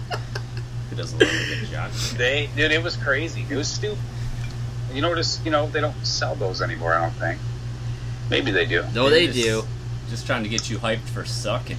[0.90, 1.92] Who doesn't love a good job?
[2.18, 3.46] They, dude, it was crazy.
[3.48, 4.00] It was stupid.
[4.92, 6.94] You know, just you know, they don't sell those anymore.
[6.96, 7.40] I don't think.
[8.32, 8.84] Maybe they do.
[8.96, 9.64] No, they Just- do.
[10.10, 11.78] Just trying to get you hyped for sucking.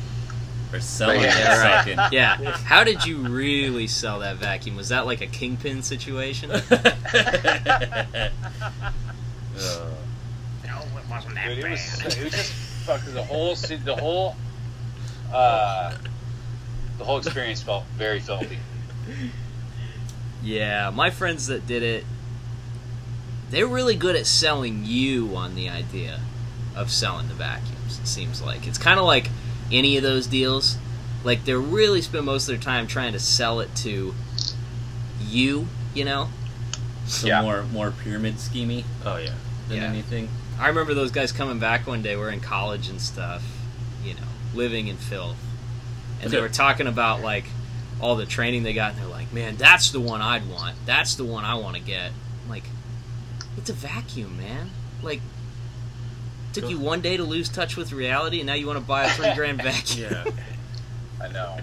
[0.73, 1.85] Or selling Yeah, it right.
[1.97, 1.99] sucking.
[2.16, 2.37] Yeah.
[2.59, 4.77] How did you really sell that vacuum?
[4.77, 6.51] Was that like a kingpin situation?
[6.51, 6.61] Uh,
[10.64, 12.53] No, it wasn't that Dude, it was, it was just
[12.87, 14.37] fucking the whole the whole
[15.33, 15.95] uh,
[16.99, 18.59] the whole experience felt very filthy.
[20.43, 22.05] Yeah, my friends that did it,
[23.51, 26.21] they're really good at selling you on the idea
[26.75, 27.99] of selling the vacuums.
[27.99, 29.29] It seems like it's kind of like
[29.73, 30.77] any of those deals.
[31.25, 34.14] Like they really spend most of their time trying to sell it to
[35.21, 35.66] you.
[35.95, 36.29] You know,
[37.07, 37.43] So Yeah.
[37.43, 38.85] more more pyramid schemey.
[39.05, 39.31] oh yeah.
[39.68, 39.85] than Yeah.
[39.89, 40.29] anything.
[40.59, 42.16] I remember those guys coming back one day.
[42.16, 43.43] We're in college and stuff.
[44.05, 44.21] You know,
[44.55, 45.37] living in filth,
[46.23, 47.45] and they were talking about like
[48.01, 50.77] all the training they got, and they're like, "Man, that's the one I'd want.
[50.87, 52.12] That's the one I want to get."
[52.45, 52.64] I'm like,
[53.59, 54.71] it's a vacuum, man.
[55.03, 55.21] Like,
[56.53, 59.05] took you one day to lose touch with reality, and now you want to buy
[59.05, 60.12] a three grand vacuum.
[60.12, 60.24] Yeah.
[61.20, 61.59] I know.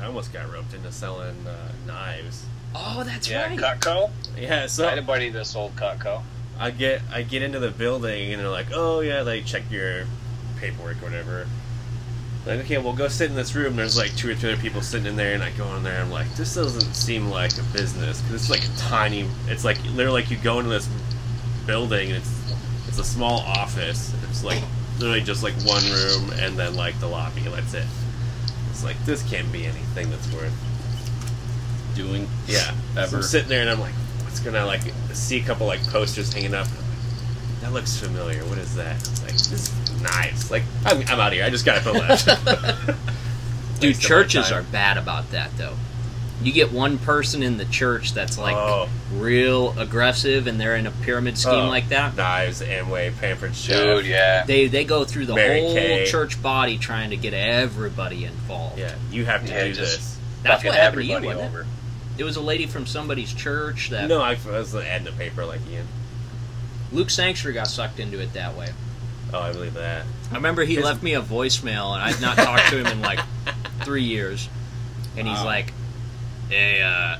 [0.00, 2.44] I almost got roped into selling uh, knives.
[2.74, 3.58] Oh, that's yeah, right.
[3.58, 4.10] Cutco.
[4.38, 6.22] Yeah, so I so had a buddy that sold Cutco.
[6.58, 10.06] I get I get into the building and they're like, oh yeah, like check your
[10.58, 11.46] paperwork or whatever.
[12.46, 13.76] Like okay, well go sit in this room.
[13.76, 16.00] There's like two or three other people sitting in there, and I go in there.
[16.00, 19.28] I'm like, this doesn't seem like a business because it's like a tiny.
[19.48, 20.88] It's like literally like you go into this
[21.66, 22.54] building and it's
[22.88, 24.14] it's a small office.
[24.30, 24.62] It's like
[24.98, 27.42] literally just like one room and then like the lobby.
[27.42, 27.86] That's it.
[28.70, 30.52] It's like this can't be anything that's worth
[31.94, 32.74] Doing yeah.
[32.94, 33.16] So Ever.
[33.16, 36.54] I'm sitting there and I'm like, what's gonna like see a couple like posters hanging
[36.54, 36.66] up.
[36.66, 38.44] And I'm like, that looks familiar.
[38.44, 38.96] What is that?
[38.96, 40.50] It's like this is knives.
[40.50, 41.44] Like I'm, I'm out of here.
[41.44, 42.26] I just gotta put left.
[43.80, 45.74] Dude, Waste of my churches are bad about that, though.
[46.42, 48.88] You get one person in the church that's like Oh.
[49.14, 52.14] real aggressive, and they're in a pyramid scheme Oh, like that.
[52.14, 53.82] Knives, Amway, Pampered Chef.
[53.82, 54.44] Dude, yeah.
[54.44, 56.06] They they go through the Mary whole Kay.
[56.06, 58.78] church body trying to get everybody involved.
[58.78, 60.18] Yeah, you have to Yeah, do this.
[60.42, 61.44] That's what happened to you, wasn't it?
[61.44, 61.66] over.
[62.18, 65.60] It was a lady from somebody's church that No, I was adding the paper like
[65.70, 65.86] Ian.
[66.92, 68.68] Luke Sanctuary got sucked into it that way.
[69.34, 70.04] Oh, I believe that.
[70.30, 73.00] I remember he His- left me a voicemail, and I'd not talked to him in
[73.02, 73.20] like
[73.82, 74.48] three years.
[75.16, 75.44] And he's Wow.
[75.46, 75.72] like,
[76.48, 77.18] "Hey, uh,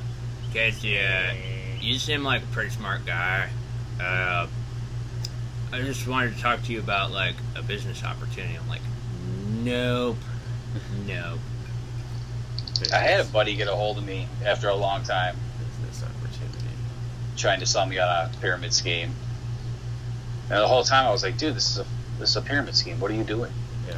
[0.53, 1.35] Casey, uh,
[1.81, 3.49] you seem like a pretty smart guy.
[4.01, 4.47] Uh,
[5.73, 8.83] I just wanted to talk to you about like a business opportunity." I'm like,
[9.63, 10.17] "Nope,
[11.07, 11.41] nope."
[12.93, 16.69] I had a buddy get a hold of me after a long time business opportunity.
[17.37, 19.15] trying to sell me on a pyramid scheme.
[20.49, 21.87] And the whole time I was like, dude, this is a
[22.19, 22.99] this is a pyramid scheme.
[23.01, 23.53] What are you doing?
[23.89, 23.95] Yeah.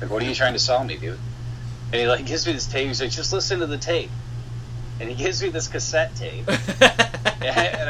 [0.00, 1.18] Like, what are you trying to sell me, dude?
[1.92, 2.88] And he like gives me this tape.
[2.88, 4.10] He's like, just listen to the tape.
[5.00, 6.48] And he gives me this cassette tape.
[6.48, 6.56] and,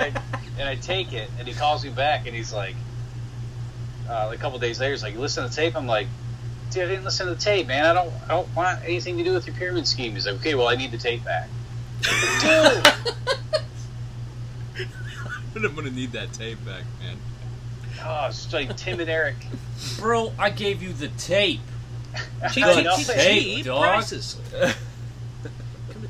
[0.01, 0.13] I,
[0.59, 2.75] and I take it, and he calls me back, and he's like,
[4.09, 6.07] uh, a couple days later, he's like, "You listen to the tape." I'm like,
[6.71, 7.85] "Dude, I didn't listen to the tape, man.
[7.85, 10.55] I don't, I don't want anything to do with your pyramid scheme." He's like, "Okay,
[10.55, 11.49] well, I need the tape back."
[15.55, 17.17] Dude, I'm gonna need that tape back, man.
[18.05, 19.37] oh, it's like Tim and Eric.
[19.99, 21.61] Bro, I gave you the tape.
[22.53, 22.97] Cheap, I cheap, know.
[22.97, 23.83] cheap, Hey, cheap dog.
[23.83, 24.37] prices.
[24.51, 24.77] Come to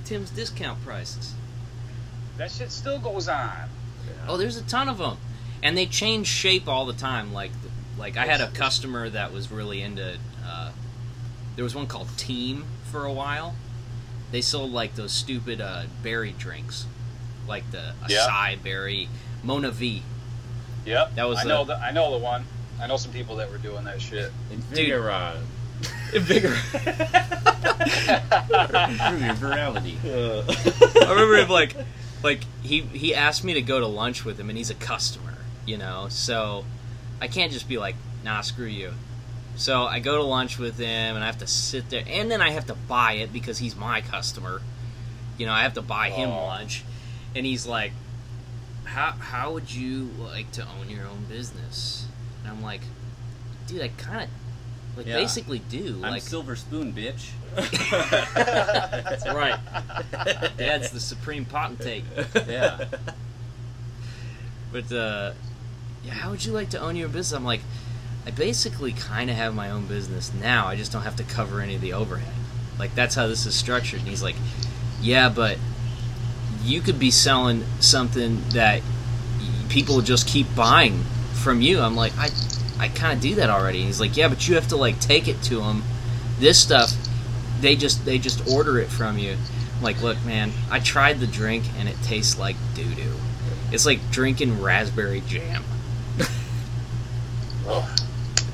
[0.08, 1.34] Tim's discount prices.
[2.38, 3.68] That shit still goes on.
[4.26, 5.18] Oh, there's a ton of them,
[5.62, 7.34] and they change shape all the time.
[7.34, 7.50] Like,
[7.98, 10.16] like I had a customer that was really into.
[10.46, 10.70] Uh,
[11.56, 13.54] there was one called Team for a while.
[14.30, 16.86] They sold like those stupid uh, berry drinks,
[17.46, 18.26] like the Yeah.
[18.30, 19.08] acai berry,
[19.44, 20.02] MonaVie.
[20.86, 22.44] Yep, That was I the- know the, I know the one.
[22.80, 24.32] I know some people that were doing that shit.
[24.52, 25.42] Invigoron.
[26.12, 26.52] Your
[29.34, 29.96] virality.
[30.04, 30.42] Uh,
[31.06, 31.74] I remember him like,
[32.22, 35.34] like he he asked me to go to lunch with him, and he's a customer,
[35.66, 36.06] you know.
[36.10, 36.64] So
[37.20, 38.92] I can't just be like, nah, screw you.
[39.56, 42.40] So I go to lunch with him, and I have to sit there, and then
[42.40, 44.60] I have to buy it because he's my customer.
[45.36, 46.46] You know, I have to buy him Oh.
[46.46, 46.84] lunch,
[47.34, 47.92] and he's like,
[48.84, 52.06] how how would you like to own your own business?
[52.42, 52.80] And I'm like,
[53.66, 54.28] dude, I kind of.
[54.96, 55.16] Like Yeah.
[55.16, 57.28] basically do I'm like Silver Spoon, bitch.
[57.54, 59.58] that's right.
[60.56, 62.04] Dad's the supreme potentate.
[62.48, 62.84] Yeah.
[64.70, 65.32] But uh,
[66.04, 67.32] yeah, how would you like to own your business?
[67.32, 67.60] I'm like,
[68.26, 70.66] I basically kind of have my own business now.
[70.66, 72.34] I just don't have to cover any of the overhead.
[72.78, 74.00] Like that's how this is structured.
[74.00, 74.36] And he's like,
[75.00, 75.56] yeah, but
[76.62, 78.82] you could be selling something that
[79.70, 81.80] people just keep buying from you.
[81.80, 82.28] I'm like, I,
[82.78, 83.78] I kind of do that already.
[83.78, 85.82] And he's like, yeah, but you have to like take it to them.
[86.38, 86.92] This stuff,
[87.60, 89.36] they just they just order it from you.
[89.76, 93.14] I'm like, look, man, I tried the drink and it tastes like doo doo.
[93.72, 95.64] It's like drinking raspberry jam.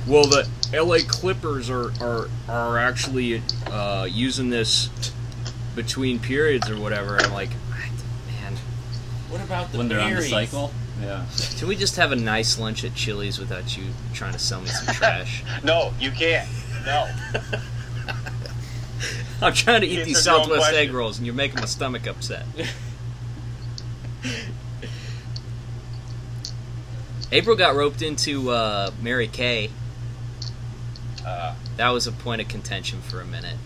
[0.07, 1.01] Well, the L.A.
[1.03, 4.91] Clippers are are are actually uh, using this
[5.75, 7.17] between periods or whatever.
[7.19, 7.51] I'm like,
[8.29, 8.57] man,
[9.31, 10.31] What about the when they're on the berries?
[10.31, 10.73] cycle.
[11.01, 11.27] Yeah.
[11.59, 14.69] can we just have a nice lunch at Chili's without you trying to sell me
[14.69, 15.43] some trash?
[15.65, 16.49] No, you can't.
[16.87, 17.09] No.
[19.43, 22.47] I'm trying to eat Answer these Southwest egg rolls, and you're making my stomach upset.
[27.33, 29.71] April got roped into uh, Mary Kay.
[31.27, 33.57] Uh, That was a point of contention for a minute.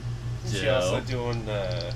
[0.51, 0.77] She Joe.
[0.77, 1.93] also doing uh,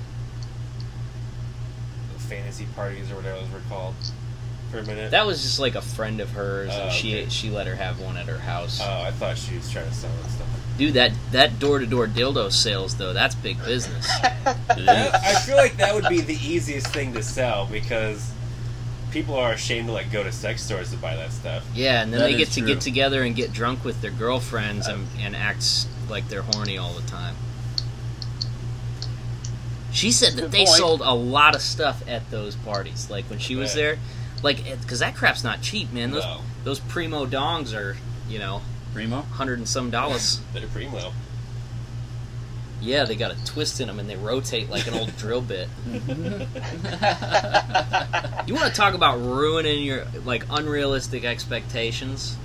[2.17, 3.95] fantasy parties or whatever those were called
[4.73, 5.11] for a minute.
[5.11, 7.29] That was just like a friend of hers, and Oh, she okay.
[7.29, 8.79] she let her have one at her house.
[8.83, 10.47] oh, I thought she was trying to sell that stuff.
[10.77, 14.09] Dude, that that door to door dildo sales though, that's big business.
[14.43, 18.31] That- I feel like that would be the easiest thing to sell because
[19.11, 21.63] people are ashamed to like go to sex stores to buy that stuff.
[21.75, 22.67] Yeah, and then That they get to true.
[22.67, 25.19] get together and get drunk with their girlfriends and, uh.
[25.21, 25.63] and act
[26.09, 27.35] like they're horny all the time.
[29.91, 30.69] She said that Good they point.
[30.69, 33.09] sold a lot of stuff at those parties.
[33.11, 33.99] Like when she was there,
[34.43, 36.11] like because that crap's not cheap, man.
[36.11, 36.41] Those No.
[36.63, 37.97] those primo dongs are
[38.29, 38.61] you know
[38.93, 39.21] Primo.
[39.21, 40.39] hundred and some dollars.
[40.53, 41.11] They're primo.
[42.81, 45.67] yeah, they got a twist in them and they rotate like an old drill bit.
[48.45, 52.35] You want to talk about ruining your like unrealistic expectations?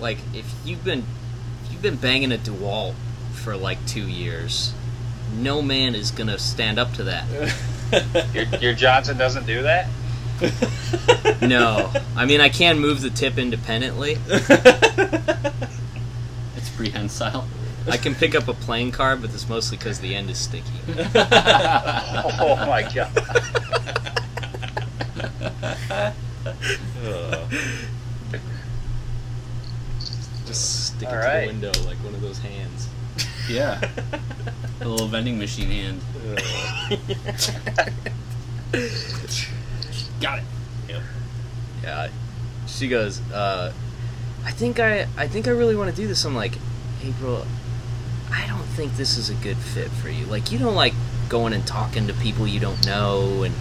[0.00, 1.04] Like if you've been
[1.66, 2.94] if you've been banging a Dewalt
[3.34, 4.72] for like two years,
[5.36, 7.26] no man is gonna stand up to that.
[8.34, 9.86] your, your Johnson doesn't do that?
[11.40, 14.18] No, I mean I can move the tip independently.
[16.56, 17.46] It's prehensile.
[17.90, 20.64] I can pick up a playing card, but it's mostly because the end is sticky.
[22.36, 23.10] Oh my god.
[27.04, 27.52] Ugh.
[30.46, 31.40] Just stick it All to right.
[31.42, 32.88] the window like one of those hands.
[33.48, 33.80] yeah.
[34.80, 36.00] A little vending machine hand.
[40.24, 40.44] Got it.
[40.88, 41.02] Yep.
[41.82, 42.08] Yeah.
[42.66, 43.74] She goes, uh,
[44.42, 46.24] I think I I think I really want to do this.
[46.24, 46.54] I'm like,
[47.02, 47.46] April,
[48.32, 50.24] I don't think this is a good fit for you.
[50.24, 50.94] Like you don't like
[51.28, 53.54] going and talking to people you don't know and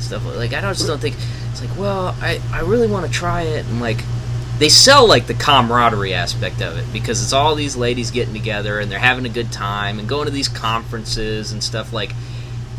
[0.00, 1.14] stuff like I don't just don't think
[1.52, 3.98] it's like, well, I, I really want to try it and like
[4.58, 8.80] they sell like the camaraderie aspect of it because it's all these ladies getting together
[8.80, 12.12] and they're having a good time and going to these conferences and stuff like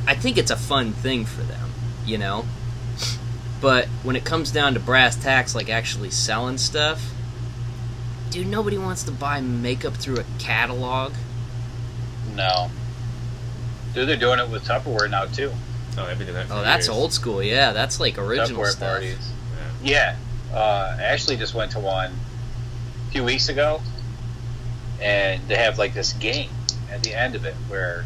[0.08, 1.70] I think it's a fun thing for them,
[2.06, 2.46] you know?
[3.64, 7.02] But when it comes down to brass tacks, like actually selling stuff,
[8.30, 11.14] dude, nobody wants to buy makeup through a catalog.
[12.36, 12.70] No.
[13.94, 15.52] Dude, they're doing it with Tupperware now too.
[15.98, 16.98] Oh, I've been doing that for Oh, that's years.
[16.98, 17.42] old school.
[17.42, 18.90] Yeah, that's like original Tupperware stuff.
[18.92, 19.32] parties.
[19.82, 20.18] Yeah.
[20.54, 22.12] Uh, Ashley just went to one
[23.08, 23.82] a few weeks ago,
[25.02, 26.50] and they have like this game
[26.92, 28.04] at the end of it where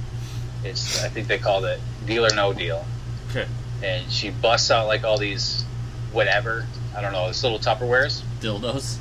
[0.63, 2.85] it's I think they called it Deal or No Deal,
[3.31, 3.47] Okay.
[3.83, 5.63] And she busts out like all these
[6.11, 6.65] whatever
[6.95, 8.97] I don't know, these little Tupperwares, Dildos.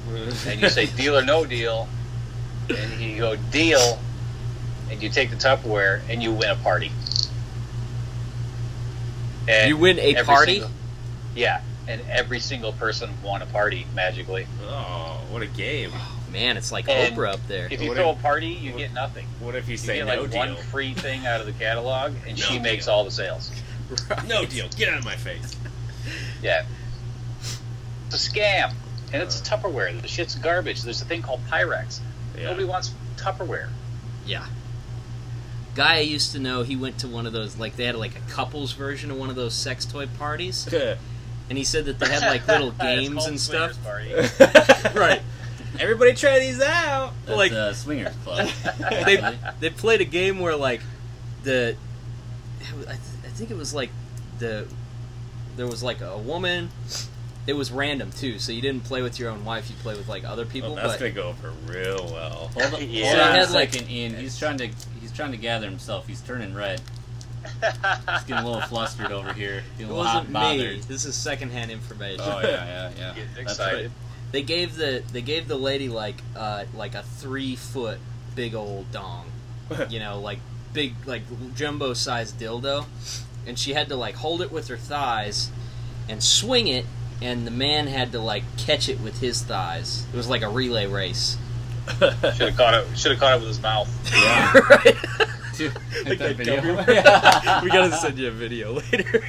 [0.47, 1.89] and you say Deal or No Deal,
[2.69, 3.99] and you go Deal,
[4.91, 6.93] and you take the Tupperware and you win a party.
[9.49, 10.55] And You win a party?
[10.55, 10.71] single-
[11.35, 14.47] yeah, and every single person won a party magically.
[14.69, 15.91] Oh, what a game!
[15.95, 17.69] Oh, man, it's like And Oprah up there.
[17.71, 19.27] If you What throw if- a party, you what- get nothing.
[19.41, 20.15] What if you say No Deal?
[20.15, 20.55] You say get no like deal?
[20.57, 22.95] one free thing out of the catalog, and No she makes deal.
[22.95, 23.51] all the sales.
[24.29, 24.69] No deal.
[24.77, 25.57] Get out of my face.
[26.43, 26.65] Yeah,
[28.07, 28.73] it's a scam,
[29.13, 30.01] and it's Tupperware.
[30.01, 30.83] The shit's garbage.
[30.83, 32.01] There's a thing called Pyrex.
[32.37, 32.45] Yeah.
[32.49, 33.69] Nobody wants Tupperware.
[34.27, 34.47] Yeah.
[35.75, 38.17] Guy I used to know, he went to one of those, like, they had like
[38.17, 40.69] a couples version of one of those sex toy parties.
[41.49, 43.81] And he said that they had like little games and stuff.
[43.85, 44.13] Party.
[44.99, 45.23] right.
[45.79, 47.13] Everybody try these out.
[47.25, 48.49] That's Like- uh, swingers club.
[48.81, 50.81] they they played a game where like
[51.45, 51.77] the
[52.61, 52.97] I, th- I
[53.37, 53.91] think it was like
[54.39, 54.67] the
[55.57, 56.69] there was like a woman
[57.47, 60.09] it was random too so you didn't play with your own wife you play with
[60.09, 62.51] like other people Oh, that's but gonna go over real well.
[62.55, 63.07] Hold on, Yeah.
[63.09, 64.17] hold on I a had, like- second, Ian.
[64.17, 64.67] He's trying to
[65.01, 66.07] he's trying to gather himself.
[66.09, 66.81] He's turning red.
[67.45, 69.59] He's getting a little flustered over here.
[69.59, 73.15] it Getting a wasn't and me this is secondhand information Oh yeah, yeah, yeah.
[73.15, 73.83] Getting That's excited.
[73.83, 73.91] right.
[74.33, 77.99] they gave the they gave the lady like uh like a three foot
[78.35, 79.31] big old dong
[79.89, 80.41] you know like
[80.77, 81.23] big like
[81.55, 82.85] jumbo sized dildo
[83.47, 85.51] and she had to like hold it with her thighs
[86.07, 86.85] and swing it
[87.23, 90.49] and the man had to like catch it with his thighs it was like a
[90.49, 91.39] relay race
[91.99, 92.99] Should have caught it.
[92.99, 93.89] Should have caught it with his mouth.
[94.13, 94.53] Yeah.
[94.71, 94.97] right
[95.57, 95.73] Dude,
[96.05, 96.57] Like that that video.
[96.57, 99.25] government- we gotta send you a video later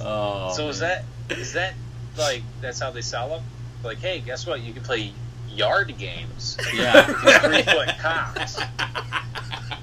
[0.00, 0.52] oh.
[0.54, 1.74] so is that is that
[2.18, 3.42] like that's how they sell them?
[3.84, 4.60] Like, hey, guess what?
[4.60, 5.12] You can play
[5.48, 6.58] yard games.
[6.74, 7.04] Yeah.
[7.04, 8.58] Three foot cocks.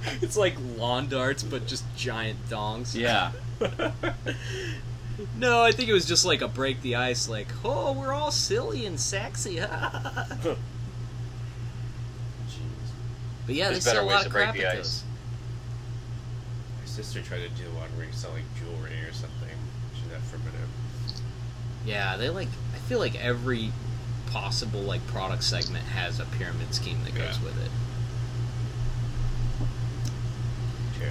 [0.22, 2.95] It's like lawn darts, but just giant dongs.
[2.95, 3.32] Yeah.
[5.38, 8.32] No, I think it was just like a break the ice, like, oh, we're all
[8.32, 9.60] silly and sexy.
[9.61, 10.57] but
[13.48, 15.03] yeah, There's they sell a lot of crap at those.
[16.82, 19.57] My sister tried to do one where you sell like jewelry or something.
[19.95, 20.69] She did that for a minute.
[21.86, 22.49] Yeah, they like.
[22.73, 23.72] I feel like every
[24.32, 27.44] possible like product segment has a pyramid scheme that goes Yeah.
[27.45, 27.72] with it.
[30.99, 31.07] Sure.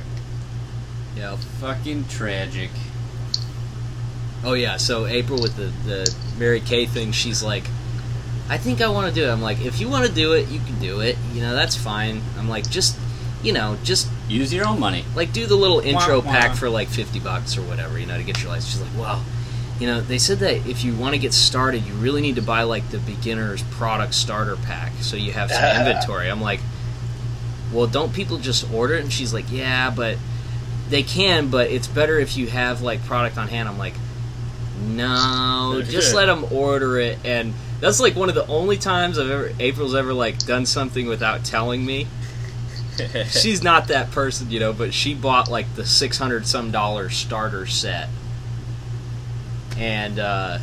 [1.16, 1.36] Yeah.
[1.60, 2.70] Fucking tragic.
[4.44, 4.76] Oh yeah.
[4.76, 7.64] So April with the the Mary Kay thing, she's like,
[8.48, 9.30] I think I want to do it.
[9.32, 11.16] I'm like, if you want to do it, you can do it.
[11.32, 12.20] You know, that's fine.
[12.38, 12.98] I'm like, just,
[13.42, 15.04] you know, just Use your own money.
[15.14, 16.32] like do the little intro Wah, wah.
[16.32, 18.98] pack for like 50 bucks or whatever you know to get your license she's like
[18.98, 19.22] well
[19.78, 22.42] you know they said that if you want to get started you really need to
[22.42, 26.60] buy like the beginner's product starter pack so you have some inventory i'm like
[27.70, 30.16] well don't people just order it and she's like yeah but
[30.88, 33.94] they can but it's better if you have like product on hand i'm like
[34.86, 39.30] no just let them order it and that's like one of the only times i've
[39.30, 42.06] ever april's ever like done something without telling me
[43.28, 47.10] she's not that person, you know, but she bought like the six hundred some dollar
[47.10, 48.08] starter set.
[49.76, 50.58] And uh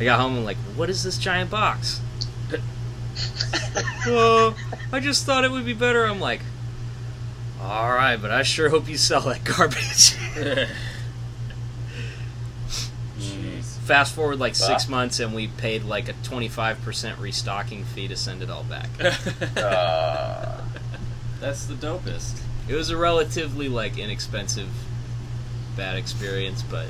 [0.00, 2.00] I got home and like, what is this giant box?
[4.06, 4.56] oh,
[4.92, 6.04] I just thought it would be better.
[6.04, 6.40] I'm like,
[7.62, 10.14] all right, but I sure hope you sell that garbage.
[13.84, 18.42] Fast forward like six months, and we paid like a 25% restocking fee to send
[18.42, 18.88] it all back.
[19.56, 20.60] Uh,
[21.40, 22.40] That's the dopest.
[22.68, 24.68] It was a relatively like inexpensive
[25.76, 26.86] bad experience, but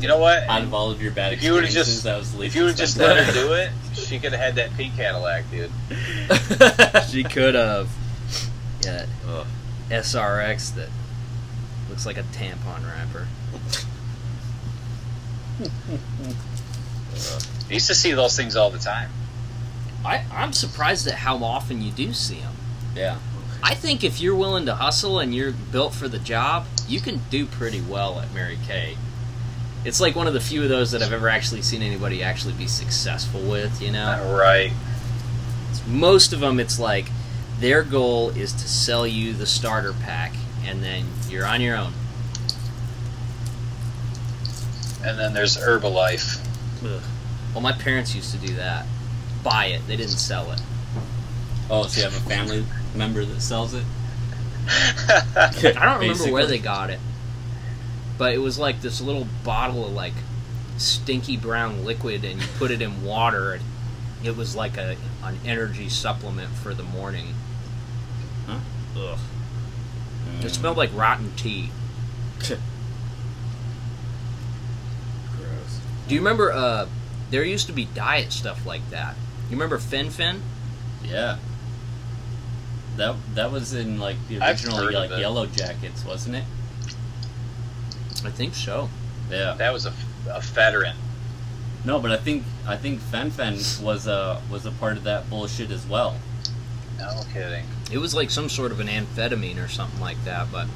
[0.00, 0.42] you know what?
[0.44, 2.54] Out of all of your bad If you would've experiences, just- that was the least
[2.54, 5.44] If you would just let her do it, she could have had that pink Cadillac,
[5.50, 5.70] dude.
[7.10, 7.88] she could have.
[8.82, 9.46] Yeah, Ugh.
[9.90, 10.88] SRX that
[11.88, 13.26] looks like a tampon wrapper.
[17.68, 19.10] I used to see those things all the time.
[20.04, 22.54] I, I'm surprised at how often you do see them.
[22.94, 23.18] Yeah.
[23.62, 27.22] I think if you're willing to hustle and you're built for the job, you can
[27.30, 28.96] do pretty well at Mary Kay.
[29.84, 32.54] It's like one of the few of those that I've ever actually seen anybody actually
[32.54, 34.36] be successful with, you know?
[34.38, 34.72] Right.
[35.86, 37.06] most of them it's like
[37.60, 41.92] their goal is to sell you the starter pack and then you're on your own.
[45.04, 46.40] And then there's Herbalife.
[47.52, 48.86] well my parents used to do that.
[49.42, 49.86] Buy it.
[49.86, 50.60] They didn't sell it.
[51.70, 52.64] Oh, so you have a family
[52.94, 53.84] member that sells it?
[54.66, 56.32] i don't remember Basically.
[56.32, 57.00] where they got it.
[58.16, 60.14] But it was like this little bottle of like
[60.78, 63.62] stinky brown liquid and you put it in water and
[64.24, 67.34] it was like a an energy supplement for the morning
[68.96, 69.18] Ugh.
[70.42, 71.70] it smelled like rotten tea
[72.38, 72.58] Gross.
[76.08, 76.86] do you remember uh
[77.30, 79.16] there used to be diet stuff like that
[79.50, 80.42] you remember fen fen
[81.02, 81.38] Yeah.
[82.96, 85.10] That that was in like the original like.
[85.10, 86.44] Yellow Jackets, wasn't it?
[88.24, 88.88] i think so
[89.30, 89.54] Yeah.
[89.54, 89.92] That was a,
[90.30, 90.96] a veteran.
[91.84, 95.70] No, but I think I think Fen-Phen was a was a part of that bullshit
[95.70, 96.16] as well.
[96.98, 97.66] No kidding.
[97.92, 100.66] It was like some sort of an amphetamine or something like that, but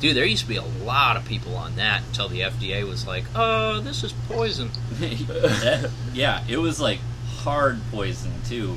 [0.00, 3.06] dude, there used to be a lot of people on that until the FDA was
[3.06, 4.70] like, "Oh, this is poison."
[6.12, 6.98] Yeah, it was like
[7.38, 8.76] hard poison too.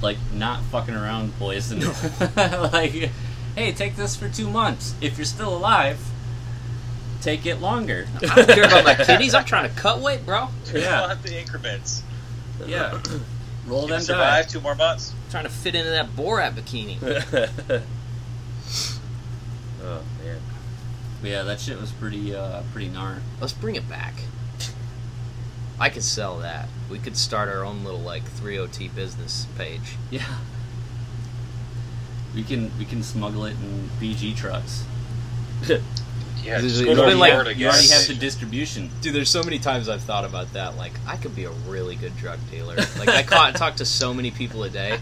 [0.00, 1.80] Like not fucking around poison.
[2.36, 3.10] like,
[3.54, 4.94] hey, take this for two months.
[5.00, 6.00] If you're still alive,
[7.20, 8.06] take it longer.
[8.22, 9.34] I don't care about my kidneys.
[9.34, 10.48] I'm trying to cut weight, bro.
[10.72, 11.00] Yeah.
[11.08, 12.02] want the increments.
[12.66, 13.00] Yeah.
[13.66, 14.52] Roll them can survive dice.
[14.52, 15.12] two more months.
[15.12, 16.98] I'm trying to fit into that Borat bikini.
[19.82, 20.40] oh man.
[21.22, 23.20] Yeah, that shit was pretty uh pretty gnar.
[23.40, 24.14] Let's bring it back.
[25.78, 26.68] I could sell that.
[26.90, 29.96] We could start our own little like 3OT business page.
[30.10, 30.38] Yeah.
[32.34, 34.84] We can we can smuggle it in BG trucks.
[36.42, 38.90] Yeah, It's just go to like- Florida You already have the distribution.
[39.00, 40.76] Dude, there's so many times I've thought about that.
[40.76, 42.76] Like, I could be a really good drug dealer.
[42.98, 44.98] Like, I caught, talk to so many people a day,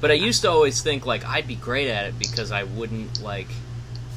[0.00, 3.22] but I used to always think like I'd be great at it because I wouldn't
[3.22, 3.48] like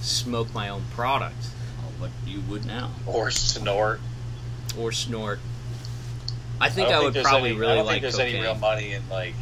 [0.02, 1.36] smoke my own product
[1.80, 2.92] Oh, but you would now.
[3.06, 4.00] or snort.
[4.78, 5.40] or snort.
[6.60, 8.36] I think don't I, would there's probably any, really I don't like think there's cocaine.
[8.36, 9.36] any real money in like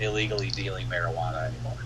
[0.00, 1.78] illegally dealing marijuana anymore.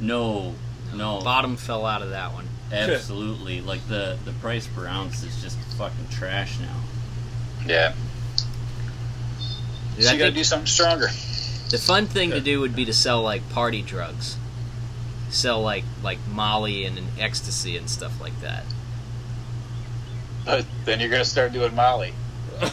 [0.00, 0.54] No,
[0.94, 2.48] no, Bottom fell out of that one.
[2.72, 3.60] Absolutely.
[3.60, 6.76] like the the price per ounce is just fucking trash now.
[7.66, 7.94] Yeah.
[9.98, 11.08] So you gotta do something stronger.
[11.70, 14.36] the fun thing to do would be to sell like party drugs,
[15.30, 18.64] sell like like Molly and, ecstasy and stuff like that.
[20.44, 22.14] But then you're gonna start doing Molly.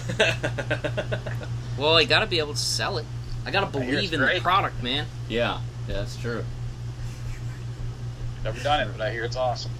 [1.80, 3.05] Well, I gotta be able to sell it.
[3.45, 5.05] I gotta believe it's in the product, man.
[5.30, 6.43] Yeah, yeah, that's true.
[8.43, 9.71] Never done it, but I hear it's awesome.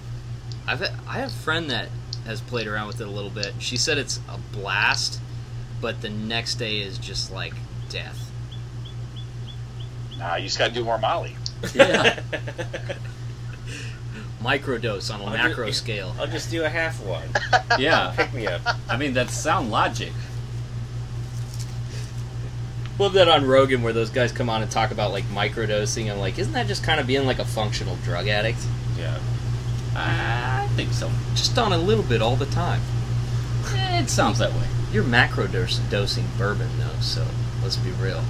[0.66, 1.88] I've I have a friend that
[2.26, 3.54] has played around with it a little bit.
[3.58, 5.20] She said it's a blast,
[5.80, 7.54] but the next day is just like
[7.88, 8.30] death.
[10.18, 11.34] Nah, you just gotta do more Molly.
[11.74, 12.20] Yeah.
[14.42, 16.14] Microdose on a I'll macro just- scale.
[16.18, 17.28] I'll just do a half one.
[17.78, 18.12] yeah.
[18.16, 18.62] Pick me up.
[18.88, 20.12] I mean, that's sound logic.
[22.98, 26.10] Love that on Rogan where those guys come on and talk about like microdosing.
[26.10, 28.58] I'm like, isn't that just kind of being like a functional drug addict?
[28.98, 29.18] Yeah.
[29.94, 31.10] I think so.
[31.34, 32.80] Just on a little bit all the time.
[33.72, 34.66] It sounds that way.
[34.92, 37.26] You're macrodosing dosing bourbon though, so
[37.62, 38.24] let's be real.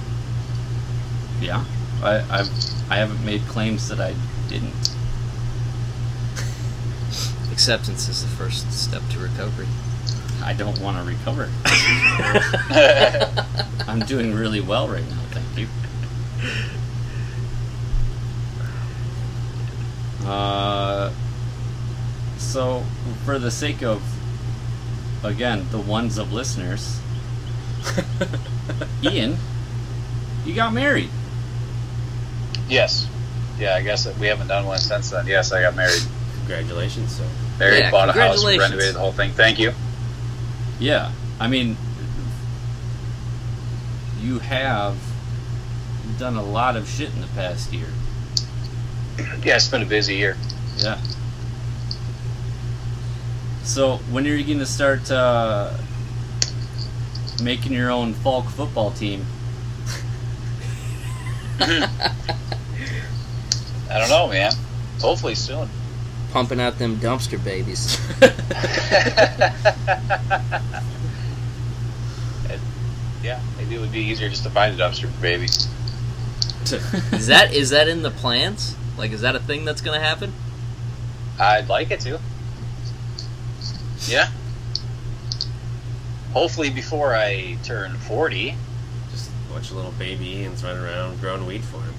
[1.39, 1.63] Yeah.
[2.03, 2.49] I, I've
[2.89, 4.15] I haven't made claims that I
[4.49, 4.73] didn't.
[7.51, 9.67] Acceptance is the first step to recovery.
[10.43, 11.49] I don't want to recover.
[13.87, 15.67] I'm doing really well right now, thank you.
[20.23, 21.11] Uh,
[22.41, 22.83] so,
[23.25, 24.01] for the sake of,
[25.23, 26.99] again, the ones of listeners,
[29.03, 29.37] Ian,
[30.45, 31.09] you got married.
[32.69, 33.07] yes.
[33.59, 35.27] Yeah, I guess that we haven't done one since then.
[35.27, 36.01] Yes, I got married.
[36.39, 37.23] Congratulations, so.
[37.59, 39.31] Married, Yeah, bought a house, renovated the whole thing.
[39.33, 39.73] Thank you.
[40.79, 41.77] Yeah, I mean,
[44.19, 44.97] you have
[46.17, 47.85] done a lot of shit in the past year.
[49.43, 50.35] Yeah, it's been a busy year.
[50.77, 50.99] Yeah.
[53.63, 55.71] So, when are you going to start uh,
[57.43, 59.25] making your own folk football team?
[61.59, 61.89] I
[63.89, 64.51] don't know, man.
[64.99, 65.69] Hopefully soon.
[66.31, 67.99] Pumping out them dumpster babies.
[73.23, 75.45] yeah, maybe it would be easier just to find a dumpster baby.
[77.15, 78.75] is that is that in the plans?
[78.97, 80.33] Like, is that a thing that's gonna happen?
[81.39, 82.19] I'd like it to.
[84.07, 84.29] Yeah.
[86.33, 88.55] Hopefully before I turn 40.
[89.11, 91.93] Just watch a bunch of little baby Ians running around growing weed for him.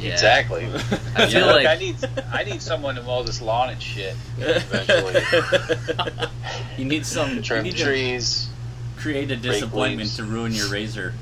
[0.00, 0.12] Yeah.
[0.12, 0.64] Exactly.
[1.16, 1.96] I feel like I need
[2.32, 5.20] I need someone to mow this lawn and shit eventually.
[6.76, 7.36] You need some.
[7.36, 8.48] You Trim need to trees.
[8.96, 10.16] create a disappointment weeds.
[10.16, 11.14] to ruin your razor.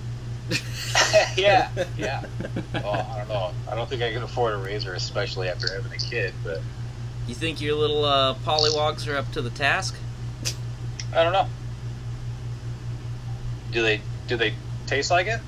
[1.36, 2.24] yeah, yeah.
[2.74, 3.50] Well, oh, I don't know.
[3.70, 6.32] I don't think I can afford a razor, especially after having a kid.
[6.42, 6.60] But
[7.26, 9.94] you think your little uh, pollywogs are up to the task?
[11.14, 11.48] I don't know.
[13.72, 14.54] Do they do they
[14.86, 15.40] taste like it?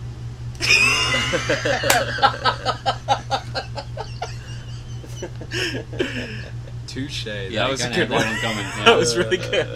[6.87, 7.27] Touche.
[7.27, 8.21] Yeah, that was a good one.
[8.21, 8.67] that one coming.
[8.85, 9.67] That was really good.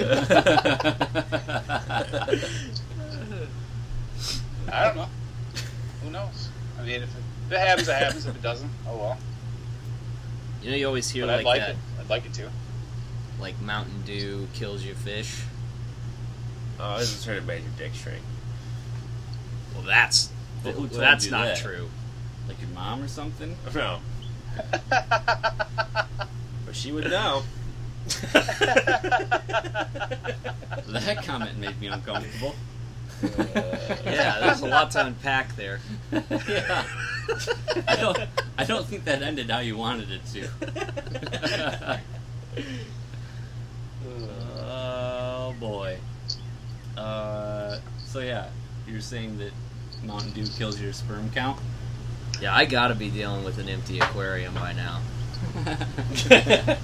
[4.70, 5.08] I don't know.
[6.02, 6.48] Who knows?
[6.78, 8.26] I mean, if it, if it happens, it happens.
[8.26, 9.18] If it doesn't, oh well.
[10.66, 11.76] You know, you always hear But I'd like like that, it.
[12.00, 12.50] I'd like it to.
[13.40, 15.44] like Mountain Dew kills your fish.
[16.80, 18.20] Oh, this is heard it made your dick shrink.
[19.72, 20.28] Well, that's
[20.64, 21.58] But who that's not that?
[21.58, 21.88] true.
[22.48, 23.56] like your mom or something?
[23.76, 24.00] No.
[26.66, 27.44] But she would know.
[30.88, 32.56] That comment made me uncomfortable.
[33.22, 35.80] Yeah, there's a lot to unpack there.
[36.12, 36.84] yeah.
[37.88, 38.18] I don't.
[38.58, 42.00] I don't think that ended how you wanted it to.
[44.60, 45.98] oh boy.
[46.96, 48.48] Uh, so yeah,
[48.86, 49.52] you're saying that
[50.04, 51.58] Mountain Dew kills your sperm count?
[52.40, 55.00] Yeah, I gotta be dealing with an empty aquarium by now.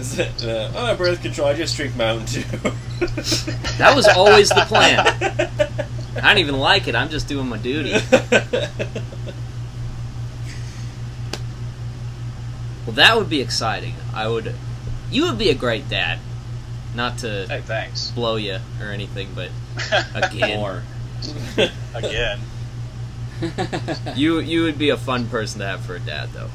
[0.00, 1.48] Is it, uh, oh, birth control.
[1.48, 2.42] I just drink Mountain Dew.
[3.80, 5.00] That was always the plan.
[6.16, 6.94] I don't even like it.
[6.94, 7.94] I'm just doing my duty.
[12.86, 13.94] Well, that would be exciting.
[14.14, 14.54] I would.
[15.10, 16.18] You would be a great dad.
[16.94, 18.10] Not to Hey, thanks.
[18.10, 19.50] blow you or anything, but
[20.14, 20.82] again, More.
[21.94, 22.40] Again.
[24.16, 26.50] you you would be a fun person to have for a dad, though.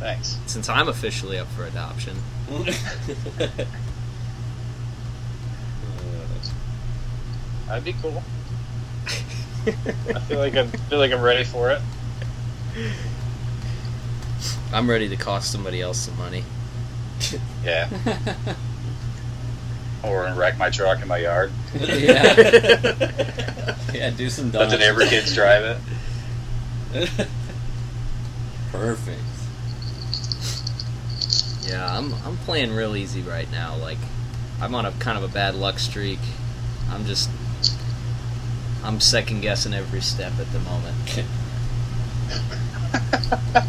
[0.00, 0.38] Thanks.
[0.46, 2.16] Since I'm officially up for adoption,
[7.68, 8.22] That'd be cool.
[9.66, 11.82] I feel like I'm feel like I'm ready for it.
[14.72, 16.44] I'm ready to cost somebody else some money.
[17.62, 17.88] Yeah.
[20.02, 21.52] or wreck my truck in my yard.
[21.74, 22.96] yeah.
[23.92, 27.10] yeah, do some Let the neighbor kids drive it.
[28.72, 29.20] Perfect.
[31.68, 33.76] Yeah, I'm I'm playing real easy right now.
[33.76, 33.98] Like
[34.60, 36.18] I'm on a kind of a bad luck streak.
[36.90, 37.30] I'm just
[38.82, 41.22] I'm second guessing every step at the moment.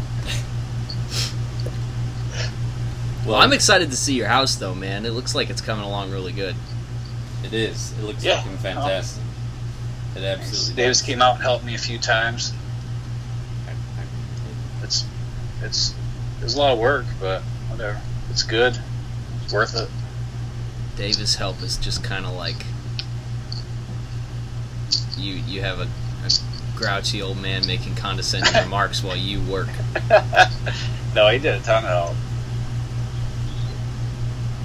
[3.26, 5.04] Well, I'm excited to see your house though, man.
[5.04, 6.56] It looks like it's coming along really good.
[7.44, 7.92] It is.
[7.98, 8.40] It looks Yeah.
[8.40, 9.22] fucking fantastic.
[10.16, 11.06] It absolutely Davis does.
[11.06, 12.52] came out and helped me a few times.
[14.82, 15.04] It's
[15.62, 15.94] it's
[16.42, 17.42] it's a lot of work, but
[17.80, 18.00] whatever.
[18.30, 18.78] It's good.
[19.42, 19.88] It's worth it.
[20.96, 22.66] Davis' help is just kind of like
[25.16, 25.88] you you have a,
[26.24, 26.30] a
[26.76, 29.68] grouchy old man making condescending remarks while you work.
[31.14, 32.16] no, he did a ton of help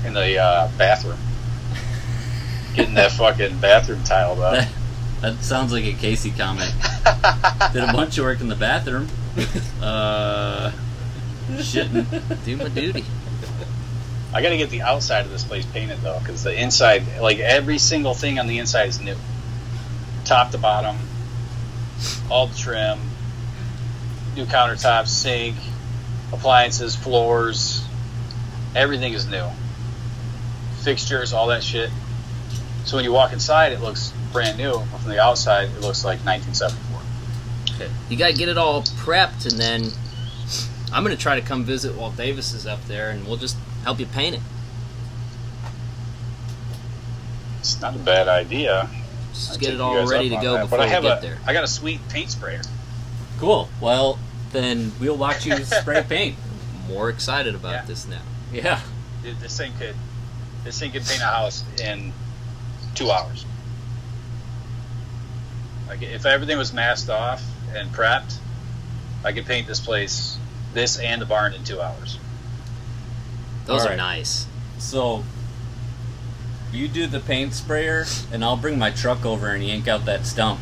[0.05, 1.17] in the uh, bathroom,
[2.75, 4.53] getting that fucking bathroom tiled up.
[4.53, 4.69] That,
[5.21, 6.73] that sounds like a Casey comment.
[7.73, 9.07] Did a bunch of work in the bathroom.
[9.81, 10.71] Uh,
[11.53, 12.45] shitting.
[12.45, 13.05] Do my duty.
[14.33, 17.39] I got to get the outside of this place painted though, because the inside, like
[17.39, 19.15] every single thing on the inside is new,
[20.25, 20.97] top to bottom,
[22.29, 22.99] all the trim,
[24.35, 25.55] new countertops, sink,
[26.33, 27.85] appliances, floors,
[28.75, 29.47] everything is new.
[30.83, 31.89] Fixtures, all that shit.
[32.83, 36.03] So when you walk inside, it looks brand new, but from the outside, it looks
[36.03, 37.01] like 1974.
[37.75, 37.91] Okay.
[38.09, 39.91] You gotta get it all prepped, and then
[40.95, 43.99] I'm gonna try to come visit while Davis is up there, and we'll just help
[43.99, 44.41] you paint it.
[47.59, 48.89] It's not a bad idea.
[49.33, 50.61] Just I'd get it all ready to go that.
[50.63, 51.37] before but I we have get a, there.
[51.45, 52.61] I got a sweet paint sprayer.
[53.39, 53.67] Cool.
[53.81, 54.17] Well,
[54.51, 56.37] then we'll watch you spray paint.
[56.87, 57.85] More excited about Yeah.
[57.85, 58.21] this now.
[58.53, 58.79] Yeah.
[59.21, 59.95] Dude, this thing could
[60.63, 62.13] this thing could paint a house in
[62.93, 63.45] two hours.
[65.89, 67.43] Like if everything was masked off
[67.75, 68.37] and prepped,
[69.25, 70.37] I could paint this place,
[70.75, 72.19] this and the barn in two hours.
[73.65, 73.97] Those All are right.
[73.97, 74.45] nice.
[74.77, 75.23] So
[76.71, 80.25] you do the paint sprayer, and I'll bring my truck over and yank out that
[80.25, 80.59] stump,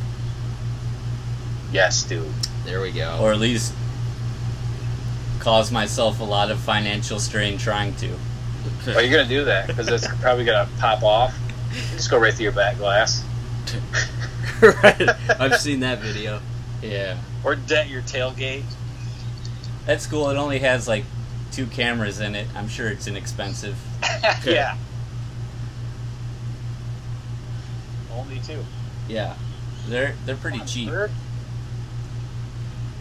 [1.72, 2.31] Yes, dude.
[2.65, 3.18] There we go.
[3.19, 3.73] or at least
[5.40, 8.15] cause myself a lot of financial strain trying to.
[8.85, 11.35] Well, you're gonna do that because it's probably gonna pop off.
[11.95, 13.23] Just go right through your back glass,
[14.61, 15.10] right.
[15.40, 16.40] I've seen that video.
[16.81, 17.18] Yeah.
[17.44, 18.64] or dent your tailgate.
[19.85, 20.30] That's cool.
[20.30, 21.03] It only has like
[21.51, 22.47] two cameras in it.
[22.55, 23.77] I'm sure it's inexpensive.
[24.45, 24.77] yeah.
[28.11, 28.64] Only two.
[29.07, 29.35] Yeah.
[29.88, 30.89] They're they're pretty cheap.
[30.89, 31.11] Bird?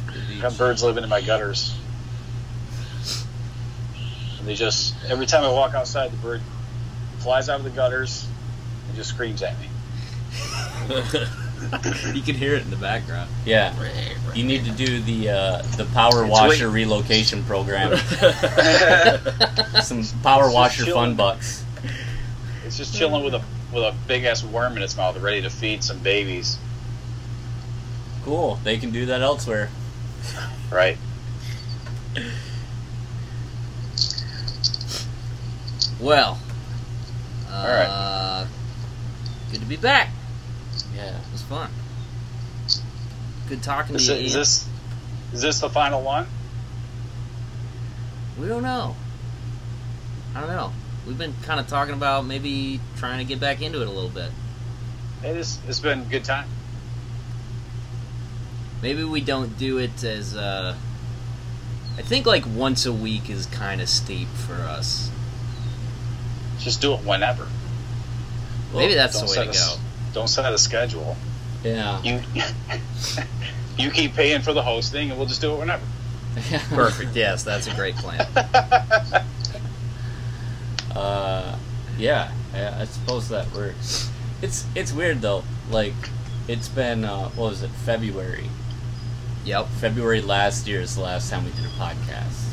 [0.07, 0.59] Pretty got cheap.
[0.59, 1.77] birds living in my gutters.
[4.39, 6.41] And they just every time I walk outside, the bird
[7.19, 8.27] flies out of the gutters
[8.89, 9.69] and just screams at me.
[12.15, 13.31] You can hear it in the background.
[13.45, 13.75] Yeah.
[14.35, 17.97] You need to do the uh, the power It's washer wait- relocation program.
[19.83, 21.65] Some power It's washer fun bucks.
[22.67, 25.51] It's just chilling with a with a big ass worm in its mouth, ready to
[25.51, 26.59] feed some babies.
[28.25, 28.59] Cool.
[28.65, 29.71] They can do that elsewhere.
[30.71, 30.97] Right.
[36.01, 36.39] Well,
[37.49, 38.47] uh,
[39.51, 40.11] good to be back.
[40.95, 41.17] Yeah.
[41.17, 41.71] It was fun.
[43.49, 44.27] Good talking Is, to it, you.
[44.27, 44.69] is this
[45.33, 46.27] is this the final one?
[48.41, 48.97] We don't know.
[50.35, 50.73] I don't know.
[51.07, 54.09] We've been kind of talking about maybe trying to get back into it a little
[54.09, 54.31] bit.
[55.23, 55.59] It is.
[55.69, 56.49] It's been a good time.
[58.83, 60.37] Maybe we don't do it as.
[60.37, 60.77] Uh,
[61.99, 65.11] I think like once a week is kind of steep for us.
[66.59, 67.49] Just do it whenever.
[68.73, 69.83] Maybe that's the way set to a go.
[70.13, 71.17] S- Don't set a schedule.
[71.65, 72.01] Yeah.
[72.03, 72.21] You
[73.79, 75.85] you keep paying for the hosting, and we'll just do it whenever.
[76.71, 77.15] Perfect.
[77.15, 78.27] Yes, that's a great plan.
[80.95, 81.57] Uh,
[81.97, 84.11] yeah, I, I suppose that works.
[84.43, 85.43] It's it's weird though.
[85.71, 85.95] Like,
[86.49, 87.71] it's been uh, what was it?
[87.71, 88.51] February.
[89.47, 89.69] Yep.
[89.81, 92.49] February last year is the last time we did a podcast.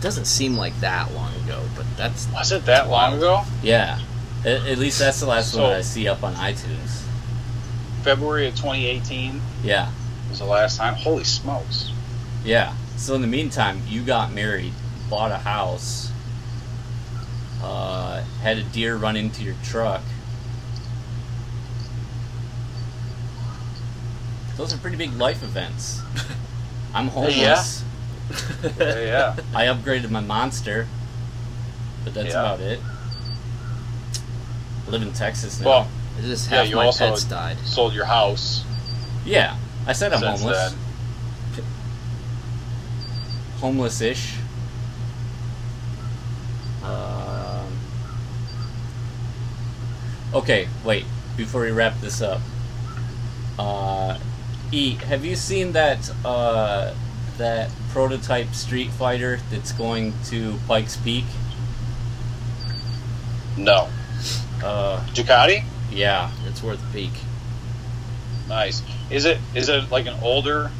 [0.00, 3.42] Doesn't seem like that long ago, but that's Was it that long ago?
[3.62, 4.00] Yeah.
[4.44, 7.02] At, at least that's the last So- one I see up on iTunes.
[8.02, 9.90] February of 2018 Yeah.
[10.30, 10.94] was the last time.
[10.94, 11.90] Holy smokes!
[12.44, 12.72] Yeah.
[12.96, 14.72] So in the meantime, you got married,
[15.10, 16.10] bought a house,
[17.62, 20.02] uh, had a deer run into your truck.
[24.56, 26.00] Those are pretty big life events.
[26.94, 27.84] I'm homeless.
[28.78, 29.36] Yeah, yeah.
[29.54, 30.86] I upgraded my monster,
[32.04, 32.40] but that's Yeah.
[32.40, 32.80] about it.
[34.88, 35.66] Live in Texas now.
[35.66, 35.88] Well,
[36.20, 37.56] Just Yeah, half you my also- pets died.
[37.64, 38.64] sold your house
[39.24, 39.56] yeah,
[39.86, 40.72] I said I'm since homeless.
[41.56, 41.64] then.
[43.60, 44.34] Homeless-ish.
[46.82, 47.66] Um,
[50.34, 51.04] okay, wait.
[51.36, 52.40] Before we wrap this up,
[53.58, 54.18] uh,
[54.72, 56.94] E, have you seen that uh,
[57.36, 61.24] that prototype Streetfighter that's going to Pikes Peak?
[63.56, 63.88] No.
[64.62, 65.64] Uh, Ducati?
[65.90, 67.12] yeah, It's worth a peek.
[68.48, 68.82] Nice.
[69.10, 70.70] Is it is it like an older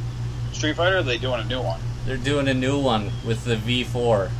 [0.52, 0.92] Streetfighter?
[0.94, 1.80] Or are they doing a new one?
[2.06, 4.30] they're doing a new one with the V4.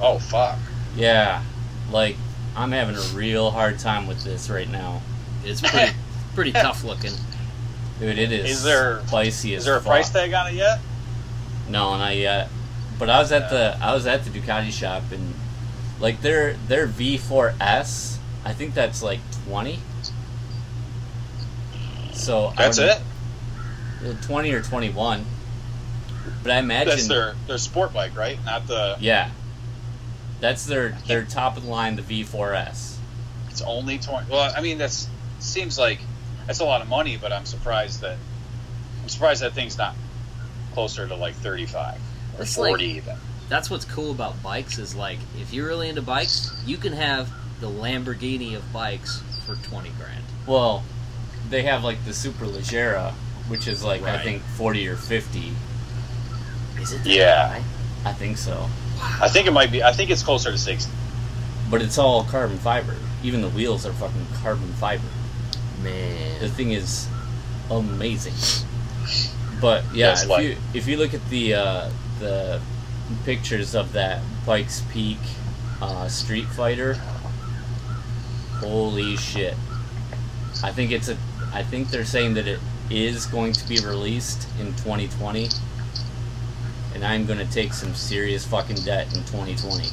[0.00, 0.58] Oh fuck.
[0.96, 1.42] Yeah,
[1.92, 2.16] like
[2.56, 5.02] I'm having a real hard time with this right now,
[5.44, 5.92] It's pretty
[6.34, 7.12] pretty tough looking.
[8.00, 8.18] dude.
[8.18, 8.50] It is.
[8.58, 9.86] Is there- spicy as Is there a fuck.
[9.92, 10.80] price tag on it yet?
[11.68, 12.48] No, not yet.
[12.98, 15.34] But I was at the I was at the Ducati shop and
[16.00, 18.15] like their their V4S,
[18.46, 19.80] I think that's like twenty.
[22.12, 23.00] So That's would- it.
[24.06, 25.24] uh, Twenty or twenty one.
[26.42, 28.38] But I imagine That's their their sport bike, right?
[28.44, 28.96] Not the.
[29.00, 29.30] yeah.
[30.40, 32.96] That's their their top of the line, the V4S.
[33.50, 34.30] It's only twenty.
[34.30, 35.08] Well, I mean that's
[35.40, 35.98] seems like
[36.46, 38.16] that's a lot of money, but I'm surprised that
[39.02, 39.94] I'm surprised that thing's not
[40.72, 41.98] closer to like thirty five
[42.38, 43.16] or It's like- forty even.
[43.48, 47.28] That's what's cool about bikes is like if you're really into bikes, you can have
[47.60, 50.24] the Lamborghini of bikes for twenty grand.
[50.46, 50.84] Well,
[51.50, 53.12] they have like the Superleggera,
[53.48, 55.52] which is like I think forty or fifty.
[56.80, 57.06] Is it?
[57.06, 57.48] Yeah.
[57.60, 58.10] high?
[58.10, 58.68] I think so.
[59.00, 59.82] I think it might be.
[59.82, 60.92] I think it's closer to sixty.
[61.70, 62.94] But it's all carbon fiber.
[63.24, 65.02] Even the wheels are fucking carbon fiber.
[65.82, 66.40] Man.
[66.40, 67.08] The thing is
[67.70, 68.34] amazing.
[69.60, 72.60] But yeah, Yes, if like- you if you look at the uh, the
[73.24, 75.18] pictures of that Pikes Peak
[75.80, 76.98] uh, Streetfighter,
[78.60, 79.54] holy shit!
[80.62, 81.16] I think it's a.
[81.52, 82.60] I think they're saying that it
[82.90, 85.48] is going to be released in 2020,
[86.94, 89.88] and I'm going to take some serious fucking debt in 2020.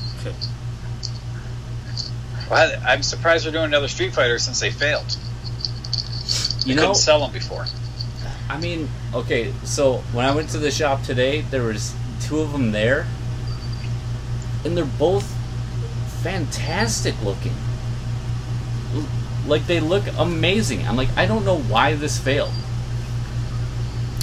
[2.50, 5.18] Well, I, I'm surprised they're doing another Streetfighter since they failed.
[6.66, 7.66] You know, couldn't sell them before.
[8.50, 12.52] I mean, okay, so when I went to the shop today, there was two of
[12.52, 13.08] them there,
[14.64, 15.26] and they're both
[16.22, 17.54] fantastic looking.
[19.44, 20.86] L- Like they look amazing.
[20.88, 22.54] I'm like, I don't know why this failed.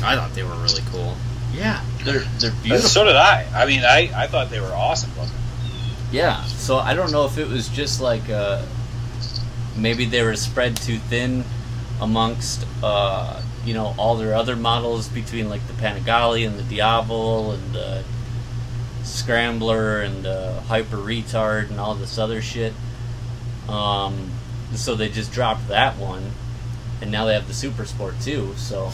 [0.03, 1.15] I thought they were really cool.
[1.53, 2.89] Yeah, they're they're beautiful.
[2.89, 3.47] So did I.
[3.55, 5.35] I mean, I, I thought they were awesome looking.
[6.13, 8.65] Yeah, so I don't know if it was just like uh,
[9.77, 11.45] maybe they were spread too thin
[12.01, 17.53] amongst uh, you know all their other models between like the Panigale and the Diavel
[17.53, 18.05] and the
[19.05, 22.73] Scrambler and uh, Hyper Retard and all this other shit.
[23.69, 24.31] Um,
[24.75, 26.33] so they just dropped that one,
[27.01, 28.55] and now they have the Super Sport too.
[28.57, 28.93] So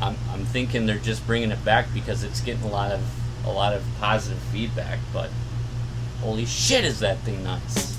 [0.00, 3.00] I'm I'm thinking they're just bringing it back because it's getting a lot of
[3.46, 5.30] a lot of positive feedback, but.
[6.20, 7.94] Holy shit, is that thing nice?